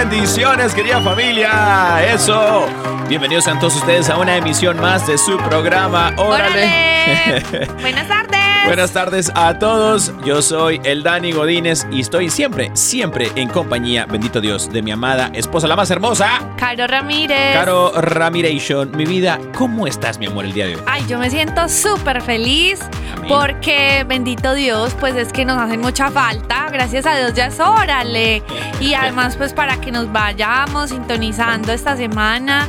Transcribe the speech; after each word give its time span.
Bendiciones, 0.00 0.74
querida 0.74 1.00
familia. 1.00 2.04
Eso. 2.12 2.66
Bienvenidos 3.08 3.48
a 3.48 3.58
todos 3.58 3.76
ustedes 3.76 4.10
a 4.10 4.18
una 4.18 4.36
emisión 4.36 4.78
más 4.80 5.06
de 5.06 5.16
su 5.16 5.38
programa. 5.38 6.12
Órale. 6.16 7.40
Buenas 7.80 8.06
tardes. 8.06 8.47
Buenas 8.68 8.92
tardes 8.92 9.32
a 9.34 9.58
todos. 9.58 10.12
Yo 10.26 10.42
soy 10.42 10.78
el 10.84 11.02
Dani 11.02 11.32
Godínez 11.32 11.86
y 11.90 12.00
estoy 12.00 12.28
siempre, 12.28 12.70
siempre 12.74 13.32
en 13.34 13.48
compañía, 13.48 14.04
bendito 14.04 14.42
Dios, 14.42 14.70
de 14.70 14.82
mi 14.82 14.90
amada 14.90 15.30
esposa, 15.32 15.66
la 15.66 15.74
más 15.74 15.90
hermosa, 15.90 16.40
Caro 16.58 16.86
Ramírez. 16.86 17.54
Caro 17.54 17.92
Ramiration. 17.98 18.94
Mi 18.94 19.06
vida, 19.06 19.38
¿cómo 19.56 19.86
estás, 19.86 20.18
mi 20.18 20.26
amor, 20.26 20.44
el 20.44 20.52
día 20.52 20.66
de 20.66 20.76
hoy? 20.76 20.82
Ay, 20.84 21.02
yo 21.08 21.18
me 21.18 21.30
siento 21.30 21.66
súper 21.66 22.20
feliz 22.20 22.80
Amén. 23.16 23.28
porque, 23.30 24.04
bendito 24.06 24.52
Dios, 24.52 24.94
pues 25.00 25.16
es 25.16 25.32
que 25.32 25.46
nos 25.46 25.56
hacen 25.56 25.80
mucha 25.80 26.10
falta. 26.10 26.68
Gracias 26.70 27.06
a 27.06 27.16
Dios 27.16 27.32
ya 27.32 27.46
es 27.46 27.58
órale. 27.58 28.42
Y 28.80 28.92
además, 29.00 29.36
pues 29.36 29.54
para 29.54 29.80
que 29.80 29.90
nos 29.90 30.12
vayamos 30.12 30.90
sintonizando 30.90 31.72
esta 31.72 31.96
semana, 31.96 32.68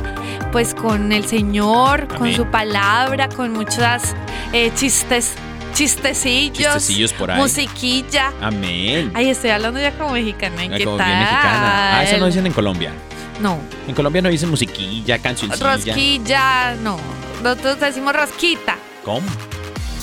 pues 0.50 0.74
con 0.74 1.12
el 1.12 1.26
Señor, 1.26 2.08
con 2.08 2.32
su 2.32 2.46
palabra, 2.46 3.28
con 3.28 3.52
muchas 3.52 4.16
eh, 4.54 4.72
chistes, 4.74 5.34
chistecillos, 5.74 6.74
Chistecillos 6.74 7.12
por 7.12 7.30
ahí. 7.30 7.38
musiquilla. 7.40 8.32
Amén. 8.40 9.10
Ay, 9.14 9.28
estoy 9.30 9.50
hablando 9.50 9.80
ya 9.80 9.92
como 9.92 10.12
mexicana. 10.12 10.62
¿en 10.64 10.72
Ay, 10.72 10.78
¿Qué 10.78 10.84
como 10.84 10.96
tal? 10.96 11.06
bien 11.06 11.18
mexicana. 11.20 11.98
Ah, 11.98 12.04
eso 12.04 12.18
no 12.18 12.26
dicen 12.26 12.46
en 12.46 12.52
Colombia. 12.52 12.92
No, 13.40 13.58
En 13.88 13.94
Colombia 13.94 14.20
no 14.20 14.28
dicen 14.28 14.50
musiquilla, 14.50 15.18
cancioncilla. 15.18 15.74
rosquilla, 15.76 16.74
no. 16.82 16.98
Nosotros 17.42 17.80
decimos 17.80 18.14
rosquita, 18.14 18.76
¿Cómo? 19.04 19.26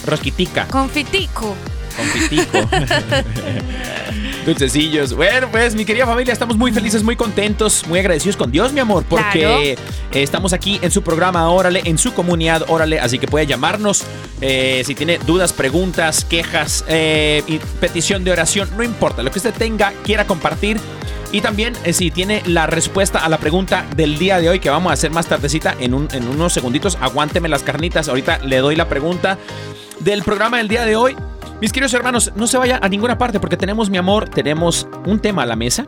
Rosquitica. 0.06 0.68
confitico. 0.68 1.56
Confitico. 1.96 2.70
Dulcecillos. 4.48 5.14
Bueno, 5.14 5.50
pues 5.52 5.76
mi 5.76 5.84
querida 5.84 6.06
familia, 6.06 6.32
estamos 6.32 6.56
muy 6.58 6.72
felices, 6.72 7.04
muy 7.04 7.18
contentos, 7.18 7.86
muy 7.86 8.00
agradecidos 8.00 8.38
con 8.38 8.50
Dios, 8.50 8.72
mi 8.72 8.80
amor, 8.80 9.04
porque 9.10 9.76
Claro. 9.76 9.92
estamos 10.14 10.54
aquí 10.54 10.80
en 10.82 10.90
su 10.90 11.02
programa 11.02 11.50
Órale, 11.50 11.82
en 11.84 11.98
su 11.98 12.14
comunidad 12.14 12.64
Órale, 12.70 12.98
así 13.02 13.20
que 13.20 13.28
puede 13.28 13.46
llamarnos 13.46 14.04
eh, 14.40 14.84
si 14.86 14.96
tiene 14.96 15.20
dudas, 15.28 15.52
preguntas, 15.52 16.24
quejas, 16.24 16.86
eh, 16.88 17.44
y 17.46 17.58
petición 17.82 18.24
de 18.24 18.32
oración, 18.32 18.70
no 18.78 18.84
importa, 18.84 19.22
lo 19.22 19.32
que 19.32 19.40
usted 19.40 19.54
tenga, 19.54 19.92
quiera 20.06 20.26
compartir. 20.26 20.78
Y 21.34 21.42
también 21.42 21.74
eh, 21.84 21.92
si 21.92 22.10
tiene 22.10 22.42
la 22.46 22.68
respuesta 22.68 23.20
a 23.20 23.28
la 23.28 23.40
pregunta 23.40 23.86
del 23.98 24.18
día 24.18 24.40
de 24.40 24.48
hoy 24.48 24.60
que 24.62 24.70
vamos 24.70 24.92
a 24.92 24.94
hacer 24.94 25.12
más 25.12 25.28
tardecita 25.28 25.76
en, 25.78 25.94
un- 25.94 26.08
en 26.14 26.26
unos 26.26 26.54
segunditos, 26.54 26.98
aguánteme 27.02 27.50
las 27.50 27.64
carnitas, 27.64 28.08
ahorita 28.08 28.40
le 28.46 28.58
doy 28.60 28.78
la 28.78 28.88
pregunta 28.88 29.38
del 30.00 30.24
programa 30.24 30.58
del 30.60 30.70
día 30.70 30.86
de 30.86 30.96
hoy. 30.96 31.18
Mis 31.62 31.72
queridos 31.72 31.94
hermanos, 31.94 32.32
no 32.36 32.48
se 32.48 32.58
vaya 32.58 32.80
a 32.82 32.90
ninguna 32.90 33.18
parte 33.18 33.40
porque 33.40 33.58
tenemos, 33.58 33.90
mi 33.90 33.98
amor, 33.98 34.30
tenemos 34.30 34.88
un 35.06 35.20
tema 35.20 35.44
a 35.44 35.46
la 35.46 35.56
mesa. 35.56 35.86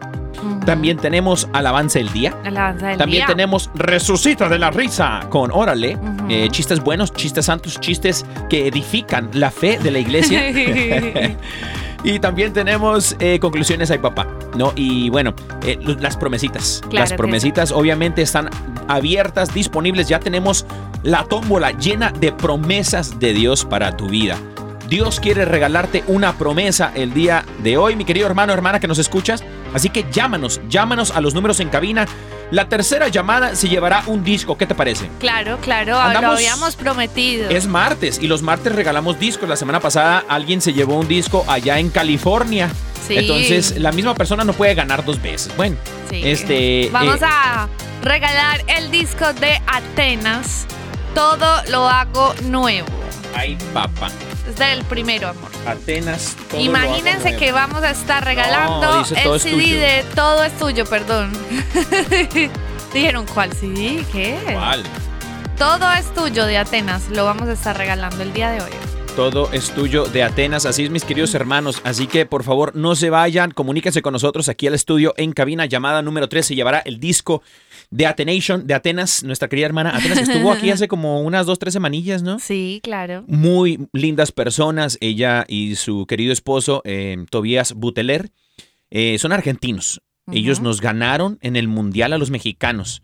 También 0.66 0.98
tenemos 0.98 1.50
alabanza 1.54 2.00
del 2.00 2.12
día. 2.12 2.36
Alabanza 2.44 2.88
del 2.88 2.98
También 2.98 3.22
día. 3.22 3.28
tenemos 3.28 3.70
resucita 3.76 4.48
de 4.48 4.60
la 4.60 4.72
risa 4.72 5.22
con 5.30 5.52
Órale. 5.52 5.98
Eh, 6.30 6.48
chistes 6.52 6.80
buenos, 6.80 7.12
chistes 7.14 7.46
santos, 7.46 7.80
chistes 7.80 8.26
que 8.50 8.68
edifican 8.68 9.30
la 9.34 9.52
fe 9.52 9.80
de 9.80 9.92
la 9.92 10.00
iglesia. 10.00 10.50
y 12.04 12.20
también 12.20 12.54
tenemos 12.54 13.16
eh, 13.20 13.40
conclusiones 13.40 13.92
ay 13.92 14.00
papá, 14.00 14.28
¿no? 14.56 14.72
Y 14.76 15.10
bueno, 15.10 15.34
eh, 15.66 15.78
las 16.00 16.18
promesitas. 16.18 16.82
Claro 16.90 17.00
las 17.00 17.14
promesitas 17.14 17.72
obviamente 17.72 18.22
están 18.22 18.50
abiertas, 18.88 19.54
disponibles. 19.54 20.08
Ya 20.08 20.20
tenemos 20.20 20.66
la 21.04 21.24
tómbola 21.24 21.72
llena 21.72 22.12
de 22.12 22.32
promesas 22.32 23.20
de 23.20 23.34
Dios 23.34 23.66
para 23.66 23.96
tu 23.96 24.08
vida. 24.08 24.38
Dios 24.90 25.20
quiere 25.20 25.46
regalarte 25.46 26.04
una 26.08 26.36
promesa 26.38 26.92
el 26.96 27.14
día 27.14 27.46
de 27.60 27.78
hoy, 27.78 27.96
mi 27.96 28.06
querido 28.06 28.26
hermano, 28.26 28.54
hermana 28.54 28.80
que 28.80 28.88
nos 28.88 28.98
escuchas. 28.98 29.44
Así 29.72 29.90
que 29.90 30.06
llámanos, 30.12 30.60
llámanos 30.68 31.12
a 31.12 31.22
los 31.22 31.36
números 31.36 31.60
en 31.60 31.70
cabina. 31.70 32.08
La 32.50 32.68
tercera 32.68 33.08
llamada 33.08 33.56
se 33.56 33.70
llevará 33.70 34.02
un 34.08 34.24
disco, 34.24 34.58
¿qué 34.58 34.66
te 34.66 34.74
parece? 34.74 35.08
Claro, 35.20 35.60
claro, 35.62 35.92
lo 36.20 36.32
habíamos 36.32 36.76
prometido. 36.76 37.52
Es 37.52 37.68
martes 37.68 38.18
y 38.20 38.26
los 38.28 38.42
martes 38.42 38.74
regalamos 38.74 39.20
discos. 39.20 39.48
La 39.48 39.56
semana 39.56 39.80
pasada 39.80 40.24
alguien 40.28 40.60
se 40.60 40.74
llevó 40.74 40.96
un 40.96 41.08
disco 41.08 41.46
allá 41.48 41.78
en 41.78 41.92
California. 41.92 42.70
Sí. 43.08 43.16
Entonces 43.18 43.78
la 43.78 43.92
misma 43.92 44.16
persona 44.16 44.44
no 44.44 44.54
puede 44.54 44.74
ganar 44.74 45.06
dos 45.06 45.22
veces. 45.22 45.56
Bueno, 45.56 45.76
Sí. 46.10 46.22
este... 46.26 46.90
Vamos 46.92 47.22
eh, 47.22 47.26
a 47.26 47.68
regalar 48.02 48.64
el 48.66 48.90
disco 48.90 49.34
de 49.34 49.62
Atenas. 49.68 50.66
Todo 51.14 51.62
lo 51.70 51.88
hago 51.88 52.34
nuevo. 52.46 52.88
Ay, 53.36 53.56
papá. 53.72 54.10
Es 54.50 54.56
del 54.56 54.84
primero, 54.86 55.28
amor. 55.30 55.52
Atenas. 55.68 56.36
todo 56.50 56.60
Imagínense 56.60 57.36
que 57.38 57.52
vamos 57.52 57.84
a 57.84 57.92
estar 57.92 58.26
regalando 58.26 58.82
No, 58.82 58.96
el 59.06 59.36
es 59.36 59.42
CD 59.44 59.52
tuyo. 59.56 59.80
de 59.80 60.06
Todo 60.16 60.44
es 60.44 60.58
tuyo, 60.58 60.86
perdón. 60.86 61.32
Dijeron, 62.94 63.26
¿cuál 63.32 63.54
CD? 63.54 64.04
¿Qué? 64.12 64.38
¿Cuál? 64.52 64.84
Todo 65.58 65.92
es 65.94 66.12
tuyo 66.16 66.46
de 66.46 66.58
Atenas. 66.58 67.10
Lo 67.10 67.26
vamos 67.26 67.48
a 67.48 67.54
estar 67.54 67.78
regalando 67.78 68.24
el 68.24 68.34
día 68.34 68.50
de 68.52 68.62
hoy. 68.62 68.72
Todo 69.16 69.50
es 69.52 69.70
tuyo 69.72 70.06
de 70.06 70.24
Atenas. 70.24 70.66
Así 70.66 70.86
es, 70.86 70.90
mis 70.90 71.04
queridos 71.04 71.36
hermanos. 71.36 71.82
Así 71.84 72.08
que, 72.08 72.26
por 72.26 72.44
favor, 72.44 72.76
no 72.76 72.96
se 72.96 73.10
vayan. 73.10 73.52
Comuníquense 73.52 74.02
con 74.02 74.14
nosotros 74.14 74.50
aquí 74.50 74.66
al 74.66 74.74
estudio 74.74 75.14
en 75.18 75.34
cabina. 75.34 75.66
Llamada 75.66 76.02
número 76.02 76.28
3 76.30 76.46
se 76.48 76.56
llevará 76.56 76.80
el 76.80 77.00
disco 77.00 77.44
de 77.92 78.06
Atenation, 78.06 78.68
de 78.68 78.74
Atenas, 78.74 79.24
nuestra 79.24 79.48
querida 79.48 79.66
hermana 79.66 79.96
Atenas, 79.96 80.20
estuvo 80.20 80.52
aquí 80.52 80.70
hace 80.72 80.88
como 80.88 81.22
unas 81.22 81.46
dos, 81.46 81.60
tres 81.60 81.74
semanillas, 81.74 82.22
¿no? 82.22 82.40
Sí, 82.40 82.80
claro. 82.84 83.24
Muy 83.28 83.88
lindas 83.94 84.32
personas, 84.32 84.98
ella 85.02 85.46
y 85.48 85.76
su 85.76 86.06
querido 86.06 86.32
esposo, 86.32 86.82
eh, 86.86 87.18
Tobías 87.30 87.74
Buteler, 87.74 88.32
eh, 88.92 89.18
son 89.20 89.32
argentinos. 89.32 90.02
Ellos 90.32 90.62
nos 90.62 90.80
ganaron 90.80 91.40
en 91.42 91.56
el 91.56 91.68
Mundial 91.68 92.14
a 92.14 92.20
los 92.20 92.30
mexicanos. 92.30 93.02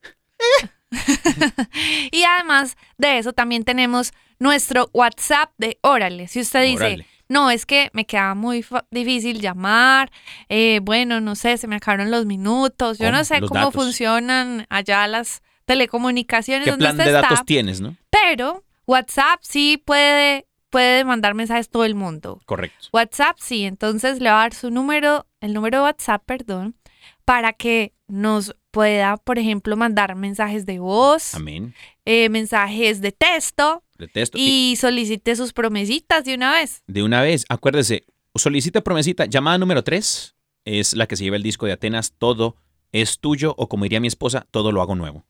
y 2.12 2.24
además 2.24 2.76
de 2.98 3.20
eso, 3.20 3.34
también 3.34 3.64
tenemos 3.64 4.12
nuestro 4.40 4.90
WhatsApp 4.94 5.52
de 5.58 5.78
Órale. 5.82 6.28
Si 6.28 6.42
usted 6.42 6.64
dice, 6.64 6.86
Órale. 6.86 7.06
No, 7.30 7.50
es 7.52 7.66
que 7.66 7.90
me 7.94 8.06
queda 8.06 8.34
muy 8.36 8.66
difícil 8.92 9.40
llamar, 9.40 10.12
eh, 10.50 10.80
bueno, 10.82 11.22
no 11.22 11.36
sé, 11.36 11.58
se 11.58 11.68
me 11.68 11.76
acabaron 11.78 12.12
los 12.12 12.26
minutos, 12.26 12.98
yo 12.98 13.06
¿Cómo? 13.06 13.18
no 13.20 13.24
sé 13.24 13.40
cómo 13.42 13.54
datos. 13.54 13.74
funcionan 13.76 14.66
allá 14.70 15.08
las 15.08 15.42
telecomunicaciones 15.66 16.66
¿Qué 16.66 16.72
donde 16.72 16.86
plan 16.86 16.98
de 16.98 17.06
está, 17.06 17.22
datos 17.22 17.46
tienes, 17.46 17.80
no? 17.82 17.96
pero 18.10 18.64
WhatsApp 18.88 19.40
sí 19.44 19.82
puede, 19.86 20.48
puede 20.72 21.06
mandar 21.06 21.36
mensajes 21.36 21.70
todo 21.70 21.86
el 21.86 21.94
mundo. 21.96 22.42
Correcto. 22.46 22.88
WhatsApp 22.92 23.38
sí, 23.40 23.66
entonces 23.66 24.20
le 24.20 24.30
va 24.32 24.40
a 24.40 24.42
dar 24.42 24.54
su 24.56 24.72
número, 24.72 25.28
el 25.42 25.54
número 25.54 25.78
de 25.78 25.84
WhatsApp, 25.84 26.24
perdón, 26.26 26.76
para 27.24 27.54
que 27.54 27.94
nos 28.08 28.56
pueda, 28.72 29.18
por 29.18 29.38
ejemplo, 29.38 29.78
mandar 29.78 30.16
mensajes 30.16 30.66
de 30.66 30.80
voz, 30.80 31.36
Amén. 31.36 31.76
eh, 32.06 32.30
mensajes 32.30 33.02
de 33.02 33.12
texto 33.12 33.84
Detesto. 34.00 34.38
Y 34.38 34.72
y 34.72 34.76
solicite 34.76 35.36
sus 35.36 35.54
promesitas 35.54 36.24
de 36.26 36.34
una 36.34 36.54
vez. 36.54 36.82
de 36.88 37.04
una 37.04 37.22
vez, 37.22 37.46
acuérdese, 37.50 38.06
solicita 38.36 38.82
promesita. 38.82 39.26
Llamada 39.26 39.58
número 39.58 39.84
3 39.84 40.36
es 40.66 40.96
la 40.96 41.08
que 41.08 41.16
se 41.16 41.24
lleva 41.24 41.36
el 41.36 41.44
disco 41.44 41.66
de 41.66 41.74
Atenas. 41.74 42.14
Todo 42.18 42.56
es 42.92 43.20
tuyo, 43.20 43.54
o 43.58 43.68
como 43.70 43.84
diría 43.84 44.00
mi 44.00 44.08
esposa, 44.08 44.48
todo 44.52 44.72
lo 44.72 44.82
hago 44.82 44.96
nuevo. 44.96 45.26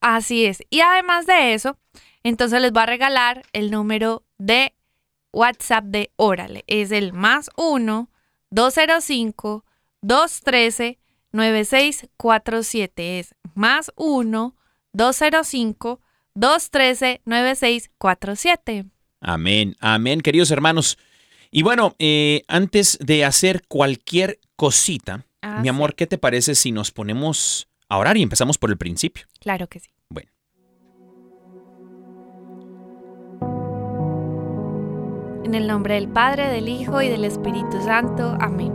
Así 0.00 0.44
es. 0.44 0.62
Y 0.70 0.80
además 0.80 1.26
de 1.26 1.54
eso, 1.54 1.78
entonces 2.22 2.60
les 2.60 2.72
va 2.72 2.82
a 2.82 2.86
regalar 2.86 3.42
el 3.52 3.70
número 3.70 4.24
de 4.38 4.74
WhatsApp 5.32 5.84
de 5.84 6.12
Órale. 6.16 6.64
Es 6.66 6.90
el 6.90 7.12
más 7.12 7.50
1 7.56 8.10
205 8.50 9.64
213 10.02 10.98
9647. 11.32 13.18
Es 13.18 13.34
más 13.54 13.92
1 13.96 14.56
205 14.92 16.00
213 16.34 17.20
9647. 17.24 18.86
Amén, 19.20 19.76
amén, 19.80 20.20
queridos 20.20 20.50
hermanos. 20.50 20.98
Y 21.50 21.62
bueno, 21.62 21.94
eh, 21.98 22.42
antes 22.48 22.98
de 23.00 23.24
hacer 23.24 23.62
cualquier 23.68 24.40
cosita, 24.56 25.24
Ah, 25.40 25.58
mi 25.58 25.64
sí. 25.64 25.68
amor, 25.68 25.94
¿qué 25.94 26.06
te 26.06 26.18
parece 26.18 26.54
si 26.54 26.72
nos 26.72 26.90
ponemos 26.90 27.68
a 27.88 27.98
orar 27.98 28.16
y 28.16 28.22
empezamos 28.22 28.58
por 28.58 28.70
el 28.70 28.78
principio? 28.78 29.26
Claro 29.40 29.66
que 29.68 29.78
sí. 29.78 29.90
Bueno. 30.08 30.30
En 35.44 35.54
el 35.54 35.66
nombre 35.66 35.94
del 35.94 36.08
Padre, 36.08 36.48
del 36.48 36.68
Hijo 36.68 37.02
y 37.02 37.08
del 37.08 37.24
Espíritu 37.24 37.80
Santo. 37.84 38.36
Amén. 38.40 38.72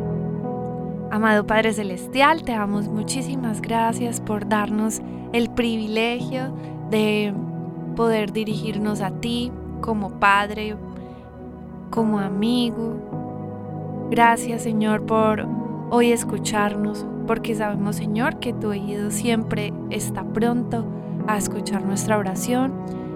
Amado 1.11 1.47
Padre 1.47 1.73
Celestial, 1.73 2.43
te 2.43 2.51
damos 2.51 2.87
muchísimas 2.87 3.61
gracias 3.61 4.21
por 4.21 4.47
darnos 4.47 5.01
el 5.33 5.49
privilegio 5.51 6.55
de 6.89 7.33
poder 7.95 8.31
dirigirnos 8.31 9.01
a 9.01 9.11
ti 9.11 9.51
como 9.81 10.11
Padre, 10.11 10.75
como 11.89 12.19
amigo. 12.19 14.07
Gracias 14.09 14.63
Señor 14.63 15.05
por 15.05 15.45
hoy 15.89 16.11
escucharnos, 16.11 17.05
porque 17.27 17.55
sabemos 17.55 17.97
Señor 17.97 18.39
que 18.39 18.53
tu 18.53 18.69
oído 18.69 19.11
siempre 19.11 19.73
está 19.89 20.23
pronto 20.23 20.85
a 21.27 21.37
escuchar 21.37 21.83
nuestra 21.83 22.17
oración 22.17 22.73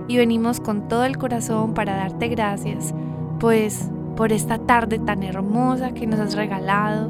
y 0.07 0.17
venimos 0.17 0.59
con 0.59 0.87
todo 0.87 1.05
el 1.05 1.17
corazón 1.17 1.73
para 1.73 1.95
darte 1.95 2.27
gracias, 2.27 2.93
pues 3.39 3.89
por 4.15 4.31
esta 4.31 4.59
tarde 4.59 4.99
tan 4.99 5.23
hermosa 5.23 5.93
que 5.93 6.05
nos 6.05 6.19
has 6.19 6.35
regalado, 6.35 7.09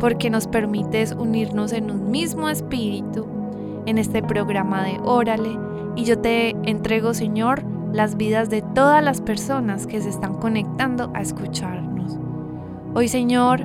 porque 0.00 0.30
nos 0.30 0.46
permites 0.46 1.12
unirnos 1.12 1.72
en 1.72 1.90
un 1.90 2.10
mismo 2.10 2.48
espíritu 2.48 3.26
en 3.86 3.98
este 3.98 4.22
programa 4.22 4.84
de 4.84 4.98
Órale 5.02 5.67
y 5.98 6.04
yo 6.04 6.16
te 6.16 6.50
entrego 6.62 7.12
Señor 7.12 7.64
las 7.92 8.16
vidas 8.16 8.48
de 8.50 8.62
todas 8.62 9.02
las 9.02 9.20
personas 9.20 9.88
que 9.88 10.00
se 10.00 10.08
están 10.08 10.34
conectando 10.34 11.10
a 11.12 11.20
escucharnos. 11.20 12.16
Hoy 12.94 13.08
Señor 13.08 13.64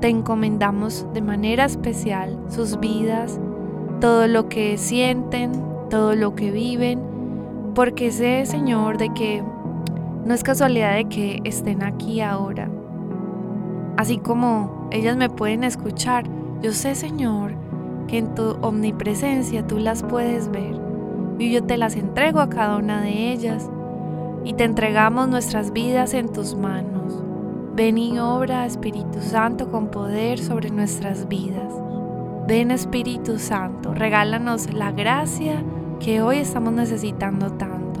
te 0.00 0.08
encomendamos 0.08 1.06
de 1.14 1.22
manera 1.22 1.66
especial 1.66 2.36
sus 2.48 2.80
vidas, 2.80 3.38
todo 4.00 4.26
lo 4.26 4.48
que 4.48 4.76
sienten, 4.76 5.52
todo 5.88 6.16
lo 6.16 6.34
que 6.34 6.50
viven, 6.50 7.00
porque 7.76 8.10
sé, 8.10 8.44
Señor, 8.44 8.98
de 8.98 9.14
que 9.14 9.44
no 10.24 10.34
es 10.34 10.42
casualidad 10.42 10.96
de 10.96 11.04
que 11.04 11.40
estén 11.44 11.84
aquí 11.84 12.20
ahora. 12.20 12.68
Así 13.96 14.18
como 14.18 14.88
ellas 14.90 15.16
me 15.16 15.30
pueden 15.30 15.62
escuchar, 15.62 16.24
yo 16.60 16.72
sé, 16.72 16.96
Señor, 16.96 17.52
que 18.08 18.18
en 18.18 18.34
tu 18.34 18.56
omnipresencia 18.62 19.64
tú 19.64 19.78
las 19.78 20.02
puedes 20.02 20.50
ver. 20.50 20.87
Y 21.38 21.52
yo 21.52 21.62
te 21.62 21.76
las 21.76 21.94
entrego 21.94 22.40
a 22.40 22.48
cada 22.48 22.76
una 22.76 23.00
de 23.00 23.32
ellas 23.32 23.70
y 24.44 24.54
te 24.54 24.64
entregamos 24.64 25.28
nuestras 25.28 25.72
vidas 25.72 26.14
en 26.14 26.32
tus 26.32 26.56
manos. 26.56 27.22
Ven 27.74 27.96
y 27.96 28.18
obra, 28.18 28.66
Espíritu 28.66 29.20
Santo, 29.20 29.70
con 29.70 29.88
poder 29.88 30.40
sobre 30.40 30.70
nuestras 30.70 31.28
vidas. 31.28 31.72
Ven, 32.48 32.70
Espíritu 32.70 33.38
Santo, 33.38 33.94
regálanos 33.94 34.72
la 34.72 34.90
gracia 34.90 35.62
que 36.00 36.22
hoy 36.22 36.38
estamos 36.38 36.72
necesitando 36.72 37.52
tanto. 37.52 38.00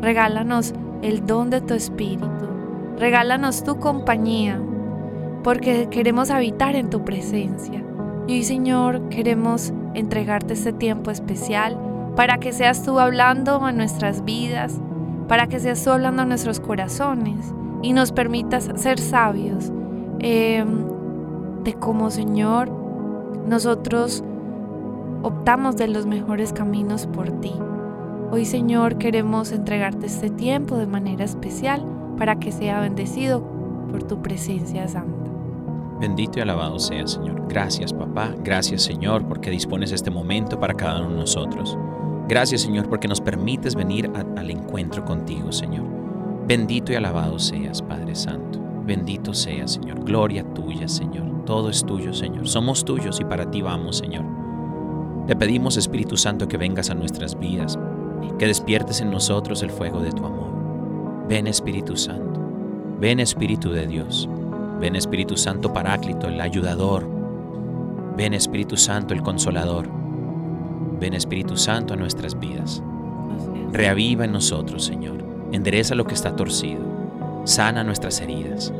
Regálanos 0.00 0.72
el 1.02 1.26
don 1.26 1.50
de 1.50 1.60
tu 1.60 1.74
Espíritu. 1.74 2.28
Regálanos 2.98 3.64
tu 3.64 3.78
compañía, 3.78 4.58
porque 5.42 5.88
queremos 5.90 6.30
habitar 6.30 6.76
en 6.76 6.88
tu 6.88 7.04
presencia. 7.04 7.84
Y 8.26 8.34
hoy, 8.34 8.44
Señor, 8.44 9.08
queremos 9.08 9.72
entregarte 9.94 10.54
este 10.54 10.72
tiempo 10.72 11.10
especial 11.10 11.76
para 12.20 12.36
que 12.36 12.52
seas 12.52 12.82
tú 12.82 13.00
hablando 13.00 13.64
a 13.64 13.72
nuestras 13.72 14.26
vidas, 14.26 14.78
para 15.26 15.46
que 15.46 15.58
seas 15.58 15.82
tú 15.82 15.88
hablando 15.88 16.20
a 16.20 16.26
nuestros 16.26 16.60
corazones 16.60 17.54
y 17.80 17.94
nos 17.94 18.12
permitas 18.12 18.68
ser 18.74 19.00
sabios 19.00 19.72
eh, 20.18 20.62
de 21.64 21.72
cómo, 21.72 22.10
Señor, 22.10 22.70
nosotros 23.46 24.22
optamos 25.22 25.78
de 25.78 25.88
los 25.88 26.04
mejores 26.04 26.52
caminos 26.52 27.06
por 27.06 27.40
ti. 27.40 27.54
Hoy, 28.30 28.44
Señor, 28.44 28.98
queremos 28.98 29.50
entregarte 29.50 30.04
este 30.04 30.28
tiempo 30.28 30.76
de 30.76 30.86
manera 30.86 31.24
especial 31.24 31.82
para 32.18 32.38
que 32.38 32.52
sea 32.52 32.80
bendecido 32.80 33.42
por 33.90 34.02
tu 34.02 34.20
presencia 34.20 34.86
santa. 34.88 35.30
Bendito 35.98 36.38
y 36.38 36.42
alabado 36.42 36.78
sea, 36.78 37.06
Señor. 37.06 37.46
Gracias, 37.48 37.94
papá. 37.94 38.34
Gracias, 38.44 38.82
Señor, 38.82 39.26
porque 39.26 39.50
dispones 39.50 39.90
este 39.90 40.10
momento 40.10 40.60
para 40.60 40.74
cada 40.74 41.00
uno 41.00 41.12
de 41.12 41.16
nosotros. 41.20 41.78
Gracias, 42.30 42.60
Señor, 42.60 42.88
porque 42.88 43.08
nos 43.08 43.20
permites 43.20 43.74
venir 43.74 44.08
al 44.36 44.50
encuentro 44.52 45.04
contigo, 45.04 45.50
Señor. 45.50 45.84
Bendito 46.46 46.92
y 46.92 46.94
alabado 46.94 47.40
seas, 47.40 47.82
Padre 47.82 48.14
Santo. 48.14 48.60
Bendito 48.86 49.34
seas, 49.34 49.72
Señor. 49.72 50.04
Gloria 50.04 50.44
tuya, 50.54 50.86
Señor. 50.86 51.44
Todo 51.44 51.70
es 51.70 51.84
tuyo, 51.84 52.14
Señor. 52.14 52.46
Somos 52.46 52.84
tuyos 52.84 53.18
y 53.18 53.24
para 53.24 53.50
ti 53.50 53.62
vamos, 53.62 53.96
Señor. 53.96 54.24
Te 55.26 55.34
pedimos, 55.34 55.76
Espíritu 55.76 56.16
Santo, 56.16 56.46
que 56.46 56.56
vengas 56.56 56.88
a 56.90 56.94
nuestras 56.94 57.36
vidas, 57.36 57.76
que 58.38 58.46
despiertes 58.46 59.00
en 59.00 59.10
nosotros 59.10 59.64
el 59.64 59.70
fuego 59.70 59.98
de 59.98 60.12
tu 60.12 60.24
amor. 60.24 61.26
Ven, 61.28 61.48
Espíritu 61.48 61.96
Santo. 61.96 62.40
Ven, 63.00 63.18
Espíritu 63.18 63.72
de 63.72 63.88
Dios. 63.88 64.28
Ven 64.78 64.94
Espíritu 64.94 65.36
Santo 65.36 65.72
Paráclito, 65.72 66.28
el 66.28 66.40
ayudador. 66.40 67.10
Ven 68.16 68.34
Espíritu 68.34 68.76
Santo, 68.76 69.14
el 69.14 69.22
consolador. 69.22 69.99
Ven 71.00 71.14
Espíritu 71.14 71.56
Santo 71.56 71.94
a 71.94 71.96
nuestras 71.96 72.38
vidas. 72.38 72.82
Reaviva 73.72 74.26
en 74.26 74.32
nosotros, 74.32 74.84
Señor. 74.84 75.24
Endereza 75.50 75.94
lo 75.94 76.04
que 76.04 76.14
está 76.14 76.36
torcido. 76.36 76.82
Sana 77.44 77.82
nuestras 77.82 78.20
heridas. 78.20 78.72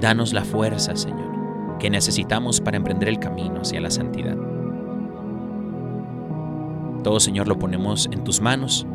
Danos 0.00 0.32
la 0.32 0.44
fuerza, 0.44 0.94
Señor, 0.94 1.78
que 1.78 1.90
necesitamos 1.90 2.60
para 2.60 2.76
emprender 2.76 3.08
el 3.08 3.18
camino 3.18 3.62
hacia 3.62 3.80
la 3.80 3.90
santidad. 3.90 4.36
Todo, 7.02 7.18
Señor, 7.18 7.48
lo 7.48 7.58
ponemos 7.58 8.08
en 8.12 8.22
tus 8.22 8.40
manos, 8.40 8.86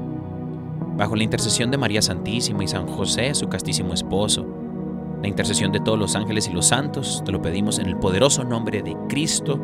bajo 0.98 1.15
la 1.15 1.24
intercesión 1.24 1.71
de 1.71 1.77
María 1.77 2.01
Santísima 2.01 2.63
y 2.63 2.67
San 2.67 2.88
José, 2.88 3.33
su 3.33 3.48
castísimo 3.50 3.93
esposo, 3.93 4.45
la 5.21 5.27
intercesión 5.27 5.71
de 5.71 5.79
todos 5.79 6.00
los 6.00 6.15
ángeles 6.15 6.48
y 6.48 6.51
los 6.51 6.67
santos, 6.67 7.21
te 7.25 7.31
lo 7.31 7.41
pedimos 7.41 7.79
en 7.79 7.88
el 7.88 7.98
poderoso 7.98 8.43
nombre 8.43 8.81
de 8.81 8.95
Cristo 9.07 9.60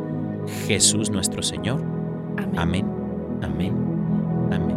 Jesús 0.66 1.10
nuestro 1.10 1.42
Señor. 1.42 1.97
Amén. 2.56 2.86
Amén, 3.42 3.72
amén, 4.52 4.76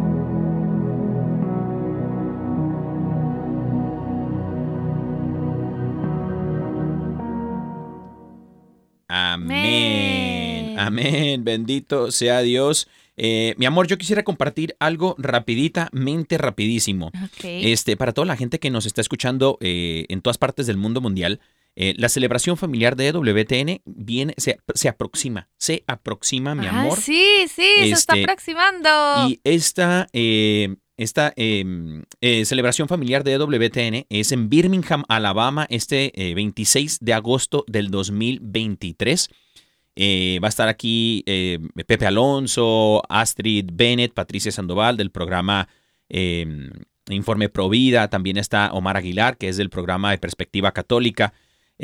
amén. 9.08 10.78
Amén, 10.78 11.44
bendito 11.44 12.10
sea 12.10 12.40
Dios. 12.40 12.88
Eh, 13.16 13.54
mi 13.58 13.66
amor, 13.66 13.86
yo 13.86 13.98
quisiera 13.98 14.22
compartir 14.22 14.74
algo 14.78 15.14
rapiditamente, 15.18 16.38
rapidísimo. 16.38 17.10
Este, 17.42 17.96
para 17.96 18.12
toda 18.12 18.26
la 18.26 18.36
gente 18.36 18.58
que 18.58 18.70
nos 18.70 18.86
está 18.86 19.00
escuchando 19.00 19.58
eh, 19.60 20.06
en 20.08 20.22
todas 20.22 20.38
partes 20.38 20.66
del 20.66 20.76
mundo 20.76 21.00
mundial, 21.00 21.40
eh, 21.76 21.94
la 21.96 22.08
celebración 22.08 22.56
familiar 22.56 22.96
de 22.96 23.08
EWTN 23.08 23.80
viene, 23.84 24.34
se, 24.36 24.58
se 24.74 24.88
aproxima, 24.88 25.48
se 25.58 25.84
aproxima, 25.86 26.54
mi 26.54 26.66
Ah, 26.66 26.80
amor. 26.82 26.98
sí, 27.00 27.44
sí, 27.48 27.62
se 27.78 27.90
está 27.90 28.12
Este, 28.14 28.24
aproximando. 28.24 29.28
Y 29.28 29.40
esta, 29.44 30.06
eh, 30.12 30.76
esta 30.98 31.32
eh, 31.36 31.64
eh, 32.20 32.44
celebración 32.44 32.88
familiar 32.88 33.24
de 33.24 33.32
EWTN 33.32 34.06
es 34.10 34.32
en 34.32 34.48
Birmingham, 34.50 35.04
Alabama, 35.08 35.66
este 35.70 36.12
eh, 36.14 36.34
26 36.34 36.98
de 37.00 37.14
agosto 37.14 37.64
del 37.66 37.90
2023. 37.90 39.28
Eh, 39.94 40.38
va 40.42 40.48
a 40.48 40.50
estar 40.50 40.68
aquí 40.68 41.22
eh, 41.26 41.58
Pepe 41.86 42.06
Alonso, 42.06 43.02
Astrid 43.08 43.70
Bennett, 43.72 44.14
Patricia 44.14 44.50
Sandoval 44.52 44.96
del 44.96 45.10
programa 45.10 45.68
eh, 46.08 46.46
Informe 47.10 47.48
Provida. 47.48 48.08
También 48.08 48.36
está 48.38 48.72
Omar 48.72 48.96
Aguilar, 48.96 49.36
que 49.36 49.48
es 49.48 49.56
del 49.56 49.70
programa 49.70 50.10
de 50.10 50.18
Perspectiva 50.18 50.72
Católica. 50.72 51.32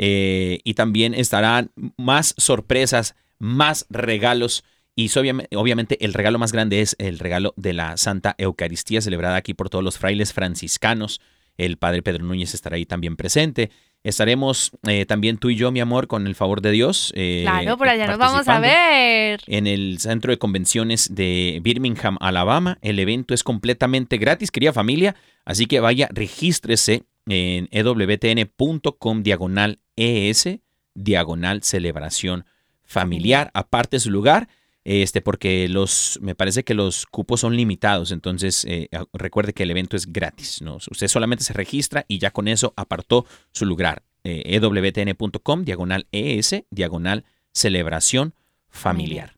Eh, 0.01 0.61
y 0.63 0.75
también 0.75 1.13
estarán 1.13 1.71
más 1.97 2.33
sorpresas, 2.37 3.15
más 3.37 3.85
regalos. 3.89 4.63
Y 4.95 5.11
obviamente, 5.17 6.03
el 6.03 6.13
regalo 6.13 6.39
más 6.39 6.53
grande 6.53 6.79
es 6.79 6.95
el 6.99 7.19
regalo 7.19 7.53
de 7.57 7.73
la 7.73 7.97
Santa 7.97 8.33
Eucaristía 8.37 9.01
celebrada 9.01 9.35
aquí 9.35 9.53
por 9.53 9.69
todos 9.69 9.83
los 9.83 9.97
frailes 9.97 10.31
franciscanos. 10.31 11.19
El 11.57 11.77
padre 11.77 12.01
Pedro 12.01 12.23
Núñez 12.23 12.53
estará 12.53 12.77
ahí 12.77 12.85
también 12.85 13.17
presente. 13.17 13.71
Estaremos 14.01 14.71
eh, 14.87 15.05
también 15.05 15.37
tú 15.37 15.49
y 15.49 15.57
yo, 15.57 15.73
mi 15.73 15.81
amor, 15.81 16.07
con 16.07 16.27
el 16.27 16.35
favor 16.35 16.61
de 16.61 16.71
Dios. 16.71 17.11
eh, 17.17 17.41
claro, 17.43 17.77
por 17.77 17.89
allá 17.89 18.07
nos 18.07 18.17
vamos 18.17 18.47
a 18.47 18.61
ver. 18.61 19.41
En 19.47 19.67
el 19.67 19.99
centro 19.99 20.31
de 20.31 20.37
convenciones 20.37 21.13
de 21.13 21.59
Birmingham, 21.61 22.17
Alabama. 22.21 22.77
El 22.81 22.99
evento 22.99 23.33
es 23.33 23.43
completamente 23.43 24.17
gratis, 24.17 24.51
querida 24.51 24.71
familia. 24.71 25.15
Así 25.43 25.65
que 25.65 25.81
vaya, 25.81 26.07
regístrese 26.13 27.03
en 27.29 27.69
ewtn.com 27.71 29.23
diagonal 29.23 29.79
ES, 29.95 30.59
diagonal 30.93 31.63
celebración 31.63 32.45
familiar. 32.83 33.51
Aparte 33.53 33.99
su 33.99 34.11
lugar, 34.11 34.49
este, 34.83 35.21
porque 35.21 35.69
los, 35.69 36.19
me 36.21 36.35
parece 36.35 36.63
que 36.63 36.73
los 36.73 37.05
cupos 37.05 37.41
son 37.41 37.55
limitados. 37.55 38.11
Entonces, 38.11 38.65
eh, 38.65 38.89
recuerde 39.13 39.53
que 39.53 39.63
el 39.63 39.71
evento 39.71 39.95
es 39.95 40.11
gratis. 40.11 40.61
¿no? 40.61 40.77
Usted 40.77 41.07
solamente 41.07 41.43
se 41.43 41.53
registra 41.53 42.05
y 42.07 42.17
ya 42.17 42.31
con 42.31 42.47
eso 42.47 42.73
apartó 42.75 43.25
su 43.51 43.65
lugar. 43.65 44.03
Eh, 44.23 44.43
ewtn.com 44.45 45.63
diagonal 45.63 46.07
ES, 46.11 46.63
diagonal 46.71 47.23
celebración 47.53 48.33
familiar. 48.69 49.37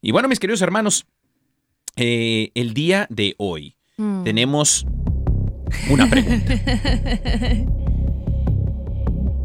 Y 0.00 0.10
bueno, 0.10 0.28
mis 0.28 0.40
queridos 0.40 0.62
hermanos, 0.62 1.06
eh, 1.96 2.50
el 2.54 2.74
día 2.74 3.06
de 3.10 3.34
hoy 3.38 3.76
Mm. 3.98 4.22
tenemos 4.22 4.86
una 5.90 6.08
pregunta. 6.08 6.54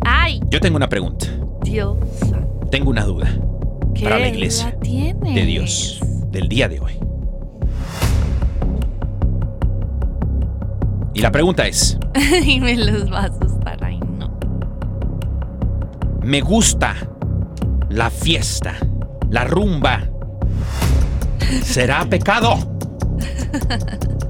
Ay, 0.06 0.42
Yo 0.50 0.60
tengo 0.60 0.76
una 0.78 0.90
pregunta, 0.90 1.26
Dios. 1.64 1.98
tengo 2.72 2.90
una 2.90 3.04
duda 3.06 3.28
¿Qué 3.96 4.04
Para 4.04 4.20
la 4.20 4.28
iglesia 4.28 4.76
de 4.82 5.46
Dios 5.46 6.00
del 6.32 6.48
día 6.50 6.68
de 6.68 6.80
hoy. 6.80 6.94
Y 11.14 11.22
la 11.22 11.32
pregunta 11.32 11.68
es, 11.68 11.98
y 12.46 12.60
me 12.60 12.76
los 12.76 13.12
va 13.12 13.22
a 13.22 13.26
asustar. 13.26 13.84
Ay, 13.84 14.00
no. 14.00 14.32
¿me 16.22 16.42
gusta 16.42 16.96
la 17.90 18.10
fiesta, 18.10 18.74
la 19.30 19.44
rumba? 19.44 20.02
¿Será 21.64 22.04
pecado? 22.06 22.56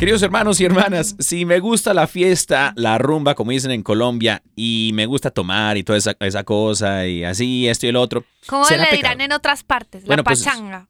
Queridos 0.00 0.22
hermanos 0.22 0.58
y 0.60 0.64
hermanas, 0.64 1.14
si 1.18 1.44
me 1.44 1.60
gusta 1.60 1.92
la 1.92 2.06
fiesta, 2.06 2.72
la 2.76 2.96
rumba, 2.96 3.34
como 3.34 3.50
dicen 3.50 3.70
en 3.70 3.82
Colombia, 3.82 4.42
y 4.56 4.92
me 4.94 5.04
gusta 5.04 5.30
tomar 5.30 5.76
y 5.76 5.82
toda 5.82 5.98
esa, 5.98 6.16
esa 6.20 6.42
cosa, 6.42 7.06
y 7.06 7.22
así, 7.22 7.68
esto 7.68 7.84
y 7.84 7.90
el 7.90 7.96
otro. 7.96 8.24
¿Cómo 8.46 8.64
¿será 8.64 8.84
le 8.84 8.90
pecado? 8.92 8.96
dirán 9.12 9.20
en 9.20 9.32
otras 9.32 9.62
partes? 9.62 10.06
Bueno, 10.06 10.20
la 10.22 10.24
pues, 10.24 10.42
pachanga. 10.42 10.88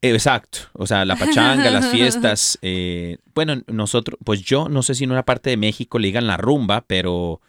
Exacto, 0.00 0.58
o 0.72 0.88
sea, 0.88 1.04
la 1.04 1.14
pachanga, 1.14 1.70
las 1.70 1.86
fiestas. 1.92 2.58
eh, 2.62 3.18
bueno, 3.32 3.62
nosotros, 3.68 4.18
pues 4.24 4.42
yo 4.42 4.68
no 4.68 4.82
sé 4.82 4.96
si 4.96 5.04
en 5.04 5.12
una 5.12 5.24
parte 5.24 5.50
de 5.50 5.56
México 5.56 6.00
le 6.00 6.08
digan 6.08 6.26
la 6.26 6.36
rumba, 6.36 6.80
pero 6.84 7.40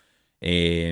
eh, 0.42 0.90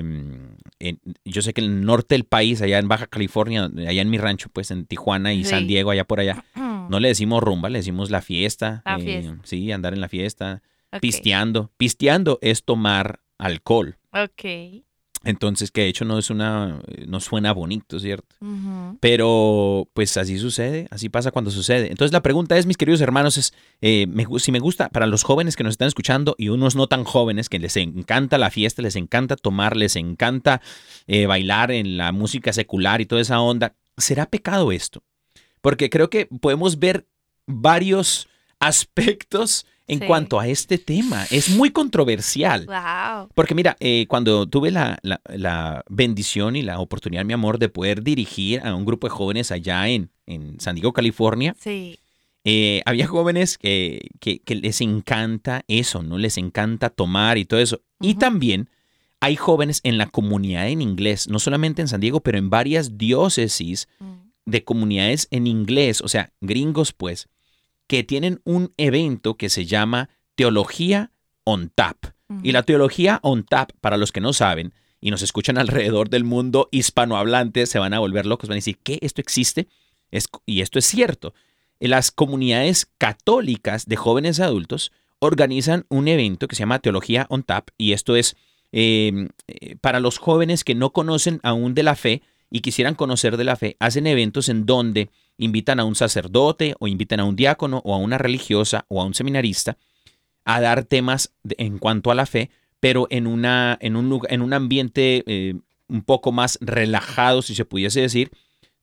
en- 0.80 1.00
yo 1.24 1.42
sé 1.42 1.52
que 1.54 1.60
en 1.60 1.70
el 1.70 1.80
norte 1.86 2.16
del 2.16 2.24
país, 2.24 2.60
allá 2.60 2.80
en 2.80 2.88
Baja 2.88 3.06
California, 3.06 3.70
allá 3.86 4.02
en 4.02 4.10
mi 4.10 4.18
rancho, 4.18 4.48
pues 4.52 4.72
en 4.72 4.84
Tijuana 4.84 5.32
y 5.32 5.44
San. 5.44 5.68
Diego, 5.68 5.92
allá 5.92 6.02
por 6.02 6.18
allá, 6.18 6.44
no 6.88 7.00
le 7.00 7.08
decimos 7.08 7.42
rumba, 7.42 7.68
le 7.68 7.78
decimos 7.78 8.10
la 8.10 8.22
fiesta. 8.22 8.82
La 8.84 8.96
eh, 8.96 9.02
fiesta. 9.02 9.38
Sí, 9.44 9.72
andar 9.72 9.94
en 9.94 10.00
la 10.00 10.08
fiesta, 10.08 10.62
pisteando. 11.00 11.70
Pisteando 11.76 12.38
es 12.42 12.64
tomar 12.64 13.20
alcohol. 13.38 13.98
Ok. 14.12 14.84
Entonces, 15.24 15.70
que 15.70 15.82
de 15.82 15.88
hecho 15.88 16.04
no 16.04 16.18
es 16.18 16.30
una, 16.30 16.80
no 17.06 17.20
suena 17.20 17.52
bonito, 17.52 17.98
¿cierto? 18.00 18.36
Pero 19.00 19.88
pues 19.92 20.16
así 20.16 20.38
sucede, 20.38 20.88
así 20.90 21.08
pasa 21.08 21.30
cuando 21.30 21.50
sucede. 21.50 21.90
Entonces 21.90 22.12
la 22.12 22.22
pregunta 22.22 22.58
es, 22.58 22.66
mis 22.66 22.76
queridos 22.76 23.00
hermanos, 23.00 23.36
es 23.38 23.54
eh, 23.80 24.06
me 24.08 24.26
si 24.38 24.50
me 24.50 24.58
gusta 24.58 24.88
para 24.88 25.06
los 25.06 25.22
jóvenes 25.22 25.54
que 25.54 25.62
nos 25.62 25.72
están 25.72 25.88
escuchando 25.88 26.34
y 26.38 26.48
unos 26.48 26.74
no 26.74 26.88
tan 26.88 27.04
jóvenes 27.04 27.48
que 27.48 27.60
les 27.60 27.76
encanta 27.76 28.36
la 28.38 28.50
fiesta, 28.50 28.82
les 28.82 28.96
encanta 28.96 29.36
tomar, 29.36 29.76
les 29.76 29.96
encanta 29.96 30.60
eh, 31.06 31.26
bailar 31.26 31.70
en 31.70 31.96
la 31.96 32.10
música 32.10 32.52
secular 32.52 33.00
y 33.00 33.06
toda 33.06 33.22
esa 33.22 33.40
onda, 33.40 33.76
¿será 33.96 34.26
pecado 34.26 34.72
esto? 34.72 35.04
Porque 35.62 35.88
creo 35.88 36.10
que 36.10 36.26
podemos 36.26 36.78
ver 36.78 37.06
varios 37.46 38.28
aspectos 38.60 39.66
en 39.88 39.98
Sí. 40.00 40.06
cuanto 40.06 40.38
a 40.40 40.46
este 40.48 40.78
tema. 40.78 41.24
Es 41.30 41.50
muy 41.50 41.70
controversial. 41.70 42.66
Wow. 42.66 43.28
Porque 43.34 43.54
mira, 43.54 43.76
eh, 43.80 44.06
cuando 44.08 44.46
tuve 44.46 44.70
la, 44.70 44.98
la- 45.02 45.20
la 45.28 45.84
bendición 45.88 46.56
y 46.56 46.62
la 46.62 46.78
oportunidad, 46.78 47.24
mi 47.24 47.32
amor, 47.32 47.58
de 47.58 47.68
poder 47.68 48.02
dirigir 48.02 48.60
a 48.64 48.74
un 48.74 48.84
grupo 48.84 49.06
de 49.06 49.10
jóvenes 49.10 49.50
allá 49.50 49.88
en, 49.88 50.10
en 50.26 50.58
San 50.60 50.76
Diego, 50.76 50.92
California, 50.92 51.54
Sí. 51.60 51.98
eh, 52.44 52.82
había 52.86 53.06
jóvenes 53.06 53.58
que, 53.58 54.08
que- 54.20 54.38
que 54.40 54.54
les 54.54 54.80
encanta 54.80 55.64
eso, 55.68 56.02
¿no? 56.02 56.16
Les 56.16 56.38
encanta 56.38 56.88
tomar 56.90 57.36
y 57.38 57.44
todo 57.44 57.60
eso. 57.60 57.80
Y 58.00 58.14
también 58.14 58.68
hay 59.20 59.36
jóvenes 59.36 59.80
en 59.84 59.98
la 59.98 60.06
comunidad 60.06 60.68
en 60.68 60.80
inglés, 60.80 61.28
no 61.28 61.38
solamente 61.38 61.82
en 61.82 61.88
San 61.88 62.00
Diego, 62.00 62.20
pero 62.20 62.38
en 62.38 62.50
varias 62.50 62.96
diócesis 62.98 63.88
Mm. 64.00 64.21
De 64.44 64.64
comunidades 64.64 65.28
en 65.30 65.46
inglés, 65.46 66.00
o 66.00 66.08
sea, 66.08 66.32
gringos 66.40 66.92
pues, 66.92 67.28
que 67.86 68.04
tienen 68.04 68.40
un 68.44 68.72
evento 68.76 69.36
que 69.36 69.48
se 69.48 69.66
llama 69.66 70.08
Teología 70.34 71.12
on 71.44 71.70
Tap. 71.74 71.96
Y 72.42 72.52
la 72.52 72.62
teología 72.62 73.20
on 73.22 73.44
tap, 73.44 73.72
para 73.82 73.98
los 73.98 74.10
que 74.10 74.22
no 74.22 74.32
saben 74.32 74.72
y 75.02 75.10
nos 75.10 75.20
escuchan 75.20 75.58
alrededor 75.58 76.08
del 76.08 76.24
mundo 76.24 76.68
hispanohablante, 76.72 77.66
se 77.66 77.78
van 77.78 77.92
a 77.92 77.98
volver 77.98 78.24
locos, 78.24 78.48
van 78.48 78.54
a 78.54 78.56
decir, 78.56 78.78
¿qué? 78.82 78.98
¿Esto 79.02 79.20
existe? 79.20 79.68
Es- 80.10 80.28
y 80.46 80.62
esto 80.62 80.78
es 80.78 80.86
cierto. 80.86 81.34
Las 81.78 82.10
comunidades 82.10 82.86
católicas 82.96 83.86
de 83.86 83.96
jóvenes 83.96 84.40
adultos 84.40 84.92
organizan 85.18 85.84
un 85.90 86.08
evento 86.08 86.48
que 86.48 86.56
se 86.56 86.60
llama 86.60 86.78
Teología 86.78 87.26
on 87.28 87.42
Tap 87.42 87.68
y 87.76 87.92
esto 87.92 88.16
es 88.16 88.34
eh, 88.72 89.28
eh, 89.46 89.76
para 89.82 90.00
los 90.00 90.16
jóvenes 90.18 90.64
que 90.64 90.74
no 90.74 90.90
conocen 90.94 91.38
aún 91.42 91.74
de 91.74 91.82
la 91.82 91.96
fe 91.96 92.22
y 92.52 92.60
quisieran 92.60 92.94
conocer 92.94 93.36
de 93.36 93.44
la 93.44 93.56
fe, 93.56 93.76
hacen 93.80 94.06
eventos 94.06 94.48
en 94.48 94.66
donde 94.66 95.10
invitan 95.38 95.80
a 95.80 95.84
un 95.84 95.94
sacerdote 95.94 96.74
o 96.78 96.86
invitan 96.86 97.18
a 97.20 97.24
un 97.24 97.34
diácono 97.34 97.80
o 97.84 97.94
a 97.94 97.98
una 97.98 98.18
religiosa 98.18 98.84
o 98.88 99.00
a 99.00 99.04
un 99.04 99.14
seminarista 99.14 99.78
a 100.44 100.60
dar 100.60 100.84
temas 100.84 101.32
de- 101.42 101.56
en 101.58 101.78
cuanto 101.78 102.10
a 102.10 102.14
la 102.14 102.26
fe, 102.26 102.50
pero 102.78 103.06
en, 103.10 103.26
una, 103.26 103.78
en, 103.80 103.96
un, 103.96 104.08
lugar, 104.08 104.32
en 104.32 104.42
un 104.42 104.52
ambiente 104.52 105.24
eh, 105.26 105.54
un 105.88 106.02
poco 106.02 106.30
más 106.32 106.58
relajado, 106.60 107.40
si 107.42 107.54
se 107.54 107.64
pudiese 107.64 108.00
decir. 108.00 108.30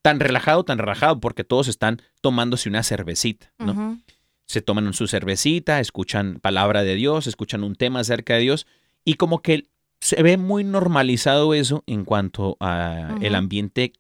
Tan 0.02 0.20
relajado, 0.22 0.64
tan 0.64 0.78
relajado, 0.78 1.20
porque 1.20 1.44
todos 1.44 1.68
están 1.68 2.02
tomándose 2.22 2.70
una 2.70 2.84
cervecita, 2.84 3.52
¿no? 3.60 4.00
Se 4.46 4.62
toman 4.62 4.92
su 4.94 5.08
cervecita, 5.08 5.80
escuchan 5.82 6.40
palabra 6.40 6.84
de 6.84 6.96
Dios, 6.96 7.28
escuchan 7.28 7.64
un 7.64 7.76
tema 7.76 8.00
acerca 8.00 8.34
de 8.36 8.40
Dios, 8.40 8.66
y 9.06 9.16
como 9.16 9.42
que 9.42 9.68
se 10.00 10.22
ve 10.24 10.38
muy 10.38 10.64
normalizado 10.64 11.54
eso 11.54 11.84
en 11.88 12.06
cuanto 12.06 12.58
a 12.60 13.18
el 13.22 13.34
Ujú. 13.34 13.38
ambiente 13.38 13.94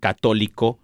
católico 0.00 0.78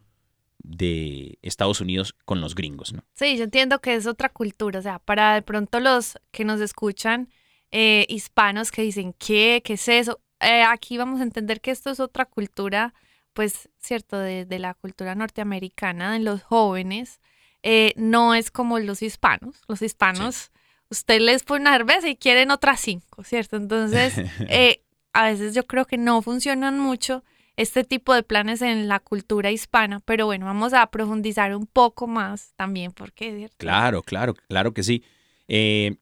de 0.59 1.39
Estados 1.43 1.81
Unidos 1.81 2.15
con 2.25 2.41
los 2.41 2.55
gringos, 2.55 2.93
¿no? 2.93 3.05
Sí, 3.15 3.37
yo 3.37 3.45
entiendo 3.45 3.81
que 3.81 3.95
es 3.95 4.07
otra 4.07 4.29
cultura, 4.29 4.81
o 4.81 4.83
sea, 4.83 4.99
para 4.99 5.35
de 5.35 5.43
pronto 5.43 5.79
los 5.81 6.19
que 6.33 6.45
nos 6.45 6.61
escuchan 6.61 7.29
eh, 7.71 8.07
hispanos 8.09 8.71
que 8.73 8.83
dicen, 8.83 9.15
¿qué? 9.19 9.63
¿Qué 9.65 9.75
es 9.75 9.89
eso? 9.89 10.21
Eh, 10.41 10.63
aquí 10.63 10.99
vamos 10.99 11.21
a 11.21 11.23
entender 11.25 11.61
que 11.61 11.71
esto 11.71 11.91
es 11.91 12.01
otra 12.01 12.25
cultura, 12.27 12.95
pues, 13.33 13.69
cierto, 13.79 14.19
de, 14.19 14.45
de 14.45 14.59
la 14.59 14.75
cultura 14.75 15.15
norteamericana, 15.15 16.13
de 16.13 16.21
los 16.21 16.43
jóvenes, 16.43 17.21
eh, 17.63 17.93
no 17.97 18.35
es 18.35 18.51
como 18.51 18.79
los 18.79 19.03
hispanos. 19.03 19.63
Los 19.69 19.83
hispanos, 19.83 20.51
usted 20.91 21.21
les 21.21 21.43
pone 21.43 21.63
una 21.63 21.73
cerveza 21.77 22.09
y 22.09 22.17
quieren 22.17 22.51
otras 22.51 22.81
cinco, 22.81 23.25
¿cierto? 23.25 23.57
Entonces, 23.57 24.15
eh, 24.49 24.83
a 25.13 25.27
veces 25.31 25.55
yo 25.55 25.65
creo 25.67 25.85
que 25.87 25.99
no 25.99 26.23
funcionan 26.23 26.79
mucho 26.79 27.25
este 27.57 27.85
tipo 27.85 28.13
de 28.13 28.23
planes 28.23 28.61
en 28.61 28.87
la 28.87 29.01
cultura 29.01 29.51
hispana, 29.51 30.01
pero 30.01 30.27
bueno, 30.27 30.45
vamos 30.47 30.75
a 30.75 30.87
profundizar 30.91 31.57
un 31.57 31.67
poco 31.67 32.07
más 32.07 32.53
también, 32.57 32.93
porque 32.93 33.49
Claro, 33.57 34.03
claro, 34.03 34.35
claro 34.49 34.75
que 34.75 34.83
sí. 34.83 35.03
Eh, 35.49 35.97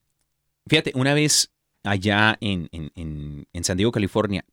fíjate, 0.68 0.92
una 0.96 1.14
vez 1.14 1.52
allá 1.84 2.36
en, 2.40 2.68
en- 2.72 2.90
en- 2.96 3.46
en 3.52 3.64
San 3.64 3.76
Diego, 3.76 3.92
California, 3.92 4.44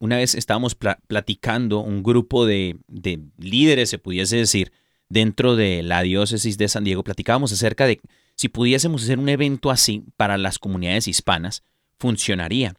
una 0.00 0.16
vez 0.16 0.34
estábamos 0.34 0.74
pla- 0.74 0.98
platicando 1.06 1.78
un 1.80 2.02
grupo 2.02 2.44
de, 2.46 2.76
de 2.88 3.20
líderes, 3.36 3.90
se 3.90 3.98
pudiese 3.98 4.36
decir, 4.36 4.72
dentro 5.08 5.54
de 5.54 5.82
la 5.82 6.02
diócesis 6.02 6.58
de 6.58 6.68
San 6.68 6.82
Diego, 6.84 7.04
platicábamos 7.04 7.52
acerca 7.52 7.86
de 7.86 8.00
si 8.38 8.48
pudiésemos 8.48 9.02
hacer 9.02 9.18
un 9.18 9.28
evento 9.28 9.70
así 9.70 10.04
para 10.16 10.38
las 10.38 10.58
comunidades 10.60 11.08
hispanas, 11.08 11.64
funcionaría. 11.98 12.74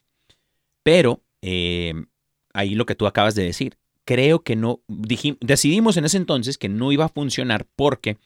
Pero 0.83 1.21
eh, 1.41 1.93
ahí 2.53 2.75
lo 2.75 2.85
que 2.85 2.95
tú 2.95 3.05
acabas 3.07 3.35
de 3.35 3.43
decir, 3.43 3.77
creo 4.05 4.41
que 4.41 4.55
no, 4.55 4.79
dijim- 4.87 5.37
decidimos 5.41 5.97
en 5.97 6.05
ese 6.05 6.15
entonces 6.17 6.57
que 6.57 6.69
no 6.69 6.91
iba 6.93 7.05
a 7.05 7.09
funcionar 7.09 7.67
porque 7.75 8.17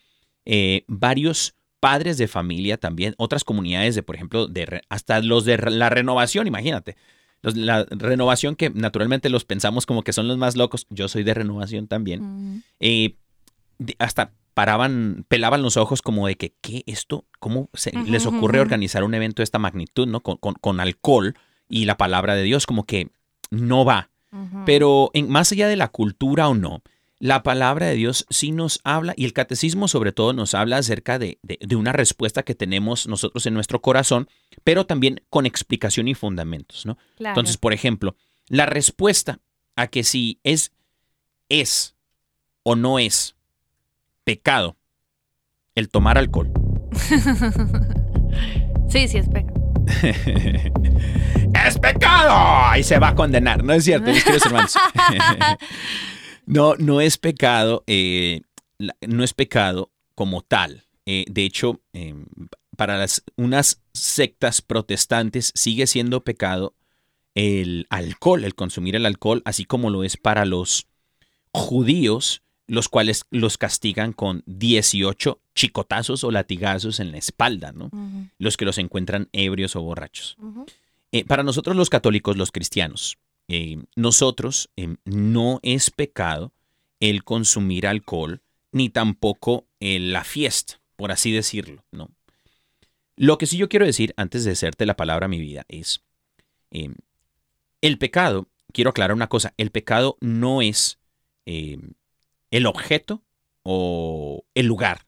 eh, 0.45 0.83
varios 0.87 1.55
padres 1.79 2.17
de 2.19 2.27
familia 2.27 2.77
también, 2.77 3.15
otras 3.17 3.43
comunidades 3.43 3.95
de, 3.95 4.03
por 4.03 4.15
ejemplo, 4.15 4.47
de 4.47 4.81
hasta 4.87 5.19
los 5.19 5.43
de 5.43 5.57
la 5.57 5.89
renovación, 5.89 6.45
imagínate. 6.47 6.95
La 7.41 7.83
renovación 7.89 8.55
que 8.55 8.69
naturalmente 8.69 9.29
los 9.29 9.43
pensamos 9.43 9.85
como 9.85 10.03
que 10.03 10.13
son 10.13 10.29
los 10.29 10.37
más 10.37 10.55
locos. 10.55 10.85
Yo 10.89 11.09
soy 11.09 11.23
de 11.23 11.33
renovación 11.33 11.87
también. 11.87 12.63
Eh, 12.79 13.15
de- 13.79 13.95
hasta 13.99 14.31
paraban, 14.53 15.25
pelaban 15.27 15.61
los 15.61 15.77
ojos 15.77 16.01
como 16.01 16.27
de 16.27 16.35
que, 16.35 16.53
¿qué 16.61 16.83
esto? 16.85 17.25
¿Cómo 17.39 17.69
se 17.73 17.91
les 18.11 18.25
ocurre 18.25 18.59
organizar 18.59 19.03
un 19.03 19.13
evento 19.13 19.41
de 19.41 19.45
esta 19.45 19.59
magnitud, 19.59 20.07
¿no? 20.07 20.19
Con, 20.21 20.37
con- 20.37 20.55
con 20.55 20.79
alcohol 20.79 21.35
y 21.69 21.85
la 21.85 21.97
palabra 21.97 22.35
de 22.35 22.43
Dios, 22.43 22.65
como 22.65 22.85
que 22.85 23.09
no 23.49 23.85
va. 23.85 24.09
Pero 24.65 25.11
en, 25.13 25.29
más 25.29 25.51
allá 25.51 25.67
de 25.67 25.75
la 25.75 25.89
cultura 25.89 26.47
o 26.49 26.55
no, 26.55 26.81
la 27.19 27.41
palabra 27.43 27.85
de 27.87 27.95
Dios 27.95 28.25
sí 28.29 28.51
nos 28.51 28.79
habla 28.83 29.13
y 29.15 29.25
el 29.25 29.33
catecismo 29.33 29.87
sobre 29.87 30.11
todo 30.11 30.33
nos 30.33 30.53
habla 30.55 30.77
acerca 30.77 31.19
de, 31.19 31.37
de- 31.43 31.59
de 31.61 31.75
una 31.75 31.91
respuesta 31.93 32.43
que 32.43 32.55
tenemos 32.55 33.07
nosotros 33.07 33.45
en 33.45 33.53
nuestro 33.53 33.81
corazón, 33.81 34.27
pero 34.63 34.85
también 34.85 35.21
con 35.29 35.45
explicación 35.45 36.07
y 36.07 36.15
fundamentos, 36.15 36.85
¿no? 36.85 36.97
Claro. 37.15 37.33
Entonces, 37.33 37.57
por 37.57 37.73
ejemplo, 37.73 38.15
la 38.49 38.65
respuesta 38.65 39.39
a 39.75 39.87
que 39.87 40.03
si 40.03 40.39
es, 40.43 40.71
es 41.49 41.95
o 42.63 42.75
no 42.75 42.99
es 42.99 43.35
pecado 44.23 44.77
el 45.75 45.89
tomar 45.89 46.17
alcohol. 46.17 46.51
sí, 48.89 49.07
sí, 49.07 49.17
espera. 49.17 49.53
¡Es 51.65 51.77
pecado! 51.79 52.75
Y 52.79 52.83
se 52.83 52.97
va 52.97 53.09
a 53.09 53.15
condenar. 53.15 53.63
No 53.63 53.73
es 53.73 53.83
cierto, 53.83 54.09
mis 54.09 54.23
queridos 54.23 54.45
hermanos. 54.47 54.75
no, 56.45 56.75
no 56.75 57.01
es 57.01 57.17
pecado, 57.17 57.83
eh, 57.87 58.41
no 59.01 59.23
es 59.23 59.33
pecado 59.33 59.91
como 60.15 60.41
tal. 60.41 60.85
Eh, 61.05 61.25
de 61.29 61.43
hecho, 61.43 61.81
eh, 61.93 62.15
para 62.75 62.97
las, 62.97 63.23
unas 63.35 63.81
sectas 63.93 64.61
protestantes 64.61 65.51
sigue 65.55 65.85
siendo 65.85 66.23
pecado 66.23 66.75
el 67.35 67.85
alcohol, 67.89 68.43
el 68.43 68.55
consumir 68.55 68.95
el 68.95 69.05
alcohol, 69.05 69.41
así 69.45 69.65
como 69.65 69.89
lo 69.89 70.03
es 70.03 70.17
para 70.17 70.45
los 70.45 70.87
judíos, 71.51 72.42
los 72.67 72.89
cuales 72.89 73.25
los 73.29 73.57
castigan 73.57 74.13
con 74.13 74.43
18 74.45 75.39
chicotazos 75.53 76.23
o 76.23 76.31
latigazos 76.31 76.99
en 76.99 77.11
la 77.11 77.17
espalda, 77.17 77.71
¿no? 77.71 77.89
Los 78.37 78.57
que 78.57 78.65
los 78.65 78.77
encuentran 78.77 79.29
ebrios 79.33 79.75
o 79.75 79.81
borrachos. 79.81 80.37
Eh, 81.11 81.25
para 81.25 81.43
nosotros 81.43 81.75
los 81.75 81.89
católicos, 81.89 82.37
los 82.37 82.51
cristianos, 82.51 83.17
eh, 83.47 83.83
nosotros 83.95 84.69
eh, 84.77 84.95
no 85.05 85.59
es 85.61 85.91
pecado 85.91 86.53
el 86.99 87.23
consumir 87.23 87.85
alcohol, 87.85 88.41
ni 88.71 88.89
tampoco 88.89 89.67
la 89.79 90.23
fiesta, 90.23 90.79
por 90.95 91.11
así 91.11 91.31
decirlo, 91.31 91.83
¿no? 91.91 92.09
Lo 93.17 93.37
que 93.37 93.45
sí 93.45 93.57
yo 93.57 93.67
quiero 93.69 93.85
decir, 93.85 94.13
antes 94.17 94.45
de 94.45 94.51
hacerte 94.51 94.85
la 94.85 94.95
palabra 94.95 95.25
a 95.25 95.29
mi 95.29 95.39
vida, 95.39 95.65
es, 95.67 96.01
el 96.71 97.97
pecado, 97.99 98.47
quiero 98.71 98.89
aclarar 98.89 99.13
una 99.13 99.27
cosa, 99.27 99.53
el 99.57 99.69
pecado 99.69 100.17
no 100.21 100.61
es 100.61 100.97
el 102.53 102.65
objeto 102.65 103.23
o 103.63 104.43
el 104.53 104.65
lugar, 104.67 105.05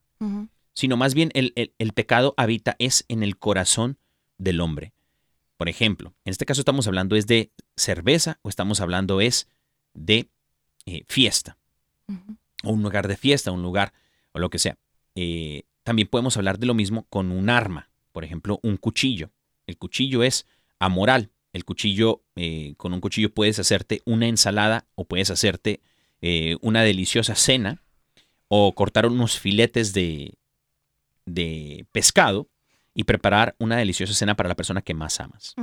sino 0.74 0.98
más 0.98 1.14
bien 1.14 1.30
el, 1.34 1.54
el- 1.56 1.74
el 1.78 1.94
pecado 1.94 2.34
habita 2.38 2.76
es 2.80 3.06
en 3.08 3.24
el 3.24 3.38
corazón 3.38 3.98
del 4.38 4.60
hombre. 4.62 4.94
Por 5.58 5.70
ejemplo, 5.70 6.14
en 6.26 6.32
este 6.32 6.46
caso 6.46 6.62
estamos 6.62 6.88
hablando 6.88 7.16
es 7.16 7.28
de 7.28 7.52
cerveza 7.78 8.40
o 8.42 8.50
estamos 8.50 8.82
hablando 8.82 9.22
es 9.22 9.48
de 9.94 10.30
eh, 10.86 11.04
fiesta 11.08 11.58
o 12.64 12.72
un 12.72 12.84
lugar 12.84 13.08
de 13.08 13.16
fiesta, 13.18 13.52
un 13.52 13.62
lugar 13.62 13.94
o 14.34 14.40
lo 14.40 14.50
que 14.50 14.60
sea. 14.60 14.78
Eh, 15.16 15.64
también 15.84 16.08
podemos 16.08 16.36
hablar 16.38 16.58
de 16.60 16.66
lo 16.66 16.74
mismo 16.74 17.06
con 17.10 17.32
un 17.32 17.50
arma, 17.50 17.90
por 18.12 18.24
ejemplo, 18.26 18.60
un 18.64 18.78
cuchillo. 18.78 19.32
El 19.68 19.78
cuchillo 19.78 20.24
es 20.24 20.46
amoral. 20.80 21.32
El 21.54 21.64
cuchillo, 21.64 22.22
eh, 22.36 22.74
con 22.78 22.92
un 22.94 23.00
cuchillo 23.02 23.34
puedes 23.34 23.60
hacerte 23.60 24.02
una 24.06 24.28
ensalada 24.28 24.88
o 24.96 25.06
puedes 25.06 25.30
hacerte 25.32 25.82
eh, 26.28 26.56
una 26.62 26.82
deliciosa 26.82 27.36
cena 27.36 27.84
o 28.48 28.74
cortar 28.74 29.06
unos 29.06 29.38
filetes 29.40 29.94
de, 29.94 30.34
de 31.26 31.86
pescado 31.92 32.48
y 32.94 33.04
preparar 33.04 33.56
una 33.60 33.78
deliciosa 33.78 34.14
cena 34.14 34.36
para 34.36 34.50
la 34.50 34.56
persona 34.56 34.82
que 34.82 34.94
más 34.94 35.20
amas. 35.20 35.54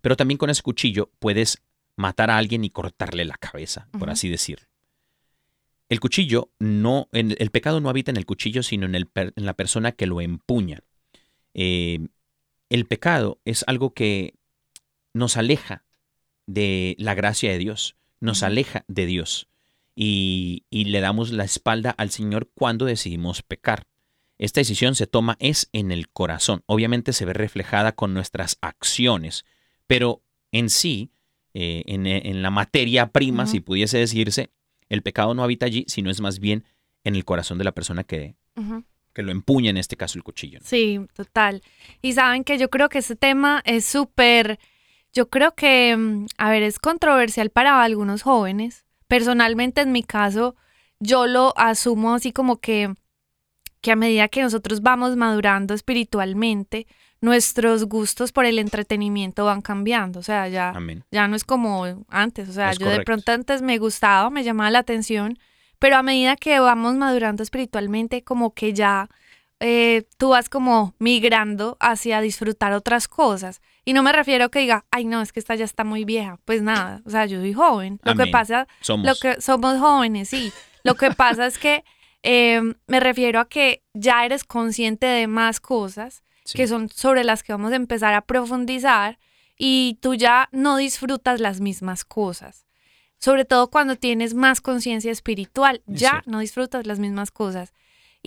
Pero 0.00 0.16
también 0.16 0.38
con 0.38 0.48
ese 0.50 0.62
cuchillo 0.62 1.10
puedes 1.18 1.62
matar 1.96 2.30
a 2.30 2.36
alguien 2.38 2.64
y 2.64 2.70
cortarle 2.70 3.24
la 3.24 3.36
cabeza, 3.36 3.88
por 3.98 4.08
así 4.10 4.28
decirlo. 4.28 4.66
El 5.88 6.00
cuchillo 6.00 6.50
no, 6.58 7.08
en- 7.12 7.36
el 7.38 7.50
pecado 7.50 7.80
no 7.80 7.88
habita 7.88 8.10
en 8.10 8.16
el 8.16 8.26
cuchillo, 8.26 8.62
sino 8.62 8.86
en, 8.86 8.94
el 8.94 9.08
en 9.14 9.44
la 9.46 9.54
persona 9.54 9.92
que 9.92 10.06
lo 10.06 10.20
empuña. 10.20 10.80
Eh, 11.54 12.08
el 12.70 12.86
pecado 12.86 13.38
es 13.44 13.64
algo 13.66 13.94
que 13.94 14.34
nos 15.14 15.36
aleja 15.36 15.84
de 16.46 16.94
la 16.98 17.14
gracia 17.14 17.50
de 17.50 17.58
Dios, 17.58 17.96
nos 18.20 18.42
aleja 18.42 18.84
de 18.88 19.06
Dios 19.06 19.48
y, 19.96 20.64
y 20.70 20.84
le 20.84 21.00
damos 21.00 21.32
la 21.32 21.42
espalda 21.42 21.90
al 21.90 22.10
Señor 22.10 22.48
cuando 22.54 22.84
decidimos 22.84 23.42
pecar. 23.42 23.86
Esta 24.38 24.60
decisión 24.60 24.94
se 24.94 25.06
toma 25.06 25.36
es 25.40 25.68
en 25.72 25.90
el 25.90 26.08
corazón. 26.10 26.62
Obviamente 26.66 27.12
se 27.12 27.24
ve 27.24 27.32
reflejada 27.32 27.92
con 27.92 28.14
nuestras 28.14 28.58
acciones, 28.60 29.44
pero 29.86 30.22
en 30.52 30.68
sí, 30.70 31.10
eh, 31.54 31.82
en, 31.86 32.06
en 32.06 32.42
la 32.42 32.50
materia 32.50 33.10
prima, 33.10 33.46
si 33.46 33.60
pudiese 33.60 33.98
decirse, 33.98 34.50
el 34.88 35.02
pecado 35.02 35.34
no 35.34 35.42
habita 35.42 35.66
allí, 35.66 35.84
sino 35.88 36.10
es 36.10 36.20
más 36.20 36.38
bien 36.38 36.64
en 37.04 37.16
el 37.16 37.24
corazón 37.24 37.58
de 37.58 37.64
la 37.64 37.72
persona 37.72 38.04
que, 38.04 38.36
que 39.12 39.22
lo 39.22 39.32
empuña, 39.32 39.70
en 39.70 39.76
este 39.76 39.96
caso 39.96 40.18
el 40.18 40.24
cuchillo. 40.24 40.58
¿no? 40.58 40.66
Sí, 40.66 41.00
total. 41.14 41.62
Y 42.02 42.12
saben 42.12 42.44
que 42.44 42.58
yo 42.58 42.68
creo 42.68 42.88
que 42.88 42.98
este 42.98 43.16
tema 43.16 43.62
es 43.64 43.84
súper, 43.84 44.58
yo 45.12 45.28
creo 45.28 45.54
que, 45.54 45.96
mm, 45.96 46.26
a 46.36 46.50
ver, 46.50 46.62
es 46.62 46.78
controversial 46.78 47.50
para 47.50 47.82
algunos 47.82 48.22
jóvenes. 48.22 48.85
Personalmente, 49.08 49.80
en 49.80 49.92
mi 49.92 50.02
caso, 50.02 50.56
yo 50.98 51.26
lo 51.26 51.56
asumo 51.56 52.14
así 52.14 52.32
como 52.32 52.56
que, 52.58 52.94
que 53.80 53.92
a 53.92 53.96
medida 53.96 54.28
que 54.28 54.42
nosotros 54.42 54.82
vamos 54.82 55.16
madurando 55.16 55.74
espiritualmente, 55.74 56.86
nuestros 57.20 57.84
gustos 57.84 58.32
por 58.32 58.44
el 58.44 58.58
entretenimiento 58.58 59.44
van 59.44 59.62
cambiando. 59.62 60.20
O 60.20 60.22
sea, 60.22 60.48
ya, 60.48 60.70
Amén. 60.70 61.04
ya 61.10 61.28
no 61.28 61.36
es 61.36 61.44
como 61.44 61.84
antes. 62.08 62.48
O 62.48 62.52
sea, 62.52 62.70
Es 62.70 62.78
yo 62.78 62.88
de 62.88 63.02
pronto 63.02 63.32
antes 63.32 63.62
me 63.62 63.78
gustaba, 63.78 64.30
me 64.30 64.44
llamaba 64.44 64.70
la 64.70 64.80
atención, 64.80 65.38
pero 65.78 65.96
a 65.96 66.02
medida 66.02 66.36
que 66.36 66.58
vamos 66.60 66.94
madurando 66.94 67.42
espiritualmente, 67.42 68.22
como 68.22 68.54
que 68.54 68.72
ya 68.72 69.08
eh, 69.60 70.04
tú 70.18 70.30
vas 70.30 70.48
como 70.48 70.94
migrando 70.98 71.76
hacia 71.80 72.20
disfrutar 72.20 72.72
otras 72.72 73.08
cosas. 73.08 73.60
Y 73.84 73.92
no 73.92 74.02
me 74.02 74.12
refiero 74.12 74.50
que 74.50 74.58
diga, 74.60 74.84
ay, 74.90 75.04
no, 75.04 75.22
es 75.22 75.32
que 75.32 75.40
esta 75.40 75.54
ya 75.54 75.64
está 75.64 75.84
muy 75.84 76.04
vieja. 76.04 76.38
Pues 76.44 76.62
nada, 76.62 77.02
o 77.06 77.10
sea, 77.10 77.26
yo 77.26 77.40
soy 77.40 77.52
joven. 77.54 78.00
Lo 78.02 78.14
que 78.14 78.26
pasa, 78.26 78.66
Somos. 78.80 79.06
lo 79.06 79.14
que 79.14 79.40
somos 79.40 79.78
jóvenes, 79.78 80.28
sí. 80.28 80.52
Lo 80.82 80.94
que 80.94 81.10
pasa 81.12 81.46
es 81.46 81.58
que 81.58 81.84
eh, 82.22 82.60
me 82.86 83.00
refiero 83.00 83.40
a 83.40 83.48
que 83.48 83.82
ya 83.94 84.24
eres 84.24 84.44
consciente 84.44 85.06
de 85.06 85.26
más 85.26 85.60
cosas 85.60 86.22
Sí. 86.44 86.58
que 86.58 86.68
son 86.68 86.88
sobre 86.90 87.24
las 87.24 87.42
que 87.42 87.52
vamos 87.52 87.72
a 87.72 87.76
empezar 87.76 88.14
a 88.14 88.20
profundizar 88.20 89.18
y 89.58 89.98
tú 90.00 90.14
ya 90.14 90.48
no 90.52 90.76
disfrutas 90.76 91.40
las 91.40 91.60
mismas 91.60 92.04
cosas. 92.04 92.66
Sobre 93.18 93.44
todo 93.44 93.68
cuando 93.70 93.96
tienes 93.96 94.34
más 94.34 94.60
conciencia 94.60 95.10
espiritual, 95.10 95.82
Es 95.88 96.00
ya 96.00 96.22
no 96.26 96.38
disfrutas 96.40 96.86
las 96.86 96.98
mismas 97.00 97.30
cosas. 97.32 97.72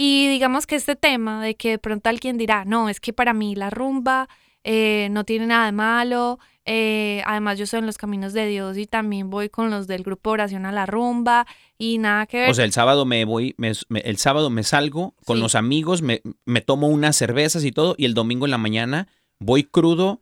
Y 0.02 0.30
digamos 0.30 0.66
que 0.66 0.76
este 0.78 0.96
tema 0.96 1.44
de 1.44 1.56
que 1.56 1.72
de 1.72 1.78
pronto 1.78 2.08
alguien 2.08 2.38
dirá, 2.38 2.64
no, 2.64 2.88
es 2.88 3.02
que 3.02 3.12
para 3.12 3.34
mí 3.34 3.54
la 3.54 3.70
rumba 3.70 4.30
eh, 4.64 5.10
no 5.12 5.26
tiene 5.26 5.46
nada 5.48 5.66
de 5.66 5.74
malo, 5.74 6.40
eh, 6.64 7.22
además 7.26 7.60
yo 7.60 7.66
soy 7.66 7.80
en 7.80 7.86
los 7.86 7.98
caminos 7.98 8.32
de 8.32 8.46
Dios 8.48 8.78
y 8.78 8.86
también 8.88 9.30
voy 9.30 9.50
con 9.50 9.70
los 9.70 9.88
del 9.88 10.04
grupo 10.04 10.30
oración 10.30 10.66
a 10.66 10.72
la 10.72 10.86
rumba 10.86 11.46
y 11.78 11.98
nada 11.98 12.28
que 12.28 12.40
ver. 12.40 12.50
O 12.50 12.54
sea, 12.54 12.64
el 12.64 12.72
sábado 12.72 13.04
me 13.06 13.26
voy, 13.26 13.56
me- 13.58 13.74
me- 13.90 14.00
el 14.00 14.16
sábado 14.18 14.50
me 14.50 14.64
salgo 14.64 15.16
con 15.26 15.36
Sí. 15.36 15.44
los 15.44 15.56
amigos, 15.56 16.02
me, 16.02 16.22
me 16.46 16.62
tomo 16.62 16.88
unas 16.88 17.18
cervezas 17.18 17.66
y 17.66 17.74
todo, 17.74 17.96
y 17.98 18.06
el 18.06 18.14
domingo 18.14 18.46
en 18.46 18.52
la 18.52 18.58
mañana 18.58 19.10
voy 19.40 19.66
crudo 19.66 20.22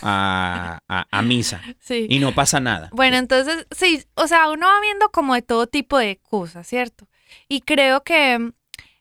a, 0.00 0.80
a- 0.88 1.06
a 1.10 1.22
misa 1.22 1.60
Sí. 1.80 2.06
y 2.08 2.20
no 2.20 2.34
pasa 2.34 2.58
nada. 2.60 2.88
Bueno, 2.92 3.18
entonces, 3.18 3.66
sí, 3.70 4.02
o 4.14 4.26
sea, 4.26 4.48
uno 4.50 4.66
va 4.66 4.80
viendo 4.80 5.10
como 5.10 5.34
de 5.34 5.42
todo 5.42 5.66
tipo 5.66 5.98
de 5.98 6.20
cosas, 6.22 6.66
¿cierto? 6.66 7.06
Y 7.48 7.60
creo 7.60 8.02
que 8.02 8.52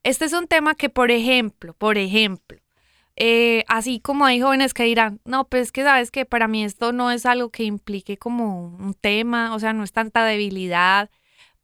este 0.04 0.26
es 0.26 0.34
un 0.34 0.48
tema 0.48 0.76
que, 0.76 0.90
por 0.90 1.12
ejemplo, 1.12 1.74
por 1.74 1.98
ejemplo, 1.98 2.60
eh, 3.16 3.64
así 3.68 4.00
como 4.00 4.26
hay 4.26 4.42
jóvenes 4.42 4.74
que 4.74 4.84
dirán, 4.84 5.20
no, 5.26 5.46
pues 5.46 5.64
es 5.64 5.72
que 5.72 5.84
sabes 5.84 6.12
que 6.12 6.26
para 6.26 6.48
mí 6.48 6.64
esto 6.64 6.92
no 6.92 7.12
es 7.12 7.26
algo 7.26 7.50
que 7.50 7.64
implique 7.64 8.18
como 8.18 8.76
un 8.76 8.94
tema, 8.96 9.54
o 9.54 9.60
sea, 9.60 9.74
no 9.74 9.84
es 9.84 9.92
tanta 9.92 10.26
debilidad, 10.26 11.10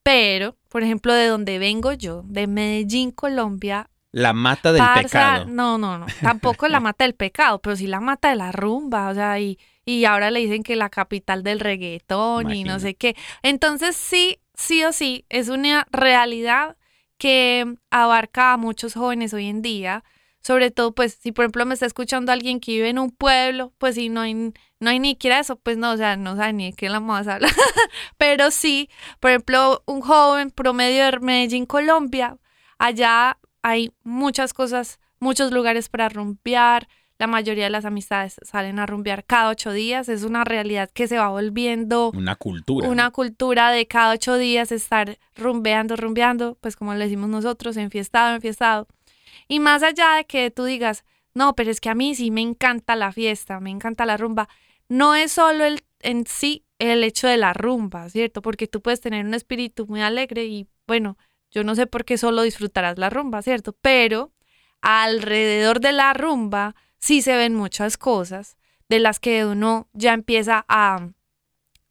pero, 0.03 0.57
por 0.69 0.83
ejemplo, 0.83 1.13
de 1.13 1.27
donde 1.27 1.59
vengo 1.59 1.93
yo, 1.93 2.23
de 2.25 2.47
Medellín, 2.47 3.11
Colombia, 3.11 3.89
La 4.11 4.33
mata 4.33 4.71
del 4.71 4.79
Parza, 4.79 5.01
pecado. 5.03 5.45
No, 5.45 5.77
no, 5.77 5.99
no. 5.99 6.05
Tampoco 6.21 6.67
la 6.67 6.79
mata 6.79 7.03
del 7.03 7.13
pecado, 7.13 7.59
pero 7.59 7.75
sí 7.75 7.85
la 7.85 7.99
mata 7.99 8.29
de 8.29 8.35
la 8.35 8.51
rumba. 8.51 9.09
O 9.09 9.13
sea, 9.13 9.39
y, 9.39 9.59
y 9.85 10.05
ahora 10.05 10.31
le 10.31 10.39
dicen 10.39 10.63
que 10.63 10.75
la 10.75 10.89
capital 10.89 11.43
del 11.43 11.59
reggaetón 11.59 12.51
y 12.51 12.63
no 12.63 12.79
sé 12.79 12.95
qué. 12.95 13.15
Entonces, 13.43 13.95
sí, 13.95 14.39
sí 14.55 14.83
o 14.83 14.93
sí, 14.93 15.25
es 15.29 15.49
una 15.49 15.85
realidad 15.91 16.75
que 17.19 17.75
abarca 17.91 18.53
a 18.53 18.57
muchos 18.57 18.95
jóvenes 18.95 19.33
hoy 19.35 19.45
en 19.47 19.61
día. 19.61 20.03
Sobre 20.41 20.71
todo, 20.71 20.93
pues, 20.95 21.19
si 21.21 21.31
por 21.33 21.43
ejemplo 21.45 21.65
me 21.65 21.73
está 21.75 21.85
escuchando 21.85 22.31
alguien 22.31 22.59
que 22.61 22.71
vive 22.71 22.89
en 22.89 22.97
un 22.97 23.11
pueblo, 23.11 23.73
pues 23.77 23.95
si 23.95 24.09
no 24.09 24.21
hay, 24.21 24.33
no 24.33 24.89
hay 24.89 24.99
ni 24.99 25.09
siquiera 25.09 25.39
eso, 25.39 25.57
pues 25.57 25.77
no, 25.77 25.91
o 25.91 25.97
sea, 25.97 26.15
no 26.15 26.37
sabe 26.37 26.53
ni 26.53 26.71
de 26.71 26.73
qué 26.73 26.89
la 26.89 26.99
vamos 26.99 27.27
a 27.27 27.35
hablar. 27.35 27.51
Pero 28.17 28.49
sí, 28.49 28.89
por 29.19 29.31
ejemplo, 29.31 29.83
un 29.85 30.01
joven 30.01 30.49
promedio 30.49 31.05
de 31.05 31.19
Medellín, 31.19 31.65
Colombia, 31.65 32.37
allá 32.77 33.37
hay 33.61 33.91
muchas 34.03 34.53
cosas, 34.53 34.99
muchos 35.19 35.51
lugares 35.51 35.89
para 35.89 36.09
rumbear. 36.09 36.87
La 37.19 37.27
mayoría 37.27 37.65
de 37.65 37.69
las 37.69 37.83
amistades 37.83 38.37
salen 38.43 38.79
a 38.79 38.85
rumbear 38.85 39.25
cada 39.25 39.49
ocho 39.49 39.73
días. 39.73 40.07
Es 40.07 40.23
una 40.23 40.45
realidad 40.45 40.89
que 40.91 41.05
se 41.05 41.17
va 41.17 41.27
volviendo 41.27 42.11
Una 42.15 42.37
cultura. 42.37 42.87
una 42.87 43.11
cultura 43.11 43.71
de 43.71 43.85
cada 43.87 44.13
ocho 44.13 44.37
días 44.37 44.71
estar 44.71 45.19
rumbeando, 45.35 45.97
rumbeando, 45.97 46.57
pues 46.61 46.77
como 46.77 46.93
le 46.93 47.03
decimos 47.03 47.29
nosotros, 47.29 47.75
enfiestado, 47.75 48.35
enfiestado. 48.35 48.87
Y 49.49 49.59
más 49.59 49.83
allá 49.83 50.15
de 50.15 50.25
que 50.25 50.49
tú 50.49 50.63
digas, 50.63 51.03
no, 51.33 51.55
pero 51.55 51.71
es 51.71 51.81
que 51.81 51.89
a 51.89 51.95
mí 51.95 52.15
sí 52.15 52.31
me 52.31 52.41
encanta 52.41 52.95
la 52.95 53.11
fiesta, 53.11 53.59
me 53.59 53.69
encanta 53.69 54.05
la 54.05 54.15
rumba, 54.15 54.47
no 54.87 55.13
es 55.13 55.33
solo 55.33 55.65
el, 55.65 55.83
en 55.99 56.25
sí 56.25 56.63
el 56.79 57.03
hecho 57.03 57.27
de 57.27 57.35
la 57.35 57.51
rumba, 57.51 58.09
¿cierto? 58.09 58.41
Porque 58.41 58.67
tú 58.67 58.81
puedes 58.81 59.01
tener 59.01 59.25
un 59.25 59.33
espíritu 59.33 59.87
muy 59.87 60.01
alegre 60.01 60.45
y 60.45 60.67
bueno, 60.87 61.17
yo 61.51 61.65
no 61.65 61.75
sé 61.75 61.85
por 61.85 62.05
qué 62.05 62.17
solo 62.17 62.43
disfrutarás 62.43 62.97
la 62.97 63.09
rumba, 63.09 63.41
¿cierto? 63.41 63.75
Pero 63.81 64.31
alrededor 64.81 65.81
de 65.81 65.91
la 65.91 66.13
rumba 66.13 66.75
sí 66.99 67.21
se 67.21 67.35
ven 67.35 67.55
muchas 67.55 67.97
cosas 67.97 68.57
de 68.87 68.99
las 68.99 69.19
que 69.19 69.45
uno 69.45 69.87
ya 69.93 70.13
empieza 70.13 70.65
a, 70.67 71.09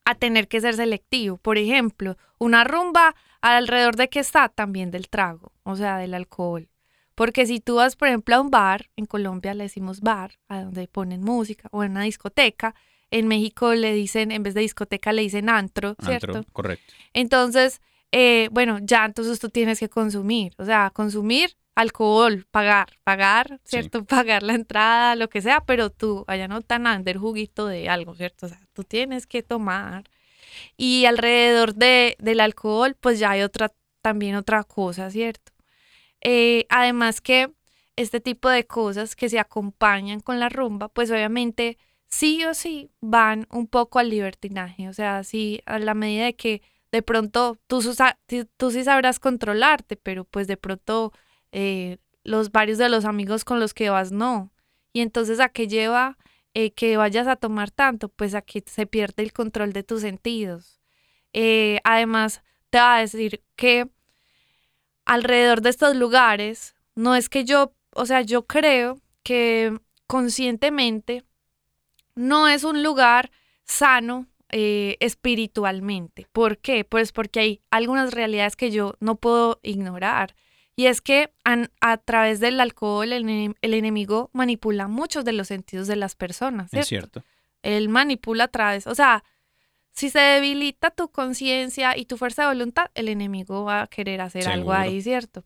a 0.05 0.15
tener 0.15 0.49
que 0.49 0.61
ser 0.61 0.75
selectivo. 0.75 1.39
Por 1.39 1.59
ejemplo, 1.59 2.17
una 2.39 2.65
rumba 2.65 3.15
alrededor 3.41 3.97
de 3.97 4.09
qué 4.09 4.21
está 4.21 4.49
también 4.49 4.91
del 4.91 5.09
trago, 5.09 5.53
o 5.63 5.77
sea, 5.77 5.99
del 5.99 6.15
alcohol. 6.15 6.69
Porque 7.15 7.47
si 7.47 7.59
tú 7.61 7.77
vas, 7.77 7.97
por 7.97 8.09
ejemplo, 8.09 8.37
a 8.37 8.41
un 8.41 8.51
bar, 8.51 8.91
en 8.97 9.07
Colombia 9.07 9.55
le 9.55 9.65
decimos 9.65 10.01
bar, 10.01 10.39
a 10.49 10.63
donde 10.63 10.87
ponen 10.87 11.23
música, 11.23 11.69
o 11.73 11.83
en 11.83 11.93
una 11.93 12.03
discoteca, 12.03 12.75
en 13.11 13.27
México 13.27 13.75
le 13.75 13.93
dicen, 13.93 14.31
en 14.31 14.43
vez 14.43 14.55
de 14.55 14.61
discoteca 14.61 15.13
le 15.13 15.23
dicen 15.23 15.49
antro, 15.49 15.97
¿cierto? 16.05 16.39
Antro, 16.39 16.53
correcto. 16.53 16.95
Entonces, 17.13 17.81
eh, 18.13 18.49
bueno, 18.53 18.79
ya 18.83 19.05
entonces 19.05 19.39
tú 19.41 19.49
tienes 19.49 19.81
que 19.81 19.89
consumir, 19.89 20.55
o 20.59 20.65
sea, 20.65 20.91
consumir 20.91 21.57
alcohol, 21.79 22.45
pagar, 22.51 22.89
pagar, 23.05 23.61
Sí. 23.63 23.79
¿cierto? 23.79 24.05
Pagar 24.25 24.43
la 24.43 24.55
entrada, 24.55 25.15
lo 25.15 25.29
que 25.29 25.41
sea, 25.41 25.61
pero 25.61 25.91
tú 25.91 26.25
allá 26.27 26.49
no 26.49 26.61
a 26.69 26.93
vender 26.97 27.19
juguito 27.19 27.67
de 27.69 27.89
algo, 27.89 28.17
¿cierto? 28.17 28.47
O 28.47 28.49
sea, 28.49 28.61
tú 28.73 28.83
tienes 28.83 29.27
que 29.29 29.45
tomar. 29.45 30.05
Y 30.77 31.05
alrededor 31.05 31.75
de, 31.75 32.17
del 32.19 32.41
alcohol, 32.41 32.97
pues 33.01 33.21
ya 33.21 33.31
hay 33.31 33.43
otra, 33.43 33.73
también 34.03 34.35
otra 34.35 34.65
cosa, 34.65 35.09
¿cierto? 35.11 35.53
Eh, 36.21 36.67
además 36.69 37.21
que 37.21 37.53
este 37.95 38.21
tipo 38.21 38.49
de 38.49 38.67
cosas 38.67 39.15
que 39.15 39.29
se 39.29 39.39
acompañan 39.39 40.19
con 40.21 40.41
la 40.41 40.49
rumba, 40.49 40.89
pues 40.89 41.11
obviamente 41.13 41.79
sí 42.09 42.45
o 42.45 42.55
sí 42.55 42.91
van 43.01 43.47
un 43.53 43.69
poco 43.69 44.01
al 44.01 44.11
libertinaje, 44.11 44.89
o 44.89 44.93
sea, 44.93 45.23
sí 45.23 45.61
a 45.67 45.79
la 45.79 45.95
medida 45.95 46.25
de 46.25 46.35
que 46.35 46.63
de 46.91 47.03
pronto 47.03 47.57
tú, 47.69 47.83
tú 48.57 48.71
sí 48.73 48.83
sabrás 48.85 49.21
controlarte, 49.21 49.97
pero 49.97 50.25
pues 50.25 50.49
de 50.49 50.57
pronto 50.57 51.13
eh, 51.53 51.99
los 52.25 52.53
varios 52.53 52.79
de 52.79 52.89
los 52.89 53.05
amigos 53.05 53.45
con 53.45 53.61
los 53.61 53.75
que 53.75 53.91
vas 53.91 54.13
no. 54.13 54.53
Y 54.93 55.01
entonces 55.01 55.41
a 55.41 55.49
qué 55.49 55.69
lleva 55.69 56.19
eh, 56.55 56.73
que 56.73 56.97
vayas 56.97 57.27
a 57.27 57.37
tomar 57.37 57.71
tanto, 57.71 58.09
pues 58.09 58.35
a 58.35 58.43
que 58.43 58.63
se 58.67 58.87
pierde 58.87 59.23
el 59.23 59.33
control 59.33 59.73
de 59.73 59.83
tus 59.83 60.01
sentidos. 60.03 60.81
Eh, 61.33 61.81
además, 61.85 62.43
te 62.71 62.79
va 62.79 62.97
a 62.97 63.01
decir 63.01 63.43
que 63.57 63.89
alrededor 65.05 65.63
de 65.63 65.71
estos 65.71 65.97
lugares, 65.97 66.75
no 66.95 67.15
es 67.15 67.29
que 67.29 67.45
yo, 67.45 67.73
o 67.95 68.07
sea, 68.07 68.23
yo 68.23 68.47
creo 68.47 69.01
que 69.23 69.79
conscientemente 70.07 71.25
no 72.15 72.49
es 72.49 72.65
un 72.65 72.83
lugar 72.83 73.31
sano 73.65 74.27
eh, 74.51 74.97
espiritualmente. 75.01 76.27
¿Por 76.33 76.59
qué? 76.59 76.85
Pues 76.85 77.13
porque 77.13 77.41
hay 77.41 77.61
algunas 77.71 78.13
realidades 78.13 78.57
que 78.57 78.71
yo 78.71 78.95
no 79.01 79.17
puedo 79.17 79.61
ignorar. 79.63 80.35
Y 80.79 80.87
es 80.87 81.01
que 81.01 81.33
an- 81.43 81.71
a 81.81 81.97
través 81.97 82.39
del 82.39 82.61
alcohol 82.61 83.13
el, 83.13 83.25
enem- 83.25 83.57
el 83.63 83.75
enemigo 83.75 84.31
manipula 84.33 84.87
muchos 84.87 85.25
de 85.25 85.33
los 85.33 85.49
sentidos 85.49 85.89
de 85.89 85.97
las 85.97 86.15
personas. 86.15 86.73
Es 86.73 86.87
¿cierto? 86.87 87.25
Él 87.63 87.89
manipula 87.89 88.45
a 88.45 88.49
través, 88.49 88.87
o 88.87 88.95
sea, 88.95 89.25
si 89.91 90.09
se 90.09 90.21
debilita 90.21 90.93
tu 90.93 91.09
conciencia 91.09 91.97
y 91.97 92.05
tu 92.05 92.17
fuerza 92.17 92.43
de 92.43 92.49
voluntad, 92.55 92.93
el 92.95 93.09
enemigo 93.09 93.65
va 93.65 93.83
a 93.83 93.87
querer 93.89 94.21
hacer 94.21 94.43
algo 94.53 94.73
ahí, 94.73 95.03
¿cierto? 95.03 95.43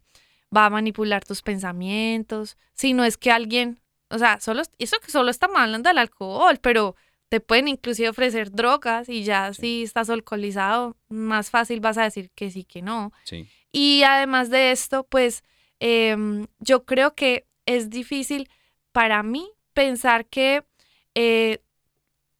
Va 0.55 0.67
a 0.67 0.71
manipular 0.71 1.25
tus 1.25 1.41
pensamientos. 1.41 2.59
Si 2.75 2.93
no 2.93 3.03
es 3.05 3.17
que 3.17 3.31
alguien, 3.31 3.81
o 4.11 4.19
sea, 4.19 4.39
solo, 4.39 4.61
eso 4.79 4.97
que 5.03 5.11
solo 5.11 5.31
estamos 5.31 5.57
hablando 5.59 5.89
del 5.89 5.97
alcohol, 5.97 6.59
pero 6.61 6.95
te 7.31 7.41
pueden 7.41 7.69
inclusive 7.69 8.11
ofrecer 8.11 8.51
drogas 8.51 9.09
y 9.09 9.25
ya 9.25 9.55
si 9.55 9.85
estás 9.85 10.11
alcoholizado, 10.11 10.99
más 11.09 11.49
fácil 11.49 11.81
vas 11.81 11.97
a 11.97 12.03
decir 12.03 12.31
que 12.35 12.51
sí, 12.51 12.65
que 12.65 12.83
no. 12.83 13.13
Sí. 13.25 13.49
Y 13.73 14.03
además 14.03 14.51
de 14.51 14.71
esto, 14.71 15.05
pues 15.05 15.43
em, 15.81 16.47
yo 16.61 16.85
creo 16.85 17.15
que 17.15 17.47
es 17.67 17.91
difícil 17.91 18.49
para 18.93 19.23
mí 19.23 19.51
pensar 19.73 20.27
que, 20.27 20.65
eh, 21.15 21.59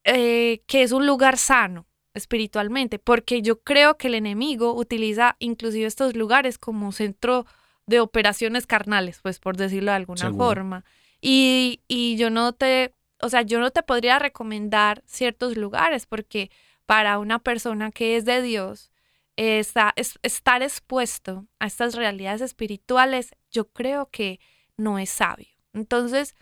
eh, 0.05 0.63
que 0.67 0.83
es 0.83 0.93
un 0.93 1.07
lugar 1.07 1.39
sano 1.39 1.87
espiritualmente, 2.15 2.99
porque 2.99 3.41
yo 3.41 3.61
creo 3.63 3.97
que 3.97 4.09
el 4.09 4.15
enemigo 4.15 4.75
utiliza 4.75 5.37
inclusive 5.39 5.87
estos 5.87 6.15
lugares 6.15 6.59
como 6.59 6.93
centro 6.93 7.47
de 7.87 8.01
operaciones 8.01 8.67
carnales, 8.67 9.21
pues 9.23 9.39
por 9.39 9.57
decirlo 9.57 9.91
de 9.93 9.97
alguna 9.97 10.19
Seguro. 10.19 10.45
forma. 10.45 10.85
Y, 11.21 11.81
y 11.89 12.17
yo 12.17 12.31
no 12.31 12.53
te, 12.53 12.95
o 13.21 13.29
sea, 13.29 13.43
yo 13.43 13.61
no 13.61 13.71
te 13.71 13.83
podría 13.83 14.19
recomendar 14.19 15.03
ciertos 15.07 15.57
lugares 15.57 16.07
porque 16.07 16.51
para 16.85 17.19
una 17.19 17.39
persona 17.39 17.91
que 17.91 18.17
es 18.17 18.25
de 18.25 18.43
Dios, 18.43 18.92
es- 19.37 19.75
estar 20.23 20.63
expuesto 20.63 21.47
a 21.59 21.67
estas 21.67 21.95
realidades 21.95 22.41
espirituales, 22.43 23.33
yo 23.51 23.71
creo 23.73 24.11
que 24.11 24.41
no 24.77 24.99
es 24.99 25.11
sabio. 25.11 25.49
Entonces, 25.73 26.35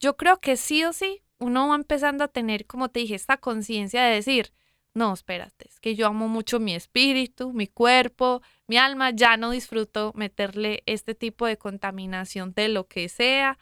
yo 0.00 0.16
creo 0.16 0.40
que 0.40 0.56
sí 0.56 0.84
o 0.84 0.92
sí, 0.92 1.22
uno 1.38 1.68
va 1.68 1.74
empezando 1.76 2.24
a 2.24 2.28
tener, 2.28 2.66
como 2.66 2.88
te 2.90 3.00
dije, 3.00 3.14
esta 3.14 3.38
conciencia 3.38 4.02
de 4.04 4.14
decir, 4.14 4.52
no, 4.94 5.12
espérate, 5.12 5.68
es 5.68 5.80
que 5.80 5.94
yo 5.96 6.06
amo 6.06 6.28
mucho 6.28 6.60
mi 6.60 6.74
espíritu, 6.74 7.52
mi 7.52 7.66
cuerpo, 7.66 8.42
mi 8.68 8.76
alma, 8.76 9.10
ya 9.10 9.36
no 9.36 9.50
disfruto 9.50 10.12
meterle 10.14 10.82
este 10.86 11.14
tipo 11.14 11.46
de 11.46 11.58
contaminación 11.58 12.52
de 12.54 12.68
lo 12.68 12.86
que 12.86 13.08
sea 13.08 13.58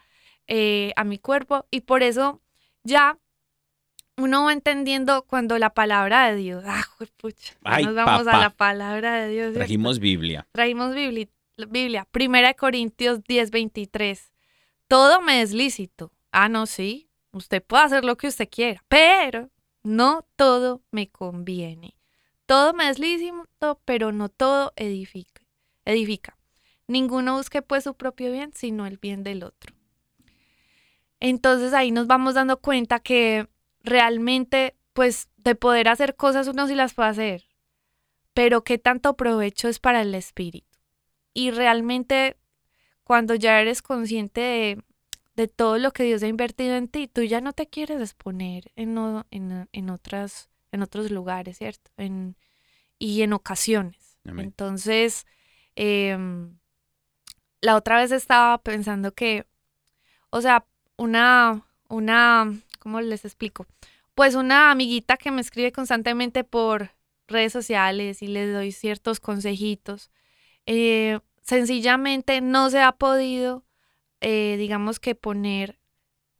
eh, 0.47 0.93
a 0.95 1.03
mi 1.03 1.17
cuerpo 1.17 1.65
y 1.71 1.81
por 1.81 2.03
eso 2.03 2.41
ya 2.83 3.17
uno 4.17 4.45
va 4.45 4.53
entendiendo 4.53 5.23
cuando 5.23 5.57
la 5.57 5.71
palabra 5.73 6.29
de 6.31 6.35
Dios, 6.37 6.63
ah, 6.67 6.83
juepucha, 6.97 7.53
ya 7.53 7.59
Ay, 7.63 7.85
nos 7.85 7.95
vamos 7.95 8.23
papá. 8.25 8.37
a 8.37 8.41
la 8.41 8.49
palabra 8.49 9.15
de 9.15 9.29
Dios. 9.29 9.43
¿cierto? 9.45 9.59
Trajimos 9.59 9.99
Biblia. 9.99 10.47
Trajimos 10.51 10.93
Biblia, 10.93 11.27
Biblia, 11.69 12.07
Primera 12.11 12.49
de 12.49 12.55
Corintios 12.55 13.23
10, 13.23 13.51
23. 13.51 14.31
Todo 14.87 15.21
me 15.21 15.41
es 15.41 15.53
lícito. 15.53 16.11
Ah, 16.31 16.49
no, 16.49 16.65
sí, 16.65 17.09
usted 17.31 17.63
puede 17.63 17.83
hacer 17.83 18.05
lo 18.05 18.15
que 18.17 18.27
usted 18.27 18.47
quiera, 18.49 18.83
pero 18.87 19.49
no 19.83 20.25
todo 20.35 20.81
me 20.91 21.09
conviene. 21.09 21.95
Todo 22.45 22.73
me 22.73 22.89
es 22.89 22.99
lícito, 22.99 23.79
pero 23.85 24.11
no 24.11 24.29
todo 24.29 24.73
edifica. 24.75 25.41
edifica. 25.85 26.37
Ninguno 26.87 27.37
busque 27.37 27.61
pues 27.61 27.85
su 27.85 27.95
propio 27.95 28.31
bien, 28.31 28.51
sino 28.53 28.85
el 28.85 28.97
bien 28.97 29.23
del 29.23 29.43
otro. 29.43 29.73
Entonces 31.19 31.73
ahí 31.73 31.91
nos 31.91 32.05
vamos 32.07 32.33
dando 32.33 32.57
cuenta 32.57 32.99
que 32.99 33.47
realmente, 33.83 34.75
pues, 34.93 35.29
de 35.37 35.55
poder 35.55 35.87
hacer 35.87 36.15
cosas 36.15 36.47
uno 36.47 36.67
sí 36.67 36.75
las 36.75 36.93
puede 36.93 37.09
hacer, 37.09 37.43
pero 38.33 38.63
qué 38.63 38.77
tanto 38.77 39.15
provecho 39.15 39.67
es 39.67 39.79
para 39.79 40.01
el 40.01 40.15
espíritu. 40.15 40.67
Y 41.33 41.51
realmente, 41.51 42.37
cuando 43.03 43.35
ya 43.35 43.59
eres 43.59 43.81
consciente 43.81 44.41
de, 44.41 44.83
de 45.35 45.47
todo 45.47 45.77
lo 45.77 45.91
que 45.91 46.03
Dios 46.03 46.23
ha 46.23 46.27
invertido 46.27 46.75
en 46.75 46.87
ti, 46.87 47.07
tú 47.07 47.23
ya 47.23 47.41
no 47.41 47.53
te 47.53 47.67
quieres 47.67 48.01
exponer 48.01 48.71
en, 48.75 48.97
en, 49.31 49.69
en 49.71 49.89
otras, 49.89 50.49
en 50.71 50.81
otros 50.81 51.11
lugares, 51.11 51.57
¿cierto? 51.57 51.91
En, 51.97 52.35
y 52.99 53.21
en 53.23 53.33
ocasiones. 53.33 54.17
Amén. 54.25 54.45
Entonces, 54.45 55.25
em, 55.75 56.57
la 57.61 57.75
otra 57.75 57.97
vez 57.97 58.11
estaba 58.11 58.57
pensando 58.59 59.13
que, 59.13 59.45
o 60.29 60.41
sea, 60.41 60.65
una, 60.97 61.65
una, 61.89 62.53
¿cómo 62.83 62.99
les 62.99 63.23
explico? 63.23 63.65
Pues 64.13 64.35
una 64.35 64.69
amiguita 64.69 65.15
que 65.15 65.31
me 65.31 65.39
escribe 65.39 65.71
constantemente 65.71 66.43
por 66.43 66.91
redes 67.29 67.53
sociales 67.53 68.21
y 68.21 68.27
les 68.27 68.53
doy 68.53 68.73
ciertos 68.73 69.21
consejitos, 69.21 70.11
eh, 70.65 71.21
sencillamente 71.41 72.41
no 72.41 72.69
se 72.69 72.81
ha 72.81 72.91
podido, 72.91 73.63
eh, 74.19 74.55
digamos 74.57 74.99
que 74.99 75.15
poner 75.15 75.79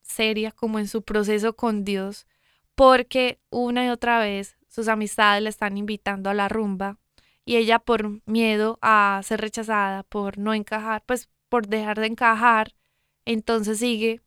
seria 0.02 0.52
como 0.52 0.80
en 0.80 0.90
su 0.90 1.02
proceso 1.02 1.56
con 1.56 1.86
Dios, 1.86 2.28
porque 2.76 3.40
una 3.50 3.86
y 3.86 3.90
otra 3.90 4.20
vez 4.20 4.58
sus 4.68 4.90
amistades 4.90 5.42
le 5.42 5.50
están 5.50 5.78
invitando 5.78 6.30
a 6.30 6.34
la 6.34 6.50
rumba 6.50 6.98
y 7.46 7.56
ella 7.56 7.80
por 7.80 8.22
miedo 8.26 8.80
a 8.82 9.22
ser 9.24 9.40
rechazada, 9.40 10.04
por 10.04 10.38
no 10.38 10.54
encajar, 10.54 11.04
pues 11.06 11.30
por 11.48 11.68
dejar 11.68 12.02
de 12.02 12.08
encajar, 12.08 12.76
entonces 13.24 13.80
sigue, 13.80 14.20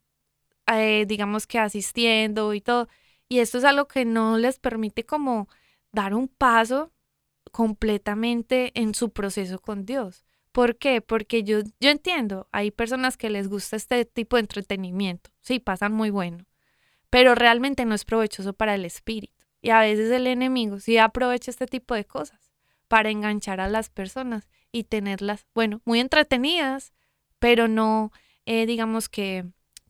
eh, 0.67 1.05
digamos 1.07 1.47
que 1.47 1.59
asistiendo 1.59 2.53
y 2.53 2.61
todo. 2.61 2.87
Y 3.29 3.39
esto 3.39 3.57
es 3.57 3.63
algo 3.63 3.87
que 3.87 4.05
no 4.05 4.37
les 4.37 4.59
permite 4.59 5.05
como 5.05 5.49
dar 5.91 6.13
un 6.13 6.27
paso 6.27 6.91
completamente 7.51 8.71
en 8.79 8.93
su 8.93 9.11
proceso 9.11 9.59
con 9.59 9.85
Dios. 9.85 10.25
¿Por 10.51 10.77
qué? 10.77 11.01
Porque 11.01 11.43
yo, 11.43 11.59
yo 11.79 11.89
entiendo, 11.89 12.47
hay 12.51 12.71
personas 12.71 13.17
que 13.17 13.29
les 13.29 13.47
gusta 13.47 13.75
este 13.75 14.05
tipo 14.05 14.37
de 14.37 14.41
entretenimiento, 14.41 15.29
sí, 15.41 15.59
pasan 15.59 15.93
muy 15.93 16.09
bueno, 16.09 16.45
pero 17.09 17.35
realmente 17.35 17.85
no 17.85 17.93
es 17.93 18.05
provechoso 18.05 18.53
para 18.53 18.75
el 18.75 18.85
espíritu. 18.85 19.45
Y 19.61 19.69
a 19.69 19.81
veces 19.81 20.11
el 20.11 20.27
enemigo 20.27 20.79
sí 20.79 20.97
aprovecha 20.97 21.51
este 21.51 21.67
tipo 21.67 21.93
de 21.93 22.05
cosas 22.05 22.51
para 22.87 23.09
enganchar 23.09 23.59
a 23.59 23.69
las 23.69 23.89
personas 23.89 24.49
y 24.71 24.85
tenerlas, 24.85 25.45
bueno, 25.53 25.81
muy 25.85 25.99
entretenidas, 25.99 26.93
pero 27.39 27.67
no, 27.67 28.11
eh, 28.45 28.65
digamos 28.65 29.09
que 29.09 29.45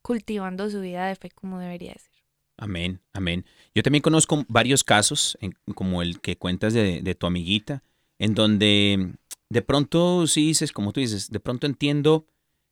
cultivando 0.07 0.69
su 0.69 0.79
vida 0.79 1.05
de 1.07 1.17
fe 1.17 1.29
como 1.31 1.59
debería 1.59 1.91
ser. 1.91 2.23
Amén, 2.55 3.01
amén. 3.11 3.43
Yo 3.75 3.83
también 3.83 4.01
conozco 4.01 4.45
varios 4.47 4.85
casos, 4.85 5.37
como 5.75 6.01
el 6.01 6.21
que 6.21 6.37
cuentas 6.37 6.73
de, 6.73 7.01
de 7.01 7.13
tu 7.13 7.27
amiguita, 7.27 7.83
en 8.17 8.33
donde 8.33 9.11
de 9.49 9.61
pronto 9.61 10.25
sí 10.25 10.47
dices, 10.47 10.71
como 10.71 10.93
tú 10.93 11.01
dices, 11.01 11.29
de 11.29 11.41
pronto 11.41 11.67
entiendo 11.67 12.25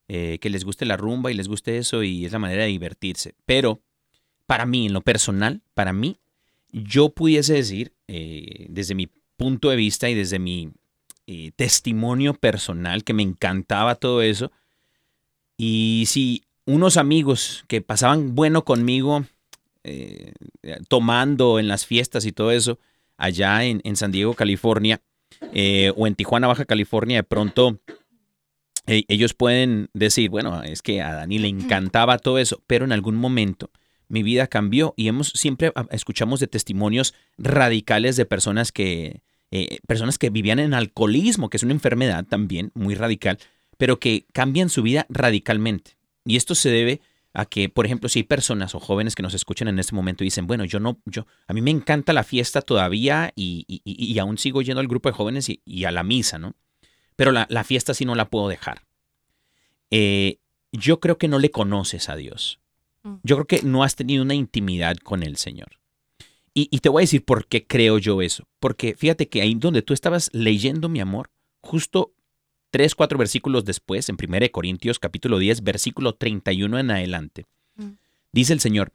eh, 0.08 0.40
que 0.40 0.50
les 0.50 0.64
guste 0.64 0.86
la 0.86 0.96
rumba 0.96 1.30
y 1.30 1.34
les 1.34 1.50
guste 1.50 1.78
eso 1.78 2.04
y 2.04 2.26
es 2.26 2.32
la 2.32 2.40
manera 2.40 2.64
de 2.64 2.70
divertirse. 2.70 3.36
Pero 3.46 3.82
para 4.46 4.66
mí, 4.66 4.86
en 4.86 4.94
lo 4.94 5.02
personal, 5.02 5.62
para 5.74 5.92
mí, 5.92 6.18
yo 6.72 7.10
pudiese 7.10 7.56
decir, 7.56 7.92
eh, 8.08 8.66
desde 8.70 8.96
mi 8.96 9.10
punto 9.36 9.70
de 9.70 9.76
vista 9.76 10.10
y 10.10 10.14
desde 10.14 10.40
mi 10.40 10.72
eh, 11.28 11.52
testimonio 11.58 12.34
personal, 12.34 13.04
que 13.04 13.14
me 13.14 13.24
encantaba 13.24 13.96
todo 13.96 14.22
eso. 14.22 14.54
Y 15.58 16.06
si 16.08 16.45
unos 16.66 16.98
amigos 16.98 17.64
que 17.68 17.82
pasaban 17.82 18.36
bueno 18.36 18.66
conmigo, 18.66 19.26
eh, 19.84 20.34
tomando 20.88 21.60
en 21.60 21.68
las 21.68 21.86
fiestas 21.86 22.26
y 22.26 22.32
todo 22.32 22.52
eso, 22.52 22.80
allá 23.18 23.64
en, 23.64 23.82
en 23.84 23.96
San 23.96 24.12
Diego, 24.12 24.34
California, 24.34 25.02
eh, 25.54 25.92
o 25.96 26.08
en 26.08 26.16
Tijuana, 26.16 26.48
Baja 26.48 26.66
California, 26.66 27.18
de 27.18 27.24
pronto 27.24 27.80
eh, 28.88 29.04
ellos 29.08 29.34
pueden 29.34 29.90
decir, 29.94 30.30
bueno, 30.30 30.62
es 30.64 30.82
que 30.82 31.02
a 31.02 31.14
Dani 31.14 31.40
le 31.40 31.48
encantaba 31.48 32.18
todo 32.20 32.38
eso, 32.38 32.62
pero 32.68 32.86
en 32.86 32.92
algún 32.92 33.16
momento 33.16 33.72
mi 34.08 34.22
vida 34.22 34.48
cambió 34.48 34.94
y 34.96 35.08
hemos 35.08 35.30
siempre 35.30 35.74
escuchamos 35.90 36.40
de 36.40 36.48
testimonios 36.48 37.16
radicales 37.38 38.16
de 38.16 38.26
personas 38.26 38.72
que 38.72 39.24
eh, 39.52 39.80
personas 39.88 40.18
que 40.18 40.30
vivían 40.30 40.60
en 40.60 40.74
alcoholismo, 40.74 41.50
que 41.50 41.58
es 41.58 41.64
una 41.64 41.74
enfermedad 41.74 42.26
también 42.26 42.72
muy 42.76 42.94
radical, 42.94 43.40
pero 43.78 44.00
que 44.00 44.26
cambian 44.34 44.70
su 44.70 44.84
vida 44.84 45.06
radicalmente. 45.10 45.95
Y 46.26 46.36
esto 46.38 46.56
se 46.56 46.70
debe 46.70 47.02
a 47.34 47.46
que, 47.46 47.70
por 47.70 47.86
ejemplo, 47.86 48.08
si 48.10 48.20
hay 48.20 48.24
personas 48.24 48.76
o 48.76 48.80
jóvenes 48.80 49.14
que 49.14 49.22
nos 49.24 49.34
escuchan 49.34 49.68
en 49.68 49.78
este 49.80 49.94
momento 49.94 50.24
y 50.24 50.28
dicen, 50.28 50.48
bueno, 50.48 50.64
yo 50.66 50.80
no, 50.80 51.00
yo, 51.06 51.28
a 51.48 51.54
mí 51.54 51.62
me 51.62 51.72
encanta 51.72 52.14
la 52.14 52.24
fiesta 52.24 52.62
todavía 52.62 53.32
y, 53.36 53.66
y- 53.68 53.82
y- 53.84 54.18
aún 54.20 54.38
sigo 54.38 54.62
yendo 54.62 54.80
al 54.80 54.88
grupo 54.88 55.10
de 55.10 55.14
jóvenes 55.14 55.50
y, 55.50 55.62
y 55.66 55.84
a 55.84 55.92
la 55.92 56.04
misa, 56.04 56.40
¿no? 56.40 56.56
Pero 57.18 57.32
la, 57.32 57.46
la 57.50 57.64
fiesta 57.64 57.94
sí 57.94 58.06
no 58.06 58.16
la 58.16 58.30
puedo 58.30 58.48
dejar. 58.48 58.84
Eh, 59.92 60.40
yo 60.72 61.00
creo 61.00 61.18
que 61.18 61.28
no 61.28 61.40
le 61.40 61.52
conoces 61.52 62.10
a 62.10 62.16
Dios. 62.16 62.60
Mm. 63.04 63.16
Yo 63.24 63.36
creo 63.38 63.48
que 63.48 63.68
no 63.68 63.84
has 63.84 63.96
tenido 63.96 64.24
una 64.24 64.34
intimidad 64.34 64.98
con 64.98 65.24
el 65.24 65.38
Señor. 65.38 65.80
Y, 66.54 66.70
y 66.72 66.80
te 66.80 66.90
voy 66.90 67.02
a 67.02 67.04
decir 67.04 67.24
por 67.24 67.48
qué 67.48 67.66
creo 67.68 67.98
yo 67.98 68.22
eso. 68.22 68.48
Porque 68.60 68.96
fíjate 68.96 69.28
que 69.28 69.42
ahí 69.42 69.56
donde 69.56 69.82
tú 69.82 69.94
estabas 69.94 70.30
leyendo, 70.34 70.88
mi 70.90 71.00
amor, 71.02 71.30
justo 71.62 72.14
tres, 72.76 72.94
cuatro 72.94 73.18
versículos 73.18 73.64
después, 73.64 74.10
en 74.10 74.18
1 74.18 74.52
Corintios 74.52 75.00
capítulo 75.00 75.40
10, 75.40 75.64
versículo 75.64 76.16
31 76.16 76.78
en 76.78 76.92
adelante, 76.92 77.46
Mm. 77.78 77.92
dice 78.34 78.52
el 78.52 78.60
Señor, 78.60 78.92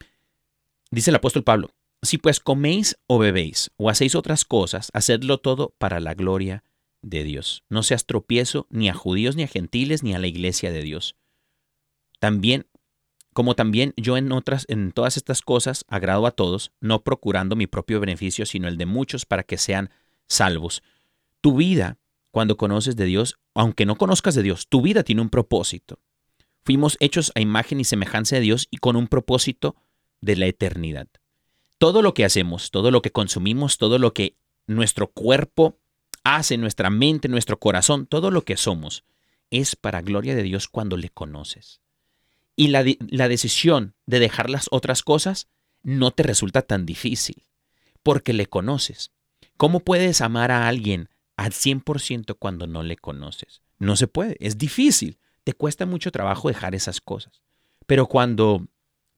dice 0.90 1.08
el 1.08 1.16
apóstol 1.16 1.44
Pablo, 1.44 1.70
si 2.02 2.18
pues 2.18 2.40
coméis 2.40 2.98
o 3.06 3.18
bebéis 3.18 3.70
o 3.78 3.88
hacéis 3.88 4.14
otras 4.14 4.44
cosas, 4.44 4.90
hacedlo 4.92 5.38
todo 5.38 5.72
para 5.78 5.98
la 5.98 6.12
gloria 6.12 6.62
de 7.00 7.24
Dios. 7.24 7.64
No 7.70 7.82
seas 7.82 8.04
tropiezo 8.04 8.66
ni 8.68 8.90
a 8.90 8.92
judíos, 8.92 9.34
ni 9.34 9.44
a 9.44 9.48
gentiles, 9.48 10.02
ni 10.02 10.12
a 10.12 10.18
la 10.18 10.26
iglesia 10.26 10.70
de 10.70 10.82
Dios. 10.82 11.16
También, 12.18 12.66
como 13.32 13.54
también 13.54 13.94
yo 13.96 14.18
en 14.18 14.30
otras, 14.32 14.66
en 14.68 14.92
todas 14.92 15.16
estas 15.16 15.40
cosas 15.40 15.86
agrado 15.88 16.26
a 16.26 16.32
todos, 16.32 16.70
no 16.80 17.02
procurando 17.02 17.56
mi 17.56 17.66
propio 17.66 17.98
beneficio, 17.98 18.44
sino 18.44 18.68
el 18.68 18.76
de 18.76 18.84
muchos 18.84 19.24
para 19.24 19.42
que 19.42 19.56
sean 19.56 19.88
salvos. 20.28 20.82
Tu 21.40 21.56
vida, 21.56 21.96
cuando 22.30 22.58
conoces 22.58 22.94
de 22.94 23.06
Dios, 23.06 23.38
aunque 23.60 23.84
no 23.84 23.96
conozcas 23.96 24.34
de 24.34 24.42
Dios, 24.42 24.68
tu 24.68 24.80
vida 24.80 25.02
tiene 25.02 25.20
un 25.20 25.28
propósito. 25.28 25.98
Fuimos 26.64 26.96
hechos 26.98 27.30
a 27.34 27.40
imagen 27.40 27.78
y 27.78 27.84
semejanza 27.84 28.36
de 28.36 28.40
Dios 28.40 28.66
y 28.70 28.78
con 28.78 28.96
un 28.96 29.06
propósito 29.06 29.76
de 30.22 30.36
la 30.36 30.46
eternidad. 30.46 31.08
Todo 31.76 32.00
lo 32.00 32.14
que 32.14 32.24
hacemos, 32.24 32.70
todo 32.70 32.90
lo 32.90 33.02
que 33.02 33.12
consumimos, 33.12 33.76
todo 33.76 33.98
lo 33.98 34.14
que 34.14 34.38
nuestro 34.66 35.08
cuerpo 35.08 35.78
hace, 36.24 36.56
nuestra 36.56 36.88
mente, 36.88 37.28
nuestro 37.28 37.58
corazón, 37.58 38.06
todo 38.06 38.30
lo 38.30 38.46
que 38.46 38.56
somos, 38.56 39.04
es 39.50 39.76
para 39.76 40.00
gloria 40.00 40.34
de 40.34 40.42
Dios 40.42 40.66
cuando 40.66 40.96
le 40.96 41.10
conoces. 41.10 41.82
Y 42.56 42.68
la, 42.68 42.82
la 43.10 43.28
decisión 43.28 43.94
de 44.06 44.20
dejar 44.20 44.48
las 44.48 44.68
otras 44.70 45.02
cosas 45.02 45.48
no 45.82 46.12
te 46.12 46.22
resulta 46.22 46.62
tan 46.62 46.86
difícil, 46.86 47.44
porque 48.02 48.32
le 48.32 48.46
conoces. 48.46 49.12
¿Cómo 49.58 49.80
puedes 49.80 50.22
amar 50.22 50.50
a 50.50 50.66
alguien 50.66 51.10
al 51.40 51.52
100% 51.52 52.36
cuando 52.38 52.66
no 52.66 52.82
le 52.82 52.96
conoces? 52.96 53.62
No 53.78 53.96
se 53.96 54.06
puede, 54.06 54.36
es 54.40 54.58
difícil, 54.58 55.18
te 55.42 55.54
cuesta 55.54 55.86
mucho 55.86 56.12
trabajo 56.12 56.48
dejar 56.48 56.74
esas 56.74 57.00
cosas. 57.00 57.40
Pero 57.86 58.06
cuando 58.06 58.68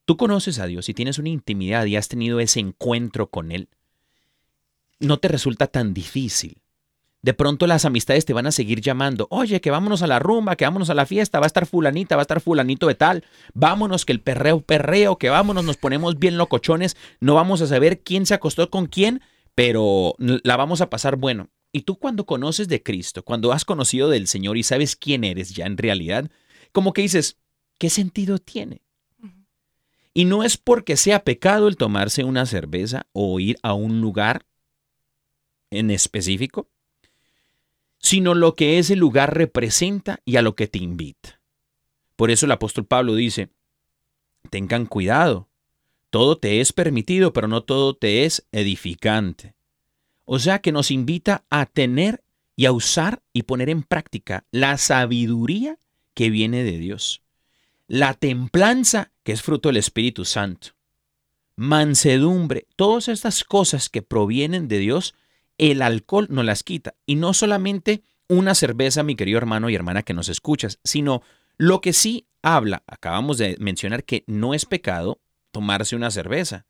tú 0.05 0.15
conoces 0.15 0.59
a 0.59 0.65
Dios 0.65 0.87
y 0.87 0.93
tienes 0.93 1.19
una 1.19 1.27
intimidad 1.27 1.85
y 1.85 1.97
has 1.97 2.07
tenido 2.07 2.39
ese 2.39 2.61
encuentro 2.61 3.29
con 3.29 3.51
Él, 3.51 3.67
no 4.99 5.17
te 5.17 5.27
resulta 5.27 5.67
tan 5.67 5.93
difícil. 5.93 6.61
De 7.21 7.33
pronto 7.33 7.67
las 7.67 7.83
amistades 7.83 8.23
te 8.23 8.31
van 8.31 8.47
a 8.47 8.53
seguir 8.53 8.79
llamando, 8.79 9.27
oye, 9.29 9.59
que 9.59 9.71
vámonos 9.71 10.01
a 10.01 10.07
la 10.07 10.19
rumba, 10.19 10.55
que 10.55 10.63
vámonos 10.63 10.89
a 10.89 10.93
la 10.93 11.05
fiesta, 11.05 11.41
va 11.41 11.45
a 11.45 11.47
estar 11.47 11.65
fulanita, 11.65 12.15
va 12.15 12.21
a 12.21 12.23
estar 12.23 12.39
fulanito 12.39 12.87
de 12.87 12.95
tal, 12.95 13.25
vámonos, 13.53 14.05
que 14.05 14.13
el 14.13 14.21
perreo, 14.21 14.61
perreo, 14.61 15.17
que 15.17 15.29
vámonos, 15.29 15.65
nos 15.65 15.75
ponemos 15.75 16.19
bien 16.19 16.37
locochones, 16.37 16.95
no 17.19 17.35
vamos 17.35 17.61
a 17.61 17.67
saber 17.67 17.99
quién 18.01 18.25
se 18.25 18.33
acostó 18.33 18.69
con 18.69 18.85
quién, 18.85 19.21
pero 19.55 20.15
la 20.17 20.55
vamos 20.55 20.79
a 20.79 20.89
pasar 20.89 21.17
bueno. 21.17 21.49
Y 21.75 21.81
tú 21.81 21.97
cuando 21.97 22.25
conoces 22.27 22.67
de 22.67 22.83
Cristo, 22.83 23.25
cuando 23.25 23.51
has 23.51 23.65
conocido 23.65 24.07
del 24.07 24.27
Señor 24.27 24.57
y 24.57 24.63
sabes 24.63 24.95
quién 24.95 25.23
eres 25.23 25.55
ya 25.55 25.65
en 25.65 25.77
realidad, 25.77 26.29
como 26.71 26.93
que 26.93 27.01
dices, 27.01 27.37
¿qué 27.79 27.89
sentido 27.89 28.37
tiene? 28.37 28.83
Y 30.13 30.25
no 30.25 30.43
es 30.43 30.55
porque 30.57 30.95
sea 30.95 31.23
pecado 31.23 31.67
el 31.67 31.75
tomarse 31.75 32.23
una 32.23 32.45
cerveza 32.45 33.07
o 33.11 33.39
ir 33.39 33.57
a 33.63 33.73
un 33.73 34.01
lugar 34.01 34.45
en 35.71 35.89
específico, 35.89 36.69
sino 37.97 38.35
lo 38.35 38.53
que 38.53 38.77
ese 38.77 38.95
lugar 38.95 39.35
representa 39.35 40.19
y 40.25 40.35
a 40.35 40.43
lo 40.43 40.55
que 40.55 40.67
te 40.67 40.77
invita. 40.77 41.41
Por 42.15 42.29
eso 42.29 42.45
el 42.45 42.51
apóstol 42.51 42.85
Pablo 42.85 43.15
dice, 43.15 43.49
tengan 44.51 44.85
cuidado, 44.85 45.49
todo 46.11 46.37
te 46.37 46.61
es 46.61 46.71
permitido, 46.71 47.33
pero 47.33 47.47
no 47.47 47.63
todo 47.63 47.95
te 47.95 48.25
es 48.25 48.45
edificante. 48.51 49.55
O 50.25 50.39
sea 50.39 50.59
que 50.59 50.71
nos 50.71 50.91
invita 50.91 51.43
a 51.49 51.65
tener 51.65 52.23
y 52.55 52.65
a 52.65 52.71
usar 52.71 53.21
y 53.33 53.43
poner 53.43 53.69
en 53.69 53.83
práctica 53.83 54.45
la 54.51 54.77
sabiduría 54.77 55.77
que 56.13 56.29
viene 56.29 56.63
de 56.63 56.77
Dios, 56.77 57.21
la 57.87 58.13
templanza 58.13 59.11
que 59.23 59.31
es 59.31 59.41
fruto 59.41 59.69
del 59.69 59.77
Espíritu 59.77 60.25
Santo, 60.25 60.69
mansedumbre, 61.55 62.67
todas 62.75 63.07
estas 63.07 63.43
cosas 63.43 63.89
que 63.89 64.01
provienen 64.01 64.67
de 64.67 64.79
Dios, 64.79 65.15
el 65.57 65.81
alcohol 65.81 66.27
no 66.29 66.43
las 66.43 66.63
quita. 66.63 66.95
Y 67.05 67.15
no 67.15 67.33
solamente 67.33 68.03
una 68.27 68.55
cerveza, 68.55 69.03
mi 69.03 69.15
querido 69.15 69.37
hermano 69.37 69.69
y 69.69 69.75
hermana 69.75 70.03
que 70.03 70.13
nos 70.13 70.29
escuchas, 70.29 70.79
sino 70.83 71.21
Lo 71.57 71.81
que 71.81 71.93
sí 71.93 72.25
habla, 72.41 72.83
acabamos 72.87 73.37
de 73.37 73.55
mencionar 73.59 74.03
que 74.05 74.23
no 74.25 74.55
es 74.55 74.65
pecado 74.65 75.21
tomarse 75.51 75.95
una 75.95 76.09
cerveza. 76.09 76.65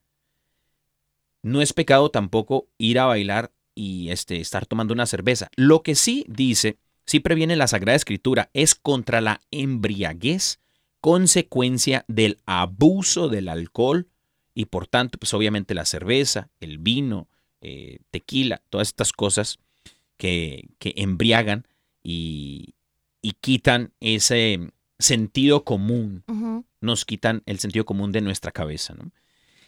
No 1.44 1.62
es 1.62 1.74
pecado 1.74 2.10
tampoco 2.10 2.68
ir 2.78 2.98
a 2.98 3.06
bailar 3.06 3.52
y 3.76 4.10
este, 4.10 4.40
estar 4.40 4.66
tomando 4.66 4.94
una 4.94 5.06
cerveza. 5.06 5.50
Lo 5.56 5.84
que 5.84 5.96
sí 5.96 6.26
dice, 6.28 6.78
sí 7.06 7.20
previene 7.20 7.56
la 7.56 7.68
Sagrada 7.68 7.96
Escritura, 7.96 8.50
es 8.54 8.74
contra 8.74 9.22
la 9.22 9.42
embriaguez, 9.52 10.60
consecuencia 11.02 12.06
del 12.08 12.40
abuso 12.46 13.28
del 13.28 13.50
alcohol 13.50 14.08
y 14.56 14.66
por 14.66 14.88
tanto, 14.88 15.18
pues 15.18 15.34
obviamente 15.34 15.74
la 15.74 15.86
cerveza, 15.86 16.50
el 16.60 16.78
vino, 16.78 17.28
eh, 17.62 18.00
tequila, 18.12 18.62
todas 18.70 18.88
estas 18.88 19.12
cosas 19.12 19.60
que, 20.18 20.70
que 20.80 20.94
embriagan 20.98 21.68
y, 22.04 22.76
y 23.22 23.32
quitan 23.34 23.94
ese 24.00 24.72
sentido 25.00 25.64
común, 25.64 26.24
nos 26.82 27.06
quitan 27.06 27.42
el 27.46 27.60
sentido 27.60 27.86
común 27.86 28.12
de 28.12 28.22
nuestra 28.22 28.52
cabeza. 28.52 28.94
¿no? 28.94 29.12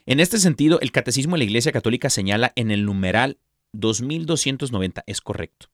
En 0.05 0.19
este 0.19 0.37
sentido, 0.37 0.79
el 0.81 0.91
Catecismo 0.91 1.35
de 1.35 1.39
la 1.39 1.45
Iglesia 1.45 1.71
Católica 1.71 2.11
señala 2.11 2.53
en 2.55 2.69
el 2.69 2.85
numeral 2.85 3.39
2290, 3.73 5.03
es 5.07 5.19
correcto. 5.19 5.67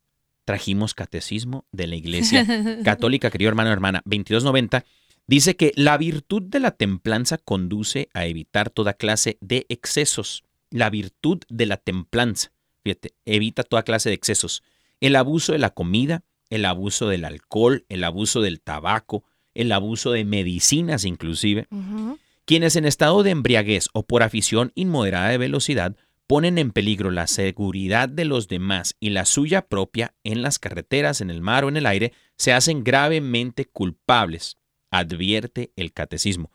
Trajimos 0.46 0.94
Catecismo 0.94 1.66
de 1.72 1.88
la 1.88 1.96
Iglesia 1.96 2.46
Católica, 2.84 3.30
querido 3.30 3.50
hermano 3.50 3.70
o 3.70 3.74
hermana, 3.74 4.02
2290, 4.06 4.86
dice 5.28 5.58
que 5.58 5.74
la 5.76 5.98
virtud 5.98 6.44
de 6.44 6.62
la 6.62 6.72
templanza 6.72 7.38
conduce 7.40 8.08
a 8.14 8.26
evitar 8.26 8.70
toda 8.70 8.94
clase 8.94 9.38
de 9.42 9.66
excesos. 9.68 10.46
La 10.70 10.90
virtud 10.90 11.40
de 11.50 11.66
la 11.66 11.76
templanza, 11.76 12.54
fíjate, 12.84 13.14
evita 13.26 13.64
toda 13.64 13.84
clase 13.84 14.10
de 14.10 14.16
excesos. 14.16 14.64
El 15.02 15.18
abuso 15.18 15.52
de 15.52 15.60
la 15.60 15.72
comida, 15.72 16.24
el 16.50 16.64
abuso 16.64 17.10
del 17.10 17.26
alcohol, 17.26 17.86
el 17.90 18.06
abuso 18.06 18.42
del 18.42 18.62
tabaco, 18.62 19.26
el 19.54 19.74
abuso 19.74 20.14
de 20.14 20.24
medicinas 20.24 21.04
inclusive. 21.04 21.68
Ujú. 21.70 22.18
Quienes 22.52 22.76
en 22.76 22.84
estado 22.84 23.24
de 23.24 23.32
embriaguez 23.32 23.88
o 23.94 24.06
por 24.06 24.24
afición 24.24 24.74
inmoderada 24.76 25.30
de 25.30 25.38
velocidad 25.38 25.96
ponen 26.28 26.58
en 26.58 26.72
peligro 26.72 27.10
la 27.10 27.26
seguridad 27.28 28.10
de 28.10 28.26
los 28.26 28.50
demás 28.50 28.98
y 29.00 29.12
la 29.12 29.24
suya 29.24 29.70
propia 29.70 30.16
en 30.26 30.42
las 30.42 30.60
carreteras, 30.60 31.22
en 31.22 31.30
el 31.30 31.40
mar 31.40 31.64
o 31.64 31.70
en 31.70 31.78
el 31.78 31.86
aire, 31.86 32.12
se 32.36 32.52
hacen 32.52 32.84
gravemente 32.84 33.64
culpables, 33.64 34.58
advierte 34.90 35.72
el 35.78 35.94
catecismo. 35.94 36.52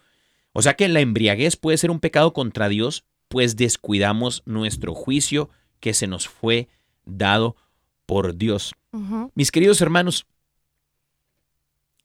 O 0.52 0.60
sea 0.60 0.74
que 0.74 0.86
la 0.88 1.00
embriaguez 1.00 1.56
puede 1.56 1.78
ser 1.78 1.90
un 1.90 2.00
pecado 2.00 2.34
contra 2.34 2.68
Dios, 2.68 3.06
pues 3.28 3.56
descuidamos 3.56 4.42
nuestro 4.44 4.94
juicio 4.94 5.48
que 5.80 5.94
se 5.94 6.06
nos 6.06 6.28
fue 6.28 6.68
dado 7.06 7.56
por 8.04 8.36
Dios. 8.36 8.74
Mis 9.34 9.50
queridos 9.50 9.80
hermanos, 9.80 10.26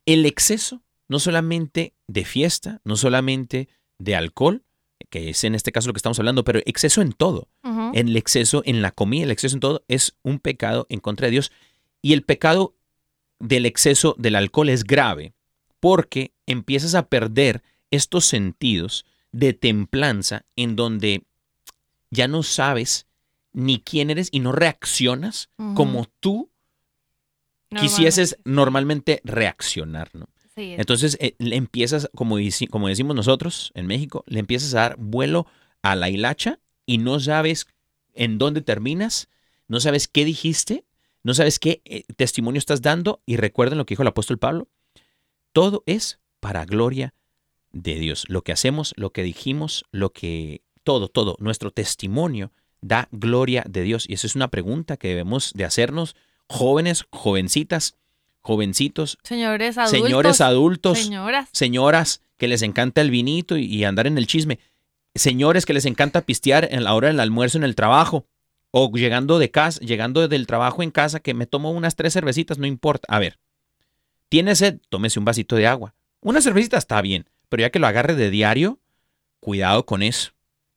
el 0.06 0.26
exceso, 0.26 0.82
no 1.10 1.20
solamente 1.20 1.94
de 2.08 2.24
fiesta, 2.24 2.80
no 2.86 2.96
solamente 2.96 3.68
de 4.04 4.16
alcohol, 4.16 4.64
que 5.10 5.30
es 5.30 5.44
en 5.44 5.56
este 5.56 5.72
caso 5.72 5.88
lo 5.88 5.94
que 5.94 6.00
estamos 6.00 6.20
hablando, 6.20 6.44
pero 6.44 6.60
exceso 6.66 7.02
en 7.02 7.12
todo. 7.12 7.48
El 7.94 8.16
exceso 8.16 8.62
en 8.66 8.82
la 8.82 8.92
comida, 8.92 9.24
el 9.24 9.32
exceso 9.32 9.56
en 9.56 9.60
todo, 9.60 9.84
es 9.88 10.16
un 10.24 10.40
pecado 10.40 10.88
en 10.90 11.00
contra 11.00 11.28
de 11.28 11.32
Dios. 11.32 11.52
Y 12.02 12.14
el 12.14 12.24
pecado 12.24 12.76
del 13.40 13.66
exceso 13.66 14.16
del 14.18 14.36
alcohol 14.36 14.70
es 14.70 14.84
grave 14.84 15.34
porque 15.80 16.34
empiezas 16.46 16.96
a 16.96 17.08
perder 17.08 17.64
estos 17.90 18.26
sentidos 18.26 19.06
de 19.32 19.54
templanza 19.54 20.46
en 20.56 20.76
donde 20.76 21.24
ya 22.10 22.28
no 22.28 22.44
sabes 22.44 23.08
ni 23.54 23.80
quién 23.80 24.10
eres 24.10 24.30
y 24.32 24.40
no 24.40 24.52
reaccionas 24.52 25.50
como 25.74 26.08
tú 26.20 26.50
quisieses 27.70 28.38
normalmente 28.44 29.22
reaccionar, 29.24 30.10
¿no? 30.14 30.28
Entonces 30.56 31.18
eh, 31.20 31.36
le 31.40 31.56
empiezas, 31.56 32.10
como, 32.16 32.38
como 32.70 32.88
decimos 32.88 33.16
nosotros 33.16 33.72
en 33.74 33.88
México, 33.88 34.24
le 34.28 34.40
empiezas 34.40 34.74
a 34.74 34.80
dar 34.80 34.96
vuelo 34.98 35.48
a 35.82 35.96
la 35.96 36.10
hilacha 36.10 36.60
y 36.86 36.98
no 36.98 37.20
sabes 37.20 37.68
en 38.14 38.38
dónde 38.38 38.62
terminas, 38.62 39.30
no 39.68 39.80
sabes 39.80 40.08
qué 40.08 40.26
dijiste, 40.26 40.86
no 41.24 41.34
sabes 41.34 41.60
qué 41.60 41.82
eh, 41.86 42.04
testimonio 42.16 42.60
estás 42.60 42.82
dando 42.82 43.22
y 43.26 43.38
recuerden 43.38 43.78
lo 43.78 43.86
que 43.86 43.94
dijo 43.94 44.02
el 44.02 44.10
apóstol 44.10 44.40
Pablo, 44.40 44.68
todo 45.54 45.84
es 45.86 46.20
para 46.40 46.66
gloria 46.66 47.14
de 47.72 47.96
Dios. 47.96 48.26
Lo 48.28 48.44
que 48.44 48.52
hacemos, 48.52 48.94
lo 48.98 49.12
que 49.12 49.24
dijimos, 49.24 49.86
lo 49.92 50.12
que 50.12 50.64
todo, 50.84 51.08
todo, 51.08 51.36
nuestro 51.40 51.72
testimonio 51.72 52.52
da 52.82 53.08
gloria 53.12 53.64
de 53.70 53.84
Dios 53.84 54.10
y 54.10 54.14
esa 54.14 54.28
es 54.28 54.36
una 54.36 54.50
pregunta 54.50 54.98
que 54.98 55.10
debemos 55.10 55.54
de 55.54 55.66
hacernos 55.66 56.16
jóvenes, 56.48 57.06
jovencitas, 57.12 57.96
jovencitos, 58.42 59.18
Señores 59.24 59.78
adultos. 59.78 60.02
señores 60.08 60.42
adultos, 60.42 60.98
Señoras. 61.00 61.50
señoras 61.52 62.22
que 62.38 62.48
les 62.48 62.62
encanta 62.64 63.02
el 63.02 63.12
vinito 63.12 63.58
y, 63.58 63.66
y 63.66 63.84
andar 63.84 64.08
en 64.08 64.18
el 64.18 64.28
chisme, 64.28 64.60
señores 65.16 65.66
que 65.66 65.74
les 65.74 65.86
encanta 65.86 66.22
pistear 66.22 66.68
en 66.72 66.84
la 66.84 66.94
hora 66.94 67.08
del 67.10 67.20
almuerzo 67.20 67.58
en 67.58 67.64
el 67.64 67.76
trabajo, 67.76 68.26
o 68.72 68.92
llegando 68.94 69.38
de 69.38 69.52
casa, 69.52 69.80
llegando 69.82 70.28
del 70.28 70.48
trabajo 70.48 70.82
en 70.82 70.92
casa 70.92 71.20
que 71.20 71.34
me 71.34 71.46
tomo 71.46 71.72
unas 71.72 71.96
tres 71.96 72.14
cervecitas, 72.14 72.58
no 72.58 72.66
importa. 72.66 73.06
A 73.14 73.20
ver, 73.20 73.38
tiene 74.30 74.56
sed, 74.56 74.80
tómese 74.90 75.20
un 75.20 75.26
vasito 75.26 75.56
de 75.58 75.68
agua. 75.68 75.94
Una 76.22 76.42
cervecita 76.42 76.78
está 76.78 77.02
bien, 77.02 77.30
pero 77.50 77.62
ya 77.62 77.70
que 77.70 77.80
lo 77.80 77.88
agarre 77.88 78.16
de 78.16 78.30
diario, 78.30 78.80
cuidado 79.42 79.86
con 79.86 80.02
eso. 80.04 80.32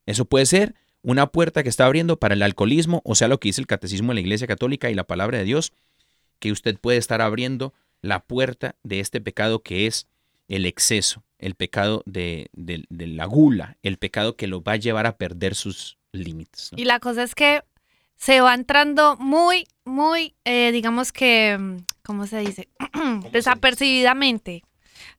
Eso 0.07 0.25
puede 0.25 0.45
ser 0.47 0.75
una 1.03 1.29
puerta 1.29 1.63
que 1.63 1.69
está 1.69 1.87
abriendo 1.87 2.19
para 2.19 2.35
el 2.35 2.43
alcoholismo, 2.43 3.01
o 3.05 3.15
sea, 3.15 3.29
lo 3.29 3.39
que 3.39 3.49
dice 3.51 3.61
el 3.61 3.67
catecismo 3.67 4.09
de 4.09 4.15
la 4.15 4.21
Iglesia 4.23 4.47
Católica 4.47 4.91
y 4.91 4.95
la 4.95 5.05
palabra 5.05 5.39
de 5.39 5.45
Dios, 5.45 5.73
que 6.39 6.53
usted 6.53 6.79
puede 6.79 6.99
estar 6.99 7.21
abriendo 7.23 7.73
la 8.01 8.21
puerta 8.21 8.75
de 8.83 9.01
este 9.01 9.21
pecado 9.21 9.63
que 9.63 9.87
es 9.87 10.09
el 10.49 10.67
exceso, 10.67 11.25
el 11.39 11.55
pecado 11.55 12.03
de, 12.07 12.49
de- 12.53 12.85
de 12.91 13.07
la 13.07 13.25
gula, 13.25 13.77
el 13.83 13.97
pecado 13.99 14.37
que 14.37 14.47
lo 14.47 14.63
va 14.63 14.73
a 14.73 14.77
llevar 14.77 15.07
a 15.07 15.17
perder 15.17 15.55
sus 15.55 15.97
límites. 16.13 16.71
¿no? 16.73 16.79
Y 16.79 16.85
la 16.85 17.01
cosa 17.01 17.23
es 17.23 17.35
que 17.35 17.63
se 18.17 18.41
va 18.41 18.55
entrando 18.55 19.17
muy, 19.17 19.67
muy, 19.85 20.35
eh, 20.45 20.71
digamos 20.73 21.13
que, 21.13 21.79
¿cómo 22.05 22.27
se 22.27 22.39
dice? 22.39 22.69
Desapercibidamente. 23.33 24.63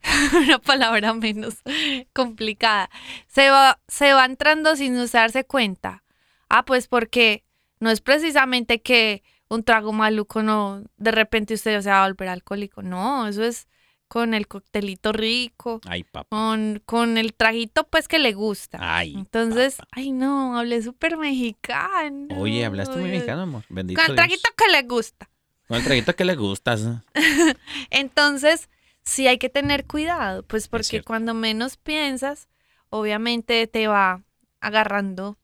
Una 0.35 0.59
palabra 0.59 1.13
menos 1.13 1.55
complicada. 2.13 2.89
Se 3.27 3.49
va, 3.49 3.79
se 3.87 4.13
va 4.13 4.25
entrando 4.25 4.75
sin 4.75 4.97
usarse 4.97 5.43
cuenta. 5.45 6.03
Ah, 6.49 6.63
pues 6.65 6.87
porque 6.87 7.43
no 7.79 7.89
es 7.89 8.01
precisamente 8.01 8.81
que 8.81 9.23
un 9.49 9.63
trago 9.63 9.93
maluco 9.93 10.41
no, 10.43 10.83
de 10.97 11.11
repente 11.11 11.53
usted 11.53 11.79
se 11.81 11.89
va 11.89 12.03
a 12.03 12.07
volver 12.07 12.29
alcohólico. 12.29 12.81
No, 12.81 13.27
eso 13.27 13.43
es 13.43 13.67
con 14.07 14.33
el 14.35 14.47
coctelito 14.47 15.11
rico, 15.13 15.81
Ay, 15.87 16.03
papá. 16.03 16.27
con, 16.29 16.81
con 16.85 17.17
el 17.17 17.33
traguito 17.33 17.85
pues 17.87 18.07
que 18.07 18.19
le 18.19 18.33
gusta. 18.33 18.77
Ay. 18.79 19.15
Entonces, 19.15 19.77
papá. 19.77 19.89
ay 19.93 20.11
no, 20.11 20.57
hablé 20.57 20.81
súper 20.83 21.17
mexicano. 21.17 22.27
Oye, 22.37 22.65
hablaste 22.65 22.97
muy 22.99 23.09
mexicano, 23.09 23.41
amor. 23.41 23.63
Bendito 23.69 23.99
Con 23.99 24.11
el 24.11 24.15
Dios. 24.15 24.25
traguito 24.27 24.49
que 24.55 24.71
le 24.71 24.83
gusta. 24.83 25.29
Con 25.67 25.77
el 25.77 25.83
traguito 25.83 26.15
que 26.15 26.25
le 26.25 26.35
gustas. 26.35 26.81
Entonces, 27.89 28.69
sí 29.03 29.27
hay 29.27 29.37
que 29.39 29.49
tener 29.49 29.85
cuidado, 29.85 30.43
pues 30.43 30.67
porque 30.67 31.01
cuando 31.01 31.33
menos 31.33 31.77
piensas, 31.77 32.47
obviamente 32.89 33.65
te 33.67 33.87
va 33.87 34.21
agarrando, 34.61 35.37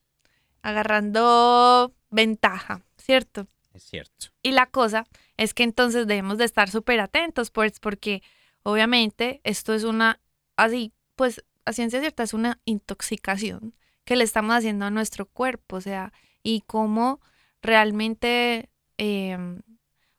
agarrando 0.62 1.94
ventaja, 2.10 2.82
¿cierto? 2.98 3.48
Es 3.74 3.84
cierto. 3.84 4.28
Y 4.44 4.52
la 4.52 4.66
cosa 4.66 5.06
es 5.38 5.54
que 5.54 5.64
entonces 5.64 6.08
debemos 6.08 6.38
de 6.38 6.46
estar 6.46 6.70
súper 6.70 7.00
atentos, 7.00 7.52
pues 7.52 7.80
porque 7.80 8.22
obviamente 8.64 9.42
esto 9.44 9.74
es 9.74 9.84
una, 9.84 10.20
así, 10.58 10.94
pues 11.16 11.44
a 11.66 11.74
ciencia 11.74 12.00
cierta 12.00 12.24
es 12.24 12.34
una 12.34 12.60
intoxicación 12.66 13.76
que 14.04 14.16
le 14.16 14.24
estamos 14.24 14.56
haciendo 14.56 14.86
a 14.86 14.92
nuestro 14.92 15.26
cuerpo, 15.26 15.78
o 15.78 15.82
sea, 15.82 16.12
y 16.44 16.62
cómo 16.62 17.22
realmente, 17.62 18.70
eh, 18.98 19.38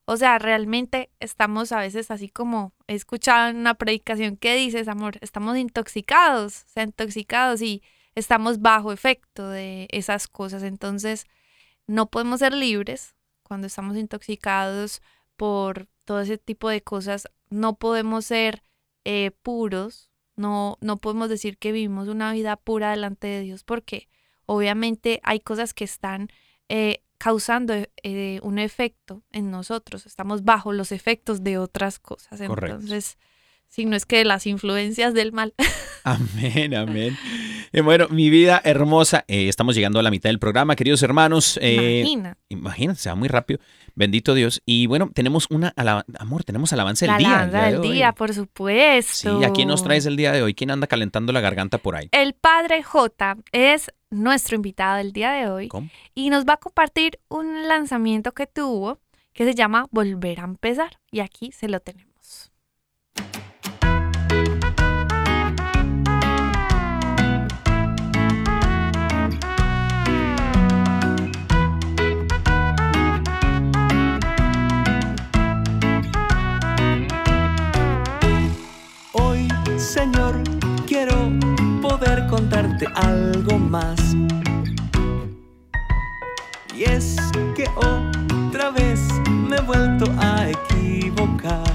o 0.05 0.17
sea, 0.17 0.39
realmente 0.39 1.11
estamos 1.21 1.73
a 1.73 1.81
veces 1.81 2.11
así 2.11 2.29
como 2.29 2.73
he 2.87 2.95
escuchado 2.95 3.51
en 3.51 3.57
una 3.57 3.75
predicación 3.75 4.37
que 4.37 4.55
dices, 4.55 4.89
amor, 4.89 5.19
estamos 5.21 5.57
intoxicados, 5.57 6.63
o 6.63 6.69
sea, 6.69 6.85
intoxicados 6.85 7.61
y 7.61 7.83
estamos 8.15 8.61
bajo 8.61 8.93
efecto 8.93 9.49
de 9.49 9.89
esas 9.91 10.29
cosas, 10.29 10.63
entonces 10.63 11.27
no 11.87 12.07
podemos 12.07 12.41
ser 12.41 12.55
libres 12.55 13.15
cuando 13.43 13.67
estamos 13.67 13.97
intoxicados 13.97 15.03
por 15.37 15.89
todo 16.05 16.21
ese 16.21 16.39
tipo 16.39 16.69
de 16.69 16.83
cosas, 16.83 17.29
no 17.51 17.77
podemos 17.77 18.27
ser 18.27 18.63
eh, 19.05 19.31
puros, 19.43 20.11
no, 20.37 20.79
no 20.81 20.97
podemos 20.97 21.29
decir 21.29 21.59
que 21.59 21.73
vivimos 21.73 22.09
una 22.09 22.33
vida 22.33 22.57
pura 22.57 22.91
delante 22.91 23.27
de 23.27 23.41
Dios, 23.41 23.65
porque 23.65 24.09
obviamente 24.47 25.21
hay 25.23 25.41
cosas 25.41 25.75
que 25.75 25.85
están 25.85 26.29
eh, 26.69 27.03
causando 27.19 27.75
eh, 28.03 28.41
un 28.43 28.59
efecto 28.59 29.23
en 29.31 29.51
nosotros, 29.51 30.07
estamos 30.07 30.45
bajo 30.45 30.73
los 30.73 30.93
efectos 30.93 31.45
de 31.45 31.59
otras 31.59 31.99
cosas. 31.99 32.41
Correcto. 32.41 32.77
Entonces, 32.77 33.19
sino 33.73 33.97
es 33.97 34.05
que 34.05 34.23
las 34.27 34.47
influencias 34.47 35.15
del 35.15 35.33
mal. 35.33 35.55
Amén, 36.05 36.75
amén. 36.75 37.17
Eh, 37.73 37.81
bueno, 37.81 38.09
mi 38.11 38.29
vida 38.29 38.61
hermosa, 38.65 39.25
eh, 39.29 39.49
estamos 39.49 39.75
llegando 39.75 39.99
a 39.99 40.03
la 40.03 40.11
mitad 40.11 40.29
del 40.29 40.39
programa, 40.39 40.75
queridos 40.77 41.03
hermanos. 41.03 41.59
eh, 41.63 42.01
Imagina. 42.01 42.37
Imagínate, 42.51 42.99
se 43.01 43.09
va 43.09 43.15
muy 43.15 43.29
rápido. 43.29 43.61
Bendito 43.95 44.35
Dios. 44.35 44.61
Y 44.67 44.87
bueno, 44.89 45.11
tenemos 45.15 45.47
una, 45.49 45.73
amor, 46.19 46.45
tenemos 46.45 46.73
alabanza 46.73 47.07
del 47.07 47.13
La 47.13 47.19
día. 47.19 47.29
alabanza 47.29 47.59
día 47.59 47.67
del 47.71 47.81
hoy. 47.81 47.93
día, 47.93 48.13
por 48.13 48.35
supuesto. 48.35 49.39
Sí, 49.39 49.45
¿a 49.45 49.51
quién 49.53 49.69
nos 49.69 49.83
traes 49.85 50.05
el 50.07 50.17
día 50.17 50.33
de 50.33 50.43
hoy? 50.43 50.55
¿Quién 50.55 50.71
anda 50.71 50.87
calentando 50.87 51.33
la 51.33 51.41
garganta 51.41 51.79
por 51.79 51.97
ahí? 51.97 52.09
El 52.13 52.35
padre 52.35 52.83
J 52.83 53.37
es 53.53 53.91
nuestro 54.11 54.57
invitado 54.57 54.97
del 54.99 55.13
día 55.13 55.31
de 55.33 55.49
hoy 55.49 55.69
¿Cómo? 55.69 55.89
y 56.15 56.29
nos 56.31 56.45
va 56.45 56.55
a 56.55 56.57
compartir 56.59 57.19
un 57.29 57.69
lanzamiento 57.69 58.33
que 58.33 58.47
tuvo 58.47 58.99
que 59.33 59.45
se 59.45 59.55
llama 59.55 59.87
Volver 59.93 60.41
a 60.41 60.45
empezar. 60.45 60.99
Y 61.11 61.21
aquí 61.21 61.53
se 61.53 61.69
lo 61.69 61.81
tenemos. 61.81 62.12
Señor, 79.93 80.43
quiero 80.87 81.15
poder 81.83 82.27
contarte 82.29 82.87
algo 82.95 83.59
más. 83.59 84.01
Y 86.75 86.85
es 86.85 87.17
que 87.55 87.67
otra 87.77 88.71
vez 88.71 89.01
me 89.29 89.57
he 89.57 89.61
vuelto 89.61 90.07
a 90.19 90.49
equivocar. 90.49 91.75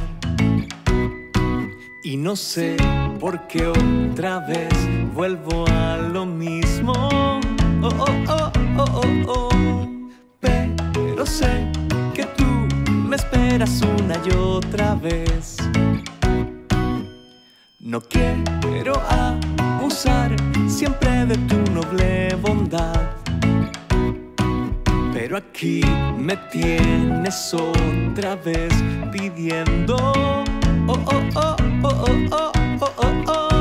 Y 2.03 2.17
no 2.17 2.35
sé 2.35 2.77
por 3.19 3.45
qué 3.45 3.67
otra 3.67 4.39
vez 4.39 4.73
vuelvo 5.13 5.67
a 5.67 5.97
lo 5.97 6.25
mismo. 6.25 6.93
Oh, 7.83 7.89
oh, 7.99 8.23
oh, 8.29 8.51
oh, 8.79 9.01
oh, 9.27 9.49
oh. 9.51 9.89
Pero 10.39 11.23
sé 11.23 11.71
que 12.15 12.25
tú 12.35 12.45
me 12.89 13.15
esperas 13.15 13.79
una 13.83 14.15
y 14.25 14.31
otra 14.35 14.95
vez. 14.95 15.57
No 17.87 18.01
quiero 18.01 19.01
abusar 19.09 20.35
siempre 20.67 21.25
de 21.25 21.37
tu 21.47 21.55
noble 21.71 22.35
bondad. 22.35 23.11
Pero 25.13 25.37
aquí 25.37 25.79
me 26.17 26.35
tienes 26.51 27.53
otra 27.53 28.35
vez 28.35 28.73
pidiendo. 29.13 29.95
Oh, 29.95 30.43
oh, 30.89 31.23
oh, 31.35 31.55
oh, 31.83 31.87
oh, 31.87 32.27
oh, 32.31 32.51
oh, 32.51 32.51
oh. 32.81 32.93
oh, 32.97 33.23
oh. 33.27 33.56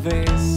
Vez. 0.00 0.49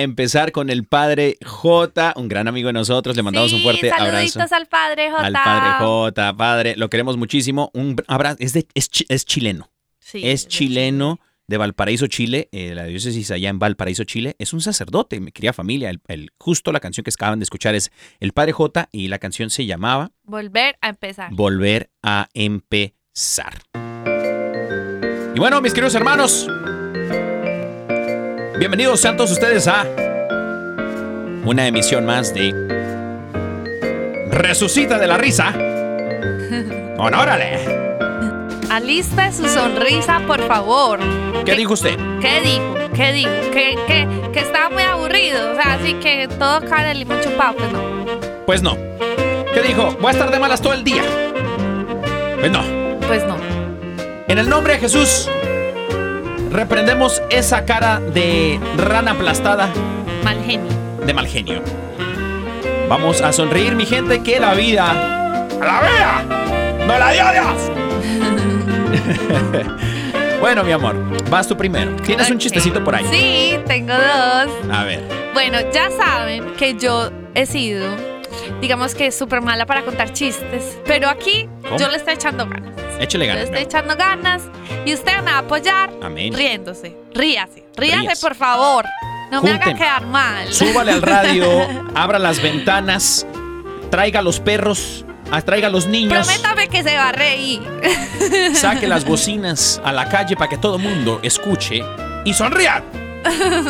A 0.00 0.02
empezar 0.04 0.52
con 0.52 0.70
el 0.70 0.84
padre 0.84 1.36
J, 1.44 2.12
un 2.16 2.28
gran 2.28 2.48
amigo 2.48 2.66
de 2.68 2.72
nosotros. 2.72 3.16
Le 3.16 3.22
mandamos 3.22 3.52
un 3.52 3.62
fuerte 3.62 3.88
saluditos 3.90 4.36
abrazo. 4.36 4.54
al 4.56 4.66
padre 4.66 5.10
J. 5.10 5.24
Al 5.26 5.32
padre 5.32 5.70
J, 5.84 6.36
padre, 6.36 6.74
lo 6.76 6.90
queremos 6.90 7.16
muchísimo. 7.16 7.70
Un 7.74 7.96
abrazo, 8.08 8.36
es, 8.40 8.52
de- 8.52 8.66
es, 8.74 8.90
chi- 8.90 9.06
es 9.08 9.24
chileno. 9.24 9.70
Sí, 9.98 10.22
es 10.28 10.48
chileno 10.48 11.20
de 11.46 11.56
Valparaíso, 11.56 12.06
Chile, 12.06 12.48
eh, 12.52 12.74
la 12.76 12.84
diócesis 12.84 13.30
allá 13.32 13.48
en 13.48 13.58
Valparaíso, 13.58 14.04
Chile. 14.04 14.36
Es 14.38 14.52
un 14.52 14.60
sacerdote, 14.60 15.18
mi 15.20 15.32
querida 15.32 15.52
familia. 15.52 15.90
El, 15.90 16.00
el- 16.08 16.30
justo 16.38 16.70
la 16.72 16.80
canción 16.80 17.02
que 17.04 17.10
acaban 17.10 17.38
de 17.40 17.44
escuchar 17.44 17.74
es 17.74 17.90
El 18.20 18.32
Padre 18.32 18.52
J 18.52 18.88
y 18.92 19.08
la 19.08 19.18
canción 19.18 19.50
se 19.50 19.66
llamaba 19.66 20.12
Volver 20.22 20.76
a 20.80 20.88
empezar. 20.90 21.32
Volver 21.32 21.90
a 22.02 22.28
empezar. 22.34 23.62
Y 25.34 25.38
bueno, 25.38 25.60
mis 25.60 25.72
queridos 25.72 25.94
hermanos, 25.94 26.46
bienvenidos 28.60 29.00
sean 29.00 29.16
todos 29.16 29.30
ustedes 29.30 29.66
a 29.66 29.86
una 31.46 31.66
emisión 31.66 32.04
más 32.04 32.34
de 32.34 32.52
Resucita 34.30 34.98
de 34.98 35.06
la 35.06 35.16
risa. 35.16 35.48
¡Honórale! 36.98 37.58
Aliste 38.70 39.32
su 39.32 39.48
sonrisa, 39.48 40.20
por 40.26 40.46
favor. 40.46 41.00
¿Qué 41.46 41.54
dijo 41.56 41.72
usted? 41.72 41.96
¿Qué 42.20 42.40
dijo? 42.42 42.74
¿Qué 42.94 43.12
dijo? 43.12 43.30
Que, 43.50 43.76
que, 43.86 44.06
que 44.30 44.40
estaba 44.40 44.68
muy 44.68 44.82
aburrido. 44.82 45.52
O 45.52 45.54
sea, 45.54 45.74
así 45.74 45.94
que 45.94 46.28
todo 46.28 46.60
cara 46.60 46.88
de 46.88 46.94
limón 46.96 47.18
chupado. 47.22 47.54
Pues 47.56 47.72
no. 47.72 47.80
Pues 48.46 48.62
no. 48.62 48.76
¿Qué 49.54 49.62
dijo? 49.66 49.96
Voy 50.00 50.08
a 50.08 50.10
estar 50.10 50.30
de 50.30 50.38
malas 50.38 50.60
todo 50.60 50.74
el 50.74 50.84
día. 50.84 51.02
Pues 52.38 52.52
no. 52.52 52.62
Pues 53.08 53.26
no. 53.26 53.36
En 54.28 54.38
el 54.38 54.48
nombre 54.48 54.74
de 54.74 54.80
Jesús, 54.80 55.28
reprendemos 56.50 57.22
esa 57.30 57.64
cara 57.64 58.00
de 58.00 58.58
rana 58.76 59.12
aplastada 59.12 59.68
Mal 60.24 60.42
genio. 60.44 60.68
de 61.06 61.14
mal 61.14 61.26
genio. 61.26 61.62
Vamos 62.88 63.20
a 63.22 63.32
sonreír, 63.32 63.74
mi 63.76 63.86
gente, 63.86 64.20
que 64.22 64.40
la 64.40 64.54
vida. 64.54 64.90
¡A 65.60 65.64
la 65.64 65.80
vida! 65.80 66.24
¡No 66.86 66.98
la 66.98 67.10
dio 67.12 67.24
Dios! 67.32 67.70
bueno, 70.40 70.64
mi 70.64 70.72
amor, 70.72 70.96
vas 71.30 71.46
tú 71.46 71.56
primero. 71.56 71.94
¿Tienes 71.96 72.30
un 72.30 72.38
chistecito 72.38 72.82
por 72.82 72.94
ahí? 72.96 73.04
Sí, 73.10 73.58
tengo 73.66 73.92
dos. 73.94 74.48
A 74.72 74.84
ver. 74.84 75.00
Bueno, 75.34 75.58
ya 75.72 75.88
saben 75.90 76.54
que 76.58 76.74
yo 76.76 77.10
he 77.34 77.46
sido, 77.46 77.86
digamos 78.60 78.94
que 78.94 79.10
súper 79.12 79.40
mala 79.40 79.66
para 79.66 79.82
contar 79.84 80.12
chistes, 80.12 80.78
pero 80.86 81.08
aquí 81.08 81.48
¿Cómo? 81.62 81.76
yo 81.78 81.88
le 81.88 81.96
estoy 81.96 82.14
echando 82.14 82.46
ganas. 82.46 82.74
Échale 83.00 83.08
Yo 83.08 83.18
le 83.18 83.26
ganas. 83.26 83.44
estoy 83.44 83.62
echando 83.62 83.96
ganas 83.96 84.42
y 84.84 84.92
usted 84.94 85.16
me 85.22 85.30
va 85.30 85.36
a 85.36 85.38
apoyar 85.38 85.90
Amén. 86.02 86.32
riéndose. 86.34 86.96
Ríase, 87.14 87.64
ríase 87.76 88.20
por 88.20 88.34
favor. 88.34 88.84
No 89.30 89.40
me 89.42 89.50
haga 89.50 89.58
Junten. 89.64 89.76
quedar 89.76 90.06
mal. 90.06 90.52
Súbale 90.52 90.92
al 90.92 91.02
radio, 91.02 91.46
abra 91.94 92.18
las 92.18 92.42
ventanas, 92.42 93.26
traiga 93.90 94.18
a 94.20 94.22
los 94.22 94.40
perros, 94.40 95.04
ah, 95.30 95.40
traiga 95.40 95.68
a 95.68 95.70
los 95.70 95.86
niños, 95.86 96.26
Prométame 96.26 96.68
que 96.68 96.82
se 96.82 96.94
va 96.96 97.08
a 97.08 97.12
reír. 97.12 97.62
saque 98.54 98.86
las 98.88 99.04
bocinas 99.06 99.80
a 99.84 99.92
la 99.92 100.08
calle 100.08 100.34
para 100.36 100.48
que 100.50 100.58
todo 100.58 100.76
el 100.76 100.82
mundo 100.82 101.20
escuche 101.22 101.80
y 102.24 102.34
sonría. 102.34 102.82